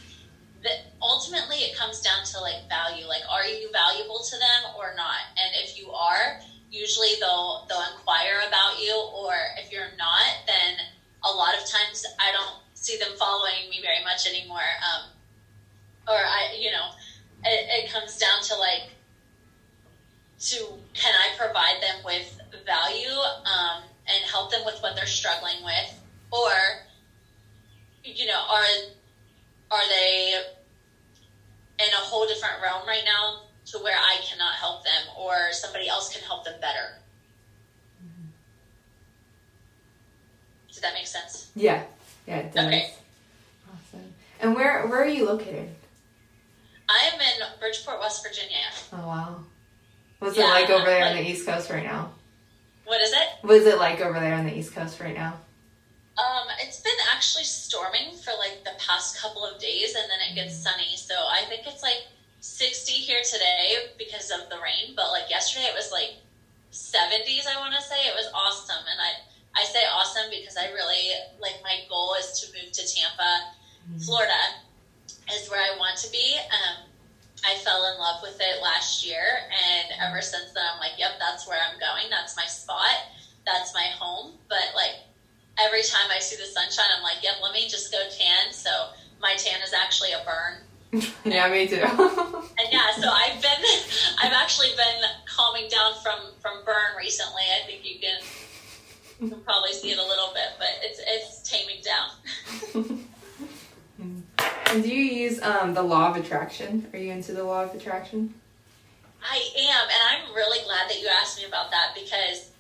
ultimately 1.01 1.59
it 1.59 1.77
comes 1.77 2.01
down 2.01 2.25
to 2.25 2.41
like 2.41 2.69
value. 2.69 3.07
Like 3.07 3.23
are 3.31 3.45
you 3.45 3.71
valuable 3.73 4.21
to 4.25 4.37
them 4.39 4.75
or 4.77 4.95
not? 4.97 5.31
And 5.37 5.55
if 5.63 5.79
you 5.79 5.91
are 5.91 6.41
usually 6.71 7.15
they'll 7.21 7.67
they'll 7.69 7.85
inquire 7.93 8.41
about 8.47 8.81
you. 8.81 8.95
Or 9.15 9.33
if 9.59 9.73
you're 9.73 9.95
not 9.97 10.47
then 10.47 10.75
a 11.25 11.31
lot 11.31 11.53
of 11.59 11.67
times 11.67 12.07
i 12.21 12.31
don't 12.31 12.63
see 12.75 12.97
them 12.97 13.11
following 13.19 13.69
me 13.71 13.81
very 13.83 14.03
much 14.05 14.27
anymore. 14.27 14.71
Um, 14.83 15.11
or 16.09 16.17
i 16.19 16.57
you 16.59 16.71
know 16.71 16.91
it, 17.45 17.85
it 17.85 17.93
comes 17.93 18.17
down 18.17 18.43
to 18.43 18.57
like 18.57 18.91
to 20.41 20.57
can 20.95 21.15
I 21.15 21.37
provide 21.37 21.83
them 21.83 22.05
with 22.05 22.41
value 22.65 23.17
um, 23.45 23.83
and 24.07 24.31
help 24.31 24.51
them 24.51 24.65
with 24.65 24.79
what 24.81 24.95
they're 24.95 25.07
struggling 25.07 25.65
with, 25.65 26.01
or 26.31 26.51
you 28.05 28.27
know, 28.27 28.41
are 28.49 28.65
are 29.71 29.89
they 29.89 30.35
in 31.81 31.89
a 31.93 31.97
whole 31.97 32.27
different 32.27 32.55
realm 32.63 32.87
right 32.87 33.03
now 33.05 33.43
to 33.67 33.79
where 33.79 33.97
I 33.97 34.17
cannot 34.29 34.55
help 34.55 34.85
them, 34.85 35.03
or 35.19 35.53
somebody 35.53 35.89
else 35.89 36.13
can 36.13 36.23
help 36.23 36.45
them 36.45 36.55
better? 36.61 36.99
Mm-hmm. 38.03 38.29
Does 40.69 40.81
that 40.81 40.95
make 40.95 41.07
sense? 41.07 41.51
Yeah, 41.55 41.83
yeah, 42.27 42.39
it 42.39 42.55
does. 42.55 42.67
Okay. 42.67 42.95
Awesome. 43.69 44.15
And 44.41 44.55
where 44.55 44.87
where 44.87 45.03
are 45.03 45.09
you 45.09 45.27
located? 45.27 45.69
I 46.89 47.11
am 47.13 47.21
in 47.21 47.61
Bridgeport, 47.61 48.01
West 48.01 48.23
Virginia. 48.27 48.57
Oh 48.93 49.07
wow. 49.07 49.45
What's 50.19 50.37
yeah, 50.37 50.45
it 50.45 50.63
like 50.63 50.71
over 50.71 50.87
there 50.87 51.03
like, 51.03 51.11
on 51.11 51.23
the 51.23 51.31
East 51.31 51.47
Coast 51.47 51.71
right 51.71 51.85
now? 51.85 52.11
What 52.87 53.03
is 53.03 53.13
it? 53.13 53.29
What 53.43 53.57
is 53.57 53.67
it 53.67 53.79
like 53.79 54.01
over 54.01 54.19
there 54.19 54.35
on 54.35 54.47
the 54.47 54.57
East 54.57 54.75
Coast 54.75 54.99
right 54.99 55.15
now? 55.15 55.35
Um, 56.19 56.51
it's 56.59 56.81
been 56.81 56.99
actually 57.15 57.45
storming 57.45 58.11
for 58.19 58.35
like 58.39 58.65
the 58.65 58.75
past 58.79 59.23
couple 59.23 59.47
of 59.47 59.61
days, 59.61 59.95
and 59.95 60.05
then 60.11 60.19
it 60.27 60.35
gets 60.35 60.59
mm. 60.59 60.67
sunny. 60.67 60.97
So 60.97 61.15
I 61.15 61.47
think 61.49 61.63
it's 61.67 61.83
like 61.83 62.03
60 62.41 62.93
here 62.93 63.23
today 63.23 63.95
because 63.99 64.31
of 64.31 64.51
the 64.51 64.59
rain. 64.59 64.95
But 64.97 65.11
like 65.11 65.31
yesterday, 65.31 65.67
it 65.67 65.77
was 65.79 65.93
like 65.93 66.19
70s. 66.73 67.47
I 67.47 67.59
want 67.63 67.75
to 67.75 67.83
say 67.83 67.97
it 68.03 68.15
was 68.19 68.27
awesome, 68.35 68.83
and 68.83 68.99
I 68.99 69.63
I 69.63 69.65
say 69.65 69.81
awesome 69.95 70.31
because 70.31 70.57
I 70.57 70.75
really 70.75 71.15
like 71.41 71.63
my 71.63 71.87
goal 71.89 72.15
is 72.19 72.41
to 72.41 72.53
move 72.53 72.73
to 72.73 72.83
Tampa, 72.83 73.55
mm. 73.87 74.05
Florida, 74.05 74.67
is 75.33 75.49
where 75.51 75.63
I 75.63 75.79
want 75.79 75.99
to 75.99 76.11
be. 76.11 76.35
Um, 76.51 76.91
I 77.47 77.55
fell 77.63 77.87
in 77.95 78.01
love 78.01 78.23
with 78.23 78.39
it 78.41 78.63
last 78.63 79.07
year, 79.07 79.47
and 79.55 79.95
ever 80.03 80.21
since 80.21 80.51
then, 80.53 80.65
I'm 80.75 80.81
like, 80.81 80.99
yep, 80.99 81.13
that's 81.19 81.47
where 81.47 81.59
I'm 81.59 81.79
going. 81.79 82.11
That's 82.11 82.37
my 82.37 82.47
spot. 82.47 83.15
That's 83.47 83.73
my 83.75 83.87
home. 83.99 84.35
But 84.49 84.75
like 84.75 85.08
every 85.65 85.83
time 85.83 86.11
I 86.11 86.19
see 86.19 86.37
the 86.37 86.47
sunshine, 86.47 86.87
I'm 86.97 87.03
like, 87.03 87.23
yep, 87.23 87.35
let 87.43 87.53
me 87.53 87.69
just 87.69 87.93
go 87.93 87.99
tan. 87.99 88.53
So 88.53 88.71
my 89.21 89.35
tan 89.37 89.61
is 89.63 89.73
actually 89.73 90.13
a 90.13 90.23
burn. 90.25 91.03
yeah, 91.25 91.49
me 91.51 91.67
too. 91.67 91.77
and 91.83 92.69
yeah, 92.73 92.91
so 92.97 93.11
I've 93.11 93.41
been, 93.43 93.63
I've 94.23 94.33
actually 94.33 94.71
been 94.71 95.03
calming 95.27 95.69
down 95.69 95.95
from 96.03 96.19
from 96.41 96.65
burn 96.65 96.97
recently. 96.97 97.43
I 97.61 97.67
think 97.67 97.85
you 97.85 98.01
can, 98.01 98.21
you 99.21 99.29
can 99.29 99.41
probably 99.43 99.73
see 99.73 99.91
it 99.91 99.99
a 99.99 100.03
little 100.03 100.33
bit, 100.33 100.57
but 100.59 100.69
it's 100.83 101.01
it's 101.07 101.51
taming 101.51 101.83
down. 101.83 103.05
And 104.71 104.83
do 104.83 104.89
you 104.89 105.03
use 105.03 105.41
um, 105.43 105.73
the 105.73 105.83
law 105.83 106.11
of 106.11 106.17
attraction? 106.17 106.87
Are 106.93 106.99
you 106.99 107.11
into 107.11 107.33
the 107.33 107.43
law 107.43 107.65
of 107.65 107.75
attraction? 107.75 108.35
I 109.23 109.37
am, 109.59 109.89
and 109.89 110.29
I'm 110.29 110.35
really 110.35 110.63
glad 110.65 110.89
that 110.89 111.01
you 111.01 111.09
asked 111.21 111.39
me 111.39 111.47
about 111.47 111.71
that 111.71 111.95
because 111.95 112.51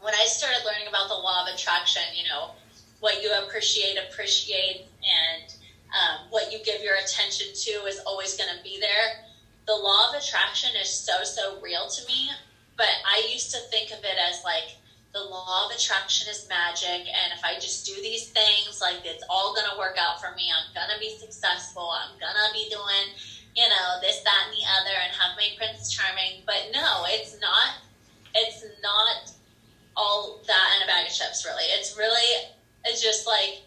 when 0.00 0.14
I 0.14 0.24
started 0.24 0.64
learning 0.64 0.88
about 0.88 1.08
the 1.08 1.14
law 1.14 1.46
of 1.46 1.54
attraction, 1.54 2.02
you 2.14 2.28
know, 2.28 2.52
what 3.00 3.22
you 3.22 3.32
appreciate, 3.44 3.98
appreciate, 4.10 4.86
and 5.00 5.52
um, 5.92 6.26
what 6.30 6.52
you 6.52 6.58
give 6.64 6.82
your 6.82 6.96
attention 6.96 7.48
to 7.54 7.70
is 7.86 8.00
always 8.06 8.36
going 8.36 8.50
to 8.56 8.62
be 8.62 8.78
there. 8.80 9.24
The 9.66 9.74
law 9.74 10.10
of 10.10 10.20
attraction 10.20 10.70
is 10.80 10.88
so, 10.88 11.22
so 11.24 11.60
real 11.60 11.88
to 11.88 12.06
me, 12.06 12.30
but 12.76 12.88
I 13.06 13.28
used 13.30 13.50
to 13.52 13.60
think 13.70 13.90
of 13.90 13.98
it 13.98 14.16
as 14.30 14.42
like 14.44 14.76
the 15.12 15.20
law 15.20 15.66
of 15.66 15.76
attraction 15.76 16.30
is 16.30 16.46
magic 16.48 17.02
and 17.02 17.34
if 17.34 17.42
i 17.42 17.54
just 17.54 17.84
do 17.84 17.94
these 18.00 18.30
things 18.30 18.78
like 18.80 19.02
it's 19.04 19.24
all 19.28 19.54
gonna 19.54 19.76
work 19.76 19.96
out 19.98 20.20
for 20.20 20.34
me. 20.36 20.46
I'm 20.54 20.72
gonna 20.72 20.98
be 21.00 21.18
successful. 21.18 21.90
I'm 21.90 22.14
gonna 22.20 22.52
be 22.52 22.70
doing 22.70 23.18
you 23.56 23.68
know 23.68 23.98
this 24.00 24.22
that 24.22 24.46
and 24.46 24.54
the 24.54 24.62
other 24.78 24.94
and 25.02 25.10
have 25.10 25.34
my 25.36 25.48
prince 25.58 25.90
charming. 25.90 26.46
But 26.46 26.70
no 26.72 27.04
it's 27.08 27.40
not 27.40 27.82
it's 28.34 28.62
not 28.82 29.34
all 30.00 30.40
that 30.46 30.68
and 30.74 30.84
a 30.84 30.86
bag 30.86 31.06
of 31.06 31.12
chips 31.12 31.44
really 31.44 31.68
it's 31.76 31.96
really 31.96 32.48
it's 32.86 33.02
just 33.02 33.26
like 33.26 33.60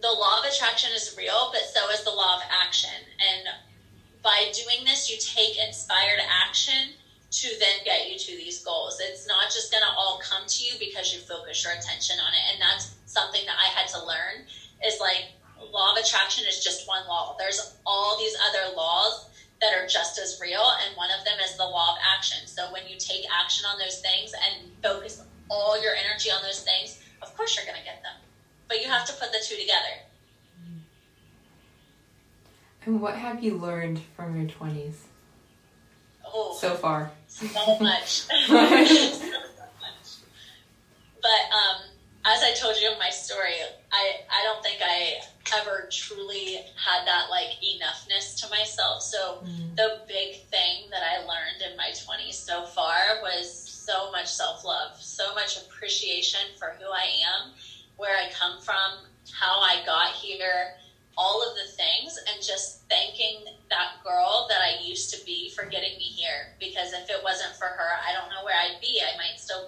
the 0.00 0.08
law 0.08 0.40
of 0.40 0.44
attraction 0.48 0.90
is 0.96 1.14
real 1.18 1.50
but 1.52 1.60
so 1.60 1.90
is 1.90 2.02
the 2.04 2.10
law 2.10 2.36
of 2.36 2.42
action 2.48 3.04
and 3.20 3.48
by 4.22 4.50
doing 4.56 4.84
this 4.84 5.10
you 5.10 5.16
take 5.20 5.60
inspired 5.60 6.20
action 6.24 6.96
to 7.30 7.48
then 7.60 7.84
get 7.84 8.10
you 8.10 8.18
to 8.18 8.32
these 8.36 8.64
goals. 8.64 9.00
It's 9.00 9.28
not 9.28 9.52
just 9.52 9.70
going 9.70 9.82
to 9.82 9.90
all 9.90 10.20
come 10.24 10.46
to 10.46 10.64
you 10.64 10.72
because 10.78 11.12
you 11.12 11.20
focus 11.20 11.62
your 11.62 11.74
attention 11.74 12.16
on 12.20 12.32
it. 12.32 12.40
And 12.52 12.60
that's 12.60 12.94
something 13.04 13.42
that 13.46 13.56
I 13.60 13.68
had 13.68 13.88
to 13.88 14.04
learn 14.04 14.48
is 14.84 14.98
like 15.00 15.32
law 15.72 15.92
of 15.92 15.98
attraction 15.98 16.46
is 16.48 16.64
just 16.64 16.88
one 16.88 17.06
law. 17.06 17.36
There's 17.38 17.76
all 17.84 18.18
these 18.18 18.34
other 18.48 18.74
laws 18.74 19.28
that 19.60 19.74
are 19.74 19.86
just 19.86 20.18
as 20.18 20.38
real. 20.40 20.62
And 20.86 20.96
one 20.96 21.10
of 21.10 21.24
them 21.24 21.38
is 21.44 21.56
the 21.56 21.64
law 21.64 21.92
of 21.92 21.98
action. 22.16 22.46
So 22.46 22.72
when 22.72 22.82
you 22.88 22.96
take 22.98 23.24
action 23.32 23.66
on 23.66 23.78
those 23.78 24.00
things 24.00 24.32
and 24.32 24.70
focus 24.82 25.22
all 25.50 25.80
your 25.82 25.92
energy 25.92 26.30
on 26.30 26.42
those 26.42 26.62
things, 26.62 27.00
of 27.22 27.36
course 27.36 27.56
you're 27.56 27.66
going 27.66 27.78
to 27.78 27.84
get 27.84 28.02
them. 28.02 28.14
But 28.68 28.82
you 28.82 28.88
have 28.88 29.06
to 29.06 29.12
put 29.14 29.32
the 29.32 29.38
two 29.44 29.56
together. 29.56 30.04
And 32.86 33.00
what 33.00 33.16
have 33.16 33.42
you 33.42 33.56
learned 33.56 34.00
from 34.16 34.36
your 34.36 34.48
20s? 34.48 34.94
Oh, 36.24 36.56
so 36.58 36.74
far. 36.74 37.10
So 37.26 37.46
much. 37.80 38.08
so 38.46 38.54
much. 38.54 39.08
But 41.20 41.42
um, 41.52 41.82
as 42.24 42.42
I 42.42 42.54
told 42.58 42.76
you 42.80 42.90
in 42.92 42.98
my 42.98 43.10
story, 43.10 43.54
I, 43.92 44.20
I 44.30 44.42
don't 44.44 44.62
think 44.62 44.80
I 44.84 45.20
ever 45.60 45.88
truly 45.90 46.56
had 46.76 47.06
that 47.06 47.30
like 47.30 47.56
enoughness 47.64 48.36
to 48.42 48.50
myself. 48.50 49.02
So 49.02 49.42
mm. 49.44 49.76
the 49.76 50.00
big 50.06 50.42
thing 50.50 50.90
that 50.90 51.02
I 51.02 51.20
learned 51.20 51.62
in 51.70 51.76
my 51.76 51.90
20s 51.90 52.34
so 52.34 52.66
far 52.66 53.20
was 53.22 53.50
so 53.50 54.10
much 54.12 54.30
self 54.30 54.64
love, 54.64 54.96
so 55.00 55.34
much 55.34 55.56
appreciation 55.56 56.40
for 56.58 56.76
who 56.78 56.90
I 56.90 57.08
am, 57.32 57.52
where 57.96 58.16
I 58.16 58.30
come 58.32 58.60
from, 58.60 59.06
how 59.32 59.60
I 59.60 59.82
got 59.86 60.12
here, 60.12 60.74
all 61.18 61.42
of 61.42 61.56
the 61.56 61.66
things 61.72 62.16
and 62.30 62.40
just 62.40 62.86
thanking 62.88 63.42
that 63.70 63.98
girl 64.04 64.46
that 64.48 64.62
I 64.62 64.86
used 64.86 65.12
to 65.12 65.24
be 65.26 65.50
for 65.50 65.64
getting 65.64 65.98
me 65.98 66.14
here. 66.14 66.54
Because 66.60 66.92
if 66.92 67.10
it 67.10 67.24
wasn't 67.24 67.56
for 67.56 67.66
her, 67.66 67.90
I 68.06 68.14
don't 68.14 68.30
know 68.30 68.44
where 68.44 68.54
I'd 68.54 68.80
be. 68.80 69.02
I 69.02 69.16
might 69.18 69.40
still 69.40 69.66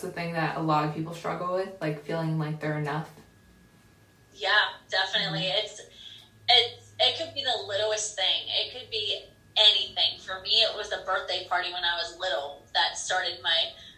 that's 0.00 0.14
the 0.14 0.18
thing 0.18 0.32
that 0.32 0.56
a 0.56 0.62
lot 0.62 0.88
of 0.88 0.94
people 0.94 1.12
struggle 1.12 1.54
with, 1.54 1.68
like 1.80 2.04
feeling 2.04 2.38
like 2.38 2.60
they're 2.60 2.78
enough. 2.78 3.08
Yeah, 4.34 4.48
definitely. 4.90 5.40
Mm-hmm. 5.40 5.64
It's 5.64 5.80
it's 6.48 6.92
it 6.98 7.18
could 7.18 7.34
be 7.34 7.44
the 7.44 7.66
littlest 7.66 8.16
thing. 8.16 8.48
It 8.48 8.72
could 8.72 8.90
be 8.90 9.24
anything. 9.56 10.18
For 10.24 10.40
me, 10.40 10.64
it 10.64 10.74
was 10.74 10.90
a 10.92 11.04
birthday 11.04 11.46
party 11.48 11.72
when 11.72 11.84
I 11.84 11.96
was 11.96 12.18
little 12.18 12.64
that 12.72 12.96
started 12.96 13.40
my 13.42 13.56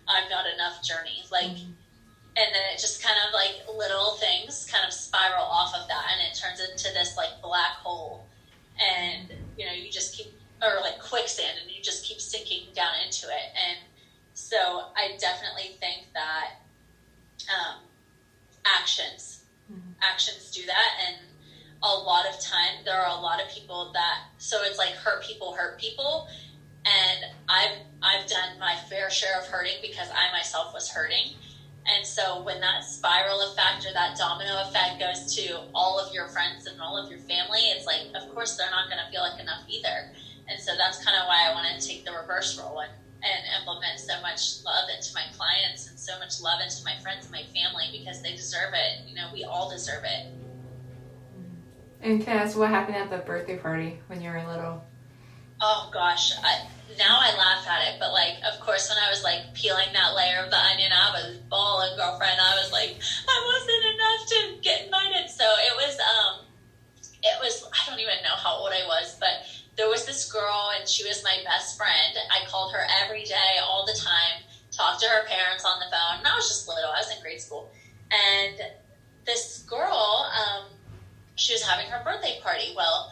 I'm 0.08 0.28
not 0.28 0.44
enough 0.52 0.82
journey. 0.82 1.22
Like, 1.30 1.54
mm-hmm. 1.54 1.70
and 1.70 2.48
then 2.50 2.64
it 2.74 2.80
just 2.80 3.02
kind 3.02 3.16
of 3.26 3.32
like 3.32 3.62
little 3.78 4.18
things 4.18 4.66
kind 4.70 4.84
of 4.84 4.92
spiral 4.92 5.44
off 5.44 5.72
of 5.74 5.86
that, 5.86 6.04
and 6.12 6.20
it 6.26 6.36
turns 6.36 6.58
into 6.58 6.92
this 6.94 7.16
like 7.16 7.40
black 7.42 7.78
hole, 7.78 8.26
and 8.74 9.30
you 9.56 9.66
know 9.66 9.72
you 9.72 9.90
just 9.90 10.16
keep 10.16 10.34
or 10.62 10.80
like 10.80 10.98
quicksand, 10.98 11.58
and 11.62 11.70
you 11.70 11.80
just 11.80 12.04
keep 12.04 12.20
sinking 12.20 12.74
down 12.74 12.94
into 13.06 13.26
it, 13.26 13.54
and 13.54 13.78
so 14.42 14.58
I 14.96 15.16
definitely 15.18 15.76
think 15.78 16.08
that 16.14 16.60
um, 17.48 17.78
actions, 18.66 19.44
mm-hmm. 19.72 19.92
actions 20.02 20.50
do 20.50 20.66
that. 20.66 20.90
And 21.06 21.16
a 21.82 21.86
lot 21.88 22.26
of 22.26 22.40
time 22.40 22.82
there 22.84 23.00
are 23.00 23.16
a 23.16 23.20
lot 23.20 23.40
of 23.40 23.48
people 23.48 23.92
that, 23.94 24.24
so 24.38 24.58
it's 24.62 24.78
like 24.78 24.90
hurt 24.90 25.22
people 25.22 25.54
hurt 25.54 25.78
people. 25.78 26.26
And 26.84 27.32
I've, 27.48 27.78
I've 28.02 28.28
done 28.28 28.58
my 28.58 28.74
fair 28.90 29.08
share 29.10 29.40
of 29.40 29.46
hurting 29.46 29.78
because 29.80 30.08
I 30.10 30.36
myself 30.36 30.74
was 30.74 30.90
hurting. 30.90 31.38
And 31.86 32.04
so 32.04 32.42
when 32.42 32.60
that 32.60 32.84
spiral 32.84 33.40
effect 33.52 33.86
or 33.86 33.92
that 33.94 34.18
domino 34.18 34.60
effect 34.68 34.98
goes 35.00 35.34
to 35.36 35.60
all 35.72 35.98
of 35.98 36.12
your 36.12 36.28
friends 36.28 36.66
and 36.66 36.80
all 36.80 36.98
of 36.98 37.08
your 37.10 37.20
family, 37.20 37.60
it's 37.74 37.86
like, 37.86 38.10
of 38.20 38.28
course, 38.34 38.56
they're 38.56 38.70
not 38.70 38.90
going 38.90 39.00
to 39.02 39.10
feel 39.10 39.22
like 39.22 39.40
enough 39.40 39.62
either. 39.68 40.10
And 40.48 40.60
so 40.60 40.72
that's 40.76 41.02
kind 41.04 41.16
of 41.16 41.26
why 41.26 41.48
I 41.48 41.54
want 41.54 41.80
to 41.80 41.88
take 41.88 42.04
the 42.04 42.12
reverse 42.12 42.58
role 42.58 42.80
and, 42.80 42.90
and 43.22 43.44
implement 43.58 44.00
so 44.00 44.20
much 44.20 44.62
love 44.64 44.88
into 44.90 45.14
my 45.14 45.24
clients 45.36 45.88
and 45.88 45.98
so 45.98 46.18
much 46.18 46.40
love 46.40 46.60
into 46.60 46.82
my 46.84 46.98
friends 46.98 47.26
and 47.26 47.32
my 47.32 47.44
family 47.54 47.88
because 47.92 48.20
they 48.22 48.32
deserve 48.32 48.74
it. 48.74 49.08
You 49.08 49.14
know, 49.14 49.30
we 49.32 49.44
all 49.44 49.70
deserve 49.70 50.04
it. 50.04 50.26
And 52.00 52.20
can 52.20 52.36
I 52.36 52.42
ask 52.42 52.58
what 52.58 52.70
happened 52.70 52.96
at 52.96 53.10
the 53.10 53.18
birthday 53.18 53.56
party 53.56 54.00
when 54.08 54.20
you 54.20 54.30
were 54.30 54.42
little? 54.46 54.84
Oh 55.60 55.88
gosh, 55.92 56.34
I, 56.42 56.66
now 56.98 57.18
I 57.20 57.36
laugh 57.38 57.66
at 57.68 57.94
it, 57.94 58.00
but 58.00 58.10
like, 58.10 58.34
of 58.42 58.58
course, 58.58 58.88
when 58.88 58.98
I 58.98 59.08
was 59.08 59.22
like 59.22 59.54
peeling 59.54 59.92
that 59.92 60.14
layer 60.14 60.42
of 60.42 60.50
the 60.50 60.58
onion, 60.58 60.90
I 60.90 61.10
was 61.14 61.36
bawling, 61.48 61.96
girlfriend. 61.96 62.40
I 62.40 62.58
was 62.58 62.72
like, 62.72 62.90
I 63.28 63.36
wasn't 63.46 63.84
enough 63.94 64.26
to 64.26 64.60
get 64.60 64.86
invited. 64.86 65.30
So 65.30 65.44
it 65.44 65.74
was, 65.76 65.96
um, 66.00 66.46
it 67.22 67.38
was. 67.40 67.64
I 67.70 67.88
don't 67.88 68.00
even 68.00 68.18
know 68.24 68.34
how 68.34 68.56
old 68.56 68.70
I 68.72 68.84
was, 68.86 69.16
but 69.20 69.46
there 69.76 69.88
was 69.88 70.04
this 70.04 70.30
girl, 70.30 70.70
and 70.78 70.88
she 70.88 71.04
was 71.04 71.22
my 71.24 71.38
best 71.44 71.76
friend. 71.76 72.16
I 72.30 72.46
called 72.46 72.72
her 72.72 72.84
every 73.02 73.24
day, 73.24 73.58
all 73.62 73.86
the 73.86 73.98
time. 73.98 74.44
Talked 74.70 75.00
to 75.02 75.08
her 75.08 75.26
parents 75.26 75.64
on 75.64 75.78
the 75.80 75.86
phone. 75.86 76.18
And 76.18 76.26
I 76.26 76.34
was 76.34 76.48
just 76.48 76.68
little. 76.68 76.90
I 76.90 76.98
was 76.98 77.14
in 77.14 77.22
grade 77.22 77.40
school, 77.40 77.70
and 78.10 78.60
this 79.24 79.64
girl, 79.68 80.30
um, 80.32 80.64
she 81.36 81.52
was 81.52 81.62
having 81.62 81.86
her 81.86 82.02
birthday 82.04 82.38
party. 82.42 82.72
Well 82.76 83.10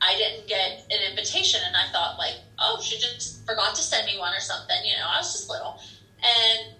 I 0.00 0.14
didn't 0.16 0.46
get 0.46 0.86
an 0.90 1.10
invitation, 1.10 1.60
and 1.66 1.74
I 1.74 1.90
thought 1.90 2.18
like, 2.18 2.34
oh, 2.58 2.80
she 2.80 2.98
just 2.98 3.44
forgot 3.46 3.74
to 3.74 3.82
send 3.82 4.06
me 4.06 4.18
one 4.18 4.32
or 4.32 4.40
something. 4.40 4.76
You 4.84 4.94
know, 4.96 5.06
I 5.08 5.18
was 5.18 5.32
just 5.32 5.50
little, 5.50 5.80
and 6.22 6.74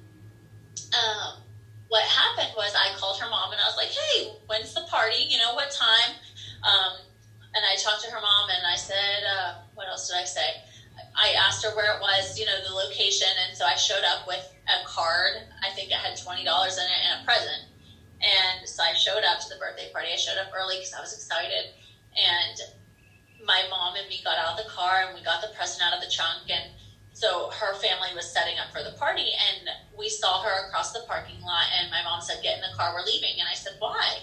um, 0.94 1.42
what 1.88 2.04
happened 2.04 2.52
was 2.56 2.74
I 2.74 2.96
called 2.96 3.18
her 3.20 3.28
mom 3.28 3.52
and 3.52 3.60
I 3.60 3.66
was 3.66 3.76
like, 3.76 3.88
hey, 3.88 4.30
when's 4.46 4.74
the 4.74 4.82
party? 4.82 5.26
You 5.28 5.38
know, 5.38 5.54
what 5.54 5.70
time? 5.70 6.14
Um, 6.62 6.92
and 7.54 7.64
I 7.64 7.76
talked 7.76 8.00
to 8.02 8.10
her 8.10 8.20
mom 8.20 8.48
and 8.50 8.66
I 8.66 8.76
said, 8.76 9.24
uh, 9.24 9.52
what 9.74 9.88
else 9.88 10.06
did 10.08 10.16
I 10.16 10.24
say? 10.24 10.56
I 11.14 11.34
asked 11.46 11.64
her 11.64 11.70
where 11.70 11.92
it 11.92 12.00
was, 12.00 12.38
you 12.38 12.44
know, 12.44 12.58
the 12.62 12.72
location, 12.72 13.28
and 13.46 13.56
so 13.56 13.64
I 13.64 13.74
showed 13.74 14.04
up 14.04 14.26
with 14.26 14.48
a 14.68 14.82
card. 14.82 15.34
I 15.62 15.70
think 15.70 15.90
it 15.90 15.96
had 15.96 16.16
twenty 16.16 16.44
dollars 16.44 16.76
in 16.76 16.84
it 16.84 17.00
and 17.04 17.20
a 17.20 17.24
present. 17.24 17.62
And 18.20 18.68
so 18.68 18.82
I 18.82 18.92
showed 18.92 19.24
up 19.24 19.38
to 19.40 19.48
the 19.48 19.56
birthday 19.56 19.86
party. 19.86 20.08
I 20.12 20.16
showed 20.16 20.38
up 20.38 20.48
early 20.52 20.76
because 20.76 20.92
I 20.92 21.00
was 21.00 21.12
excited, 21.12 21.66
and 22.16 22.60
my 23.44 23.62
mom 23.68 23.94
and 23.96 24.06
me 24.08 24.20
got 24.22 24.38
out 24.38 24.50
of 24.50 24.56
the 24.56 24.64
car 24.64 25.02
and 25.02 25.14
we 25.14 25.22
got 25.22 25.40
the 25.40 25.48
present 25.48 25.82
out 25.82 25.92
of 25.94 26.00
the 26.00 26.06
trunk 26.06 26.42
and 26.50 26.70
so 27.12 27.48
her 27.52 27.72
family 27.74 28.12
was 28.14 28.26
setting 28.26 28.58
up 28.58 28.70
for 28.70 28.82
the 28.82 28.90
party 28.92 29.30
and 29.48 29.70
we 29.96 30.08
saw 30.08 30.38
her 30.38 30.58
across 30.60 30.90
the 30.90 31.00
parking 31.00 31.40
lot 31.40 31.66
and 31.78 31.88
my 31.90 32.02
mom 32.02 32.20
said 32.20 32.40
get 32.40 32.54
in 32.54 32.60
the 32.60 32.68
car 32.76 32.92
we're 32.92 33.02
leaving 33.02 33.34
and 33.38 33.48
i 33.48 33.54
said 33.54 33.72
why 33.78 34.18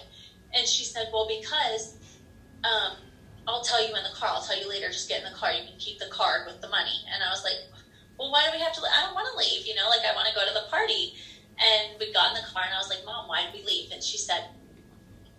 and 0.54 0.66
she 0.68 0.84
said 0.84 1.06
well 1.12 1.24
because 1.26 1.94
um, 2.64 2.94
i'll 3.46 3.62
tell 3.62 3.80
you 3.80 3.94
in 3.94 4.02
the 4.02 4.14
car. 4.14 4.30
I'll 4.32 4.42
tell 4.42 4.58
you 4.58 4.68
later 4.68 4.88
just 4.88 5.08
get 5.08 5.22
in 5.22 5.30
the 5.30 5.36
car. 5.36 5.52
You 5.52 5.64
can 5.64 5.78
keep 5.78 5.98
the 5.98 6.10
card 6.10 6.46
with 6.46 6.60
the 6.60 6.68
money. 6.68 7.04
And 7.12 7.22
i 7.22 7.30
was 7.30 7.44
like 7.44 7.58
well 8.18 8.32
why 8.32 8.44
do 8.46 8.52
we 8.52 8.62
have 8.62 8.72
to 8.74 8.80
i 8.82 9.02
don't 9.04 9.14
want 9.14 9.28
to 9.30 9.36
leave 9.36 9.66
you 9.66 9.74
know? 9.74 9.88
Like 9.88 10.04
i 10.04 10.14
want 10.14 10.28
to 10.28 10.34
go 10.34 10.46
to 10.46 10.54
the 10.54 10.68
party. 10.70 11.14
And 11.56 11.98
we 11.98 12.12
got 12.12 12.36
in 12.36 12.42
the 12.42 12.46
car 12.48 12.64
and 12.64 12.74
i 12.74 12.78
was 12.78 12.88
like 12.90 13.04
mom 13.04 13.28
why 13.28 13.42
did 13.44 13.52
we 13.52 13.64
leave? 13.64 13.90
And 13.92 14.02
she 14.02 14.18
said 14.18 14.50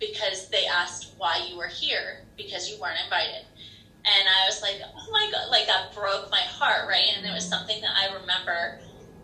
because 0.00 0.48
they 0.48 0.66
asked 0.66 1.12
why 1.16 1.46
you 1.48 1.56
were 1.56 1.66
here 1.66 2.24
because 2.36 2.70
you 2.70 2.80
weren't 2.80 3.00
invited. 3.02 3.44
And 4.04 4.28
I 4.28 4.46
was 4.46 4.62
like, 4.62 4.76
oh 4.80 5.10
my 5.10 5.28
god, 5.30 5.50
like 5.50 5.66
that 5.66 5.92
broke 5.92 6.30
my 6.30 6.40
heart, 6.40 6.88
right? 6.88 7.04
And 7.16 7.26
it 7.26 7.32
was 7.32 7.48
something 7.48 7.80
that 7.80 7.90
I 7.96 8.14
remember 8.14 8.80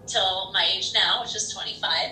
till 0.07 0.53
my 0.53 0.68
age 0.76 0.93
now, 0.93 1.22
which 1.22 1.35
is 1.35 1.53
25, 1.53 2.11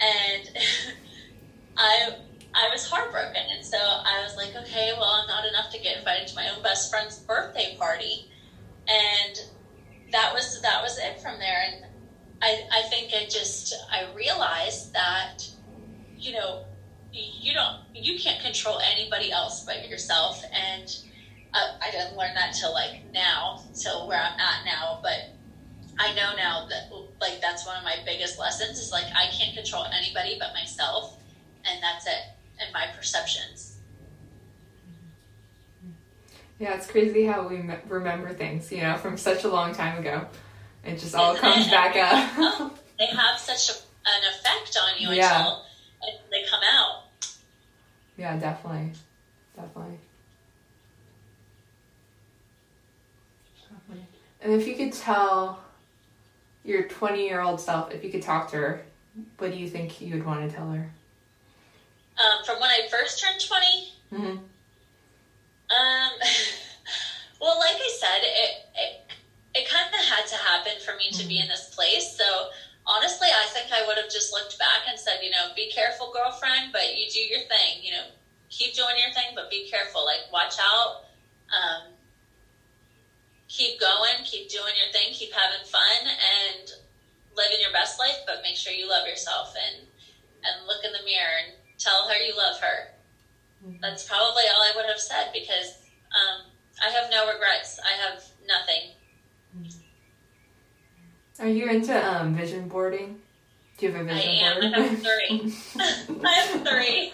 and 0.00 0.50
I 1.76 2.14
I 2.54 2.68
was 2.72 2.88
heartbroken, 2.88 3.42
and 3.56 3.64
so 3.64 3.78
I 3.78 4.22
was 4.24 4.36
like, 4.36 4.54
okay, 4.64 4.92
well, 4.96 5.22
I'm 5.22 5.28
not 5.28 5.46
enough 5.46 5.70
to 5.72 5.78
get 5.78 5.98
invited 5.98 6.28
to 6.28 6.34
my 6.34 6.48
own 6.48 6.62
best 6.62 6.90
friend's 6.90 7.18
birthday 7.18 7.76
party, 7.78 8.26
and 8.88 9.38
that 10.12 10.32
was 10.34 10.60
that 10.62 10.82
was 10.82 10.98
it 10.98 11.20
from 11.20 11.38
there, 11.38 11.64
and 11.68 11.84
I 12.42 12.60
I 12.72 12.82
think 12.88 13.12
it 13.12 13.30
just 13.30 13.74
I 13.90 14.12
realized 14.14 14.92
that 14.94 15.48
you 16.18 16.32
know 16.32 16.64
you 17.12 17.52
don't 17.52 17.80
you 17.94 18.18
can't 18.18 18.40
control 18.42 18.80
anybody 18.80 19.32
else 19.32 19.64
but 19.64 19.88
yourself. 19.88 20.42
And 20.52 20.94
uh, 21.52 21.78
I 21.82 21.90
didn't 21.90 22.16
learn 22.16 22.34
that 22.34 22.54
till 22.54 22.72
like 22.72 23.02
now, 23.12 23.64
till 23.74 24.06
where 24.06 24.18
I'm 24.18 24.38
at 24.38 24.64
now. 24.64 25.00
But 25.02 25.30
I 25.98 26.14
know 26.14 26.34
now 26.36 26.66
that 26.70 26.90
like 27.20 27.40
that's 27.40 27.66
one 27.66 27.76
of 27.76 27.84
my 27.84 27.96
biggest 28.04 28.38
lessons 28.38 28.78
is 28.78 28.92
like 28.92 29.06
I 29.14 29.26
can't 29.32 29.54
control 29.54 29.84
anybody 29.84 30.36
but 30.38 30.52
myself, 30.54 31.16
and 31.68 31.82
that's 31.82 32.06
it, 32.06 32.22
and 32.60 32.72
my 32.72 32.86
perceptions. 32.96 33.78
Yeah, 36.58 36.74
it's 36.74 36.86
crazy 36.86 37.24
how 37.24 37.48
we 37.48 37.62
remember 37.88 38.34
things, 38.34 38.70
you 38.70 38.82
know, 38.82 38.96
from 38.98 39.16
such 39.16 39.44
a 39.44 39.48
long 39.48 39.74
time 39.74 39.98
ago. 39.98 40.26
It 40.84 40.98
just 40.98 41.14
all 41.14 41.32
Isn't 41.32 41.40
comes 41.40 41.66
it? 41.66 41.70
back 41.70 41.96
up. 41.96 42.78
they 42.98 43.06
have 43.06 43.38
such 43.38 43.70
a, 43.70 43.78
an 44.06 44.22
effect 44.34 44.76
on 44.76 45.00
you 45.00 45.10
yeah. 45.12 45.38
until 45.38 45.64
they 46.30 46.44
come 46.48 46.60
out. 46.70 47.04
Yeah, 48.18 48.36
definitely. 48.36 48.92
Definitely. 49.56 49.98
And 54.42 54.52
if 54.54 54.66
you 54.66 54.74
could 54.74 54.92
tell 54.92 55.62
your 56.64 56.84
20 56.84 57.26
year 57.26 57.40
old 57.40 57.60
self, 57.60 57.92
if 57.92 58.04
you 58.04 58.10
could 58.10 58.22
talk 58.22 58.50
to 58.50 58.56
her, 58.56 58.82
what 59.38 59.52
do 59.52 59.58
you 59.58 59.68
think 59.68 60.00
you 60.00 60.14
would 60.14 60.24
want 60.24 60.48
to 60.48 60.54
tell 60.54 60.70
her? 60.70 60.90
Um, 62.20 62.44
from 62.44 62.60
when 62.60 62.68
I 62.68 62.86
first 62.90 63.22
turned 63.22 63.40
20? 63.40 63.64
Mm-hmm. 64.12 64.36
Um, 65.72 66.12
well, 67.40 67.56
like 67.58 67.80
I 67.80 67.90
said, 67.96 68.20
it, 68.20 68.52
it, 68.76 68.92
it 69.54 69.70
kind 69.70 69.88
of 69.88 70.04
had 70.04 70.26
to 70.28 70.36
happen 70.36 70.72
for 70.84 70.96
me 70.96 71.08
to 71.10 71.24
mm-hmm. 71.24 71.28
be 71.28 71.40
in 71.40 71.48
this 71.48 71.72
place. 71.74 72.16
So 72.18 72.50
honestly, 72.86 73.28
I 73.32 73.46
think 73.48 73.72
I 73.72 73.86
would 73.86 73.96
have 73.96 74.10
just 74.10 74.32
looked 74.32 74.58
back 74.58 74.84
and 74.88 74.98
said, 74.98 75.20
you 75.22 75.30
know, 75.30 75.54
be 75.56 75.70
careful, 75.72 76.12
girlfriend, 76.12 76.72
but 76.72 76.96
you 76.96 77.08
do 77.08 77.20
your 77.20 77.40
thing. 77.48 77.80
You 77.80 77.92
know, 77.92 78.06
keep 78.50 78.74
doing 78.74 79.00
your 79.00 79.12
thing, 79.14 79.32
but 79.34 79.48
be 79.48 79.70
careful. 79.70 80.04
Like, 80.04 80.28
watch 80.32 80.60
out. 80.60 81.08
Um, 81.50 81.94
keep 83.48 83.80
going, 83.80 84.22
keep 84.24 84.48
doing 84.48 84.74
your 84.78 84.92
thing, 84.92 85.10
keep 85.12 85.32
having 85.32 85.66
fun, 85.66 86.06
and 86.06 86.68
living 87.34 87.58
your 87.60 87.72
best 87.72 87.98
life. 87.98 88.22
But 88.26 88.42
make 88.42 88.56
sure 88.56 88.72
you 88.72 88.88
love 88.88 89.06
yourself 89.06 89.54
and 89.56 89.86
and 90.40 90.66
look 90.66 90.84
in 90.84 90.92
the 90.92 91.04
mirror 91.04 91.36
and 91.46 91.59
tell 91.80 92.06
her 92.08 92.16
you 92.16 92.36
love 92.36 92.60
her. 92.60 92.92
Mm-hmm. 93.66 93.80
That's 93.80 94.06
probably 94.06 94.44
all 94.54 94.62
I 94.62 94.72
would 94.76 94.86
have 94.86 95.00
said 95.00 95.32
because 95.32 95.80
um, 96.14 96.46
I 96.86 96.90
have 96.90 97.10
no 97.10 97.26
regrets. 97.32 97.80
I 97.84 98.00
have 98.00 98.22
nothing. 98.46 98.92
Are 101.40 101.48
you 101.48 101.68
into 101.68 101.96
um, 101.96 102.34
vision 102.34 102.68
boarding? 102.68 103.18
Do 103.78 103.86
you 103.86 103.92
have 103.92 104.02
a 104.02 104.04
vision 104.04 104.28
I 104.28 104.32
am. 104.44 104.60
board? 104.60 104.74
I 104.76 104.80
have 104.80 104.98
three. 105.00 105.52
I 106.22 106.32
have 106.32 106.68
three. 106.68 107.12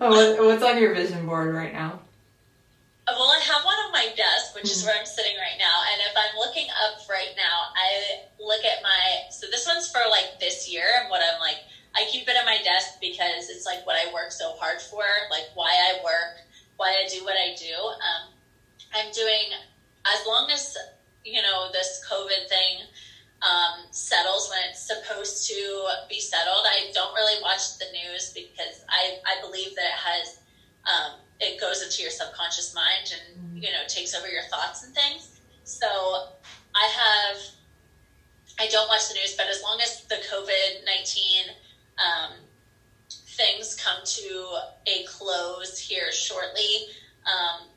oh, 0.00 0.46
what's 0.46 0.64
on 0.64 0.78
your 0.78 0.94
vision 0.94 1.26
board 1.26 1.54
right 1.54 1.72
now? 1.72 2.00
Well, 3.06 3.32
I 3.32 3.40
have 3.40 3.64
one 3.64 3.76
on 3.88 3.92
my 3.92 4.08
desk, 4.16 4.54
which 4.54 4.64
is 4.64 4.82
hmm. 4.82 4.88
where 4.88 4.98
I'm 4.98 5.06
sitting 5.06 5.36
right 5.36 5.56
now. 5.58 5.80
And 5.92 6.00
if 6.04 6.12
I'm 6.16 6.36
looking 6.36 6.68
up 6.84 7.00
right 7.08 7.32
now, 7.36 7.72
I 7.76 8.24
look 8.40 8.64
at 8.64 8.82
my. 8.82 9.28
So 9.30 9.46
this 9.50 9.66
one's 9.66 9.90
for 9.90 10.00
like 10.10 10.40
this 10.40 10.70
year, 10.70 10.84
and 11.00 11.08
what 11.08 11.22
I'm 11.22 11.40
like, 11.40 11.60
I 11.94 12.04
keep 12.10 12.28
it 12.28 12.36
on 12.38 12.44
my 12.44 12.58
desk 12.62 13.00
because 13.00 13.50
it's 13.50 13.66
like 13.66 13.86
what 13.86 13.96
I 13.96 14.12
work 14.12 14.30
so 14.30 14.52
hard 14.58 14.80
for, 14.80 15.04
like 15.30 15.48
why 15.54 15.70
I 15.70 16.04
work, 16.04 16.44
why 16.76 16.90
I 16.90 17.08
do 17.08 17.24
what 17.24 17.34
I 17.34 17.54
do. 17.56 17.74
Um, 17.74 18.34
I'm 18.94 19.12
doing 19.12 19.52
as 20.06 20.26
long 20.26 20.50
as 20.50 20.76
you 21.24 21.42
know 21.42 21.68
this 21.72 22.04
COVID 22.08 22.48
thing 22.48 22.86
um, 23.42 23.86
settles 23.90 24.50
when 24.50 24.70
it's 24.70 24.86
supposed 24.86 25.46
to 25.48 25.88
be 26.08 26.20
settled. 26.20 26.64
I 26.66 26.90
don't 26.92 27.14
really 27.14 27.40
watch 27.42 27.78
the 27.78 27.86
news 27.92 28.32
because 28.32 28.84
I 28.88 29.18
I 29.26 29.40
believe 29.40 29.74
that 29.76 29.84
it 29.84 29.98
has. 29.98 30.38
Um, 30.86 31.20
it 31.40 31.60
goes 31.60 31.82
into 31.82 32.02
your 32.02 32.10
subconscious 32.10 32.74
mind 32.74 33.14
and 33.14 33.38
mm-hmm. 33.38 33.56
you 33.62 33.70
know 33.70 33.82
takes 33.86 34.14
over 34.14 34.28
your 34.28 34.42
thoughts 34.44 34.84
and 34.84 34.94
things. 34.94 35.38
So 35.64 35.86
I 36.74 36.86
have 36.86 37.36
I 38.58 38.66
don't 38.68 38.88
watch 38.88 39.08
the 39.08 39.14
news, 39.14 39.36
but 39.36 39.46
as 39.46 39.62
long 39.62 39.78
as 39.80 40.02
the 40.04 40.16
COVID 40.16 40.84
nineteen 40.84 41.54
um, 41.98 42.32
things 43.10 43.76
come 43.76 43.98
to 44.04 44.58
a 44.86 45.04
close 45.06 45.78
here 45.78 46.10
shortly, 46.12 46.88
um, 47.26 47.68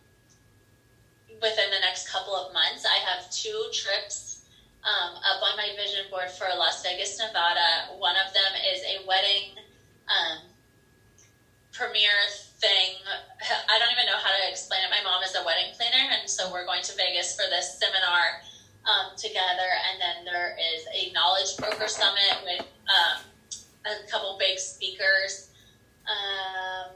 within 1.41 1.73
the 1.73 1.81
next 1.81 2.07
couple 2.09 2.35
of 2.35 2.53
months, 2.53 2.85
I 2.85 3.01
have 3.09 3.29
two 3.31 3.65
trips 3.73 4.45
um, 4.85 5.17
up 5.17 5.41
on 5.41 5.57
my 5.57 5.73
vision 5.75 6.05
board 6.09 6.29
for 6.29 6.45
Las 6.57 6.83
Vegas, 6.83 7.17
Nevada. 7.17 7.97
One 7.97 8.15
of 8.15 8.33
them 8.33 8.53
is 8.73 8.81
a 8.85 9.05
wedding 9.07 9.57
um, 10.05 10.45
premiere 11.73 12.21
thing. 12.61 12.97
I 13.41 13.75
don't 13.81 13.91
even 13.91 14.05
know 14.05 14.21
how 14.21 14.29
to 14.29 14.43
explain 14.49 14.81
it. 14.85 14.89
My 14.93 15.01
mom 15.03 15.23
is 15.23 15.35
a 15.35 15.43
wedding 15.43 15.73
planner, 15.73 16.13
and 16.13 16.29
so 16.29 16.51
we're 16.53 16.65
going 16.65 16.83
to 16.83 16.93
Vegas 16.95 17.35
for 17.35 17.49
this 17.49 17.81
seminar 17.81 18.45
um, 18.85 19.17
together. 19.17 19.69
And 19.89 20.01
then 20.01 20.25
there 20.25 20.57
is 20.57 20.85
a 20.93 21.11
knowledge 21.13 21.57
broker 21.57 21.89
summit 21.89 22.45
with 22.45 22.65
um, 22.89 23.25
a 23.85 24.09
couple 24.09 24.37
big 24.37 24.57
speakers. 24.59 25.49
Um, 26.05 26.93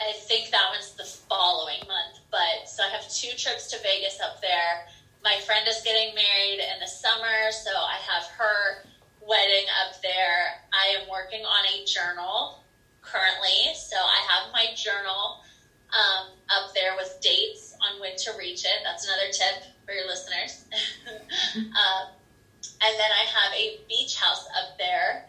I 0.00 0.12
think 0.26 0.50
that 0.50 0.64
one's 0.72 0.94
the 0.94 1.04
following 1.04 1.80
month. 1.86 2.20
But 2.30 2.68
so 2.68 2.82
I 2.82 2.88
have 2.88 3.08
two 3.10 3.36
trips 3.36 3.70
to 3.70 3.76
Vegas 3.82 4.18
up 4.22 4.40
there. 4.40 4.86
My 5.22 5.36
friend 5.44 5.66
is 5.68 5.82
getting 5.84 6.14
married 6.14 6.60
in 6.60 6.80
the 6.80 6.86
summer, 6.86 7.50
so 7.50 7.70
I 7.70 7.98
have 8.00 8.24
her 8.38 8.88
wedding 9.20 9.66
up 9.84 10.00
there. 10.00 10.62
I 10.72 10.96
am 11.00 11.10
working 11.10 11.44
on 11.44 11.64
a 11.74 11.84
journal 11.84 12.64
currently, 13.02 13.74
so 13.74 13.96
I 13.96 14.20
have 14.32 14.52
my 14.52 14.66
journal 14.74 15.42
um, 15.92 16.32
up 16.48 16.72
there 16.72 16.94
with 16.96 17.20
dates 17.20 17.74
on 17.82 18.00
when 18.00 18.16
to 18.16 18.32
reach 18.38 18.64
it. 18.64 18.80
That's 18.84 19.04
another 19.04 19.28
tip 19.30 19.68
for 19.84 19.92
your 19.92 20.06
listeners. 20.06 20.64
um, 21.56 22.14
and 22.80 22.94
then 22.96 23.10
I 23.10 23.24
have 23.26 23.52
a 23.52 23.80
beach 23.88 24.16
house 24.16 24.46
up 24.56 24.78
there 24.78 25.26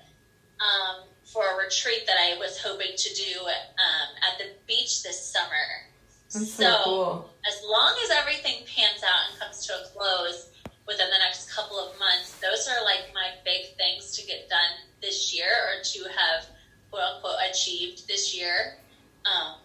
um, 0.62 1.04
for 1.26 1.44
a 1.44 1.64
retreat 1.64 2.06
that 2.06 2.18
I 2.20 2.38
was 2.38 2.62
hoping 2.62 2.96
to 2.96 3.16
do 3.16 3.39
um, 3.42 4.08
at 4.22 4.38
the 4.38 4.52
beach 4.68 5.04
this 5.04 5.20
summer. 5.20 5.89
That's 6.34 6.54
so, 6.54 6.64
so 6.64 6.84
cool. 6.84 7.30
as 7.48 7.62
long 7.68 7.94
as 8.06 8.12
everything 8.12 8.64
pans 8.64 9.04
out 9.04 9.32
and 9.32 9.39
comes 9.39 9.66
to 9.68 9.74
a 9.74 9.86
close 9.92 10.50
within 10.88 11.08
the 11.10 11.20
next 11.20 11.54
couple 11.54 11.78
of 11.78 11.98
months, 12.00 12.39
those 12.39 12.68
are 12.70 12.84
like 12.86 13.12
my 13.14 13.32
big 13.44 13.76
things 13.76 14.16
to 14.18 14.26
get 14.26 14.48
done 14.50 14.88
this 15.02 15.36
year 15.36 15.52
or 15.52 15.84
to 15.84 16.00
have 16.04 16.48
quote 16.89 17.04
unquote 17.04 17.36
achieved 17.50 18.08
this 18.08 18.36
year. 18.36 18.78
Um, 19.26 19.60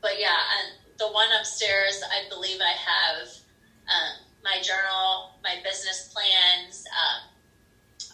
but 0.00 0.18
yeah, 0.18 0.34
and 0.58 0.98
the 0.98 1.06
one 1.08 1.28
upstairs, 1.38 2.02
I 2.02 2.28
believe 2.28 2.60
I 2.60 2.74
have 2.74 3.28
um, 3.86 4.26
my 4.42 4.60
journal, 4.60 5.38
my 5.42 5.56
business 5.62 6.12
plans. 6.12 6.84
Um, 6.90 7.30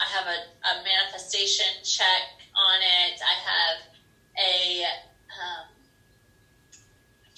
I 0.00 0.04
have 0.04 0.26
a, 0.26 0.38
a 0.68 0.84
manifestation 0.84 1.66
check 1.82 2.36
on 2.54 2.78
it. 2.82 3.20
I 3.24 3.36
have 3.48 3.78
a 4.36 4.84
um, 5.32 5.66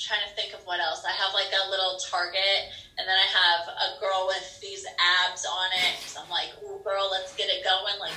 trying 0.01 0.25
to 0.25 0.33
think 0.35 0.55
of 0.55 0.65
what 0.65 0.81
else. 0.81 1.05
I 1.05 1.13
have 1.13 1.33
like 1.35 1.53
a 1.53 1.71
little 1.71 2.01
target, 2.01 2.73
and 2.99 3.07
then 3.07 3.15
I 3.15 3.29
have 3.29 3.69
a 3.69 3.89
girl 4.01 4.27
with 4.27 4.61
these 4.61 4.85
abs 4.99 5.45
on 5.45 5.69
it. 5.77 6.01
So 6.09 6.25
I'm 6.25 6.31
like, 6.31 6.51
"Ooh, 6.65 6.81
girl, 6.83 7.09
let's 7.13 7.37
get 7.37 7.49
it 7.49 7.63
going!" 7.63 8.01
Like, 8.01 8.17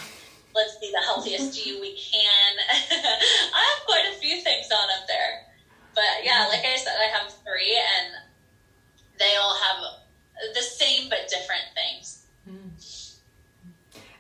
let's 0.56 0.80
be 0.80 0.90
the 0.92 1.04
healthiest 1.06 1.54
you 1.66 1.80
we 1.80 1.96
can. 2.00 2.52
I 3.54 3.62
have 3.62 3.86
quite 3.86 4.08
a 4.16 4.18
few 4.18 4.42
things 4.42 4.72
on 4.72 4.88
up 4.98 5.08
there, 5.08 5.46
but 5.94 6.24
yeah, 6.24 6.48
like 6.50 6.66
I 6.66 6.76
said, 6.78 6.96
I 6.98 7.12
have 7.12 7.32
three, 7.44 7.78
and 8.00 8.16
they 9.20 9.36
all 9.36 9.56
have 9.56 10.04
the 10.56 10.62
same 10.62 11.10
but 11.10 11.30
different 11.30 11.68
things. 11.76 12.26
Hmm. 12.48 12.70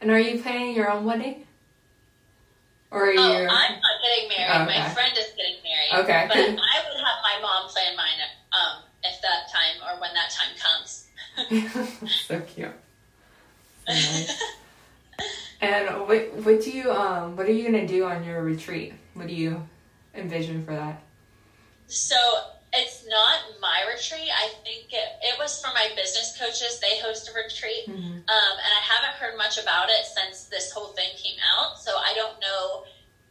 And 0.04 0.12
are 0.12 0.20
you 0.20 0.42
planning 0.42 0.76
your 0.76 0.92
own 0.92 1.06
wedding? 1.06 1.48
Or 2.92 3.06
are 3.06 3.14
you? 3.14 3.22
Oh, 3.22 3.24
I'm 3.24 3.48
not 3.48 4.02
getting 4.04 4.28
married. 4.28 4.70
Okay. 4.70 4.80
My 4.80 4.90
friend 4.90 5.18
is 5.18 5.28
getting 5.38 5.64
married. 5.64 6.04
Okay. 6.04 6.26
But 6.28 6.38
I 6.38 6.44
would 6.44 7.00
have 7.00 7.20
my 7.24 7.40
mom 7.42 7.70
plan 7.70 7.96
mine 7.96 8.20
um, 8.52 8.84
if 9.02 9.22
that 9.22 9.50
time 9.50 9.82
or 9.82 10.02
when 10.02 10.14
that 10.14 10.30
time 10.30 10.52
comes. 10.60 11.08
so 12.28 12.42
cute. 12.42 12.68
So 13.88 13.94
nice. 13.94 14.44
and 15.62 15.88
what 16.02 16.34
what 16.34 16.62
do 16.62 16.72
you 16.72 16.92
um 16.92 17.38
what 17.38 17.48
are 17.48 17.54
you 17.54 17.64
gonna 17.64 17.88
do 17.88 18.04
on 18.04 18.26
your 18.26 18.44
retreat? 18.44 18.94
What 19.14 19.28
do 19.28 19.34
you 19.34 19.66
envision 20.14 20.66
for 20.66 20.72
that? 20.76 21.02
So 21.88 22.18
it's 22.74 23.06
not 23.08 23.62
my 23.62 23.86
retreat. 23.86 24.30
I 24.34 24.50
think 24.66 24.90
it, 24.90 25.10
it 25.22 25.38
was 25.38 25.62
for 25.62 25.70
my 25.74 25.90
business 25.96 26.36
coaches. 26.38 26.82
They 26.82 26.98
host 27.00 27.30
a 27.30 27.34
retreat. 27.38 27.86
Mm-hmm. 27.86 28.26
Um, 28.26 28.54
and 28.58 28.72
I 28.74 28.82
haven't 28.82 29.22
heard 29.22 29.38
much 29.38 29.62
about 29.62 29.90
it 29.90 30.06
since 30.06 30.46
this 30.46 30.72
whole 30.72 30.94
thing 30.98 31.10
came 31.22 31.38
out. 31.54 31.80
So 31.80 31.92
I 31.94 32.14
don't 32.16 32.40
know. 32.42 32.84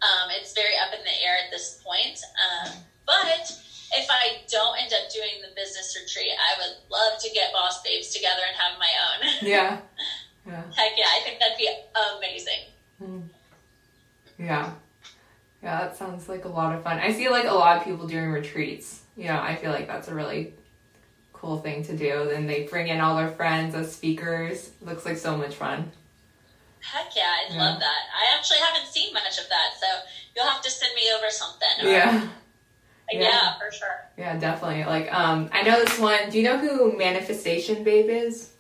Um, 0.03 0.30
it's 0.30 0.55
very 0.55 0.78
up 0.78 0.95
in 0.95 1.03
the 1.03 1.16
air 1.26 1.34
at 1.45 1.51
this 1.51 1.82
point. 1.82 2.22
Um, 2.38 2.72
but 3.05 3.51
if 3.99 4.07
I 4.11 4.43
don't 4.49 4.78
end 4.80 4.93
up 4.95 5.11
doing 5.12 5.43
the 5.43 5.55
business 5.55 5.99
retreat, 6.01 6.32
I 6.38 6.59
would 6.62 6.76
love 6.90 7.20
to 7.20 7.30
get 7.30 7.53
Boss 7.53 7.82
Babes 7.82 8.14
together 8.14 8.43
and 8.47 8.57
have 8.57 8.78
my 8.78 8.90
own. 9.11 9.28
Yeah. 9.43 9.78
yeah. 10.47 10.62
Heck 10.74 10.93
yeah. 10.97 11.07
I 11.07 11.20
think 11.24 11.40
that'd 11.40 11.59
be 11.59 11.68
amazing. 12.16 12.70
Mm. 13.03 13.22
Yeah. 14.38 14.72
Yeah, 15.62 15.80
that 15.80 15.97
sounds 15.97 16.28
like 16.28 16.45
a 16.45 16.49
lot 16.49 16.74
of 16.74 16.82
fun. 16.82 16.99
I 16.99 17.12
see 17.12 17.28
like 17.28 17.47
a 17.47 17.55
lot 17.55 17.76
of 17.76 17.84
people 17.84 18.07
doing 18.07 18.30
retreats 18.30 19.01
you 19.16 19.28
know, 19.28 19.40
I 19.40 19.56
feel 19.56 19.70
like 19.70 19.86
that's 19.86 20.08
a 20.08 20.14
really 20.14 20.54
cool 21.32 21.58
thing 21.58 21.82
to 21.84 21.96
do. 21.96 22.26
Then 22.28 22.46
they 22.46 22.64
bring 22.64 22.88
in 22.88 23.00
all 23.00 23.16
their 23.16 23.30
friends 23.30 23.74
as 23.74 23.94
speakers. 23.94 24.70
Looks 24.80 25.04
like 25.04 25.18
so 25.18 25.36
much 25.36 25.54
fun. 25.54 25.90
Heck 26.80 27.14
yeah, 27.14 27.22
I 27.22 27.52
yeah. 27.54 27.62
love 27.62 27.78
that. 27.78 28.00
I 28.14 28.36
actually 28.36 28.58
haven't 28.58 28.90
seen 28.90 29.12
much 29.12 29.38
of 29.38 29.48
that, 29.48 29.80
so 29.80 29.86
you'll 30.34 30.46
have 30.46 30.62
to 30.62 30.70
send 30.70 30.94
me 30.94 31.02
over 31.16 31.30
something. 31.30 31.68
Or, 31.82 31.88
yeah. 31.88 32.28
yeah. 33.12 33.20
yeah. 33.20 33.58
for 33.58 33.70
sure. 33.72 34.04
Yeah, 34.18 34.36
definitely. 34.38 34.84
Like, 34.84 35.12
um, 35.12 35.48
I 35.52 35.62
know 35.62 35.84
this 35.84 35.98
one. 35.98 36.30
Do 36.30 36.38
you 36.38 36.44
know 36.44 36.58
who 36.58 36.96
Manifestation 36.96 37.84
Babe 37.84 38.08
is? 38.08 38.52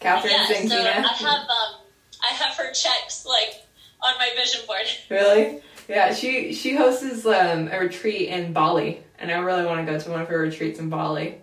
Kathrin 0.00 0.30
yeah, 0.30 0.68
So 0.68 0.80
I 0.80 0.90
have 0.90 1.24
um, 1.24 1.80
I 2.22 2.34
have 2.34 2.54
her 2.56 2.72
checks 2.72 3.26
like 3.26 3.64
on 4.02 4.14
my 4.18 4.30
vision 4.36 4.60
board. 4.66 4.86
Really? 5.10 5.62
Yeah, 5.88 6.14
she 6.14 6.52
she 6.52 6.76
hosts 6.76 7.26
um, 7.26 7.68
a 7.72 7.78
retreat 7.78 8.28
in 8.28 8.52
Bali, 8.52 9.03
and 9.18 9.30
I 9.30 9.38
really 9.38 9.64
want 9.64 9.84
to 9.86 9.92
go 9.92 9.98
to 9.98 10.10
one 10.10 10.20
of 10.20 10.28
her 10.28 10.38
retreats 10.38 10.78
in 10.78 10.88
Bali. 10.88 11.40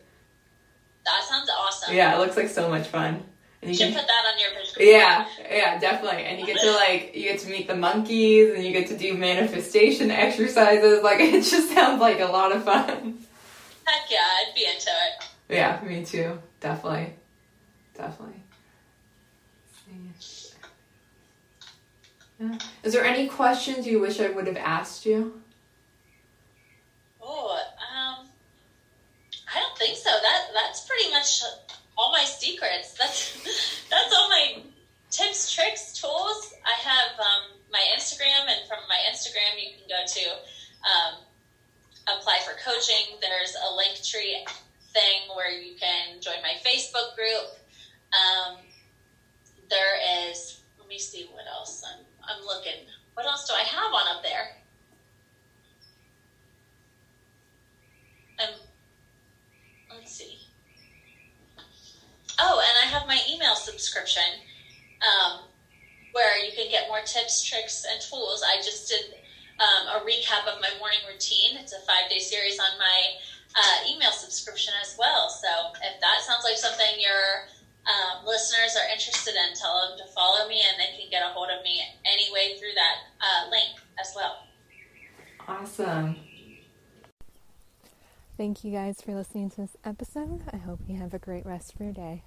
That 1.05 1.23
sounds 1.27 1.49
awesome. 1.49 1.95
Yeah, 1.95 2.15
it 2.15 2.19
looks 2.19 2.37
like 2.37 2.49
so 2.49 2.69
much 2.69 2.87
fun. 2.87 3.23
And 3.61 3.69
you 3.69 3.77
should 3.77 3.93
can, 3.93 3.99
put 3.99 4.07
that 4.07 4.33
on 4.33 4.39
your 4.39 4.49
vision. 4.59 4.75
Yeah, 4.79 5.27
yeah, 5.49 5.79
definitely. 5.79 6.23
And 6.23 6.39
you 6.39 6.45
get 6.45 6.59
to 6.59 6.71
like 6.75 7.15
you 7.15 7.23
get 7.23 7.39
to 7.39 7.49
meet 7.49 7.67
the 7.67 7.75
monkeys, 7.75 8.53
and 8.55 8.63
you 8.63 8.71
get 8.71 8.87
to 8.87 8.97
do 8.97 9.15
manifestation 9.15 10.11
exercises. 10.11 11.03
Like 11.03 11.19
it 11.21 11.43
just 11.43 11.73
sounds 11.73 12.01
like 12.01 12.19
a 12.19 12.25
lot 12.25 12.55
of 12.55 12.63
fun. 12.63 13.19
Heck 13.85 14.11
yeah, 14.11 14.17
I'd 14.19 14.53
be 14.55 14.65
into 14.65 14.89
it. 14.89 15.25
Yeah, 15.49 15.81
me 15.83 16.05
too. 16.05 16.39
Definitely, 16.59 17.13
definitely. 17.95 18.35
Yeah. 22.39 22.57
Is 22.83 22.93
there 22.93 23.05
any 23.05 23.27
questions 23.27 23.85
you 23.85 23.99
wish 23.99 24.19
I 24.19 24.29
would 24.29 24.47
have 24.47 24.57
asked 24.57 25.05
you? 25.05 25.40
Oh, 27.33 27.55
um, 27.79 28.27
I 29.47 29.59
don't 29.59 29.77
think 29.77 29.95
so. 29.95 30.09
That 30.09 30.51
that's 30.53 30.85
pretty 30.85 31.09
much 31.11 31.41
all 31.97 32.11
my 32.11 32.25
secrets. 32.25 32.91
That's 32.99 33.39
that's 33.89 34.13
all 34.13 34.27
my 34.27 34.61
tips, 35.09 35.53
tricks, 35.53 35.93
tools. 35.93 36.53
I 36.65 36.75
have 36.83 37.17
um, 37.19 37.55
my 37.71 37.83
Instagram, 37.95 38.51
and 38.51 38.67
from 38.67 38.79
my 38.89 38.99
Instagram, 39.09 39.55
you 39.63 39.71
can 39.71 39.87
go 39.87 40.03
to 40.05 40.29
um, 40.83 41.23
apply 42.19 42.39
for 42.43 42.51
coaching. 42.59 43.15
There's 43.21 43.55
a 43.55 43.69
Linktree 43.79 44.43
thing 44.91 45.31
where 45.33 45.51
you 45.51 45.75
can 45.79 46.19
join 46.19 46.41
my 46.43 46.55
Facebook 46.65 47.15
group. 47.15 47.47
Um, 48.11 48.57
there 49.69 50.27
is. 50.29 50.59
Let 50.79 50.89
me 50.89 50.99
see 50.99 51.29
what 51.31 51.45
else. 51.47 51.81
I'm 51.87 52.03
I'm 52.27 52.45
looking. 52.45 52.87
What 53.13 53.25
else 53.25 53.47
do 53.47 53.53
I 53.53 53.63
have 53.63 53.93
on 53.93 54.17
up 54.17 54.21
there? 54.21 54.60
Um, 58.41 58.55
let's 59.97 60.11
see. 60.11 60.37
Oh, 62.39 62.63
and 62.65 62.87
I 62.87 62.91
have 62.91 63.07
my 63.07 63.19
email 63.29 63.55
subscription 63.55 64.23
um, 65.01 65.41
where 66.13 66.43
you 66.43 66.51
can 66.55 66.71
get 66.71 66.87
more 66.87 67.01
tips, 67.05 67.43
tricks, 67.43 67.85
and 67.89 68.01
tools. 68.01 68.43
I 68.45 68.57
just 68.57 68.89
did 68.89 69.15
um, 69.59 70.01
a 70.01 70.05
recap 70.05 70.47
of 70.51 70.59
my 70.61 70.69
morning 70.79 70.99
routine. 71.11 71.57
It's 71.57 71.73
a 71.73 71.79
five 71.85 72.09
day 72.09 72.19
series 72.19 72.59
on 72.59 72.77
my 72.79 72.99
uh, 73.55 73.93
email 73.93 74.11
subscription 74.11 74.73
as 74.81 74.95
well. 74.97 75.29
So 75.29 75.47
if 75.83 76.01
that 76.01 76.21
sounds 76.25 76.43
like 76.43 76.57
something 76.57 76.97
you're 76.97 77.47
um, 77.81 78.25
listeners 78.25 78.77
are 78.77 78.87
interested 78.93 79.33
in, 79.33 79.55
tell 79.55 79.73
them 79.81 79.97
to 79.97 80.13
follow 80.13 80.47
me 80.47 80.61
and 80.61 80.77
they 80.77 80.97
can 81.01 81.09
get 81.09 81.23
a 81.23 81.33
hold 81.33 81.49
of 81.49 81.63
me 81.63 81.81
anyway 82.05 82.55
through 82.59 82.73
that 82.75 82.95
uh, 83.19 83.49
link 83.49 83.81
as 83.99 84.13
well. 84.15 84.45
Awesome. 85.47 86.15
Thank 88.41 88.63
you 88.63 88.71
guys 88.71 89.03
for 89.03 89.13
listening 89.13 89.51
to 89.51 89.57
this 89.57 89.77
episode. 89.85 90.41
I 90.51 90.57
hope 90.57 90.79
you 90.87 90.97
have 90.97 91.13
a 91.13 91.19
great 91.19 91.45
rest 91.45 91.75
of 91.75 91.79
your 91.79 91.93
day. 91.93 92.23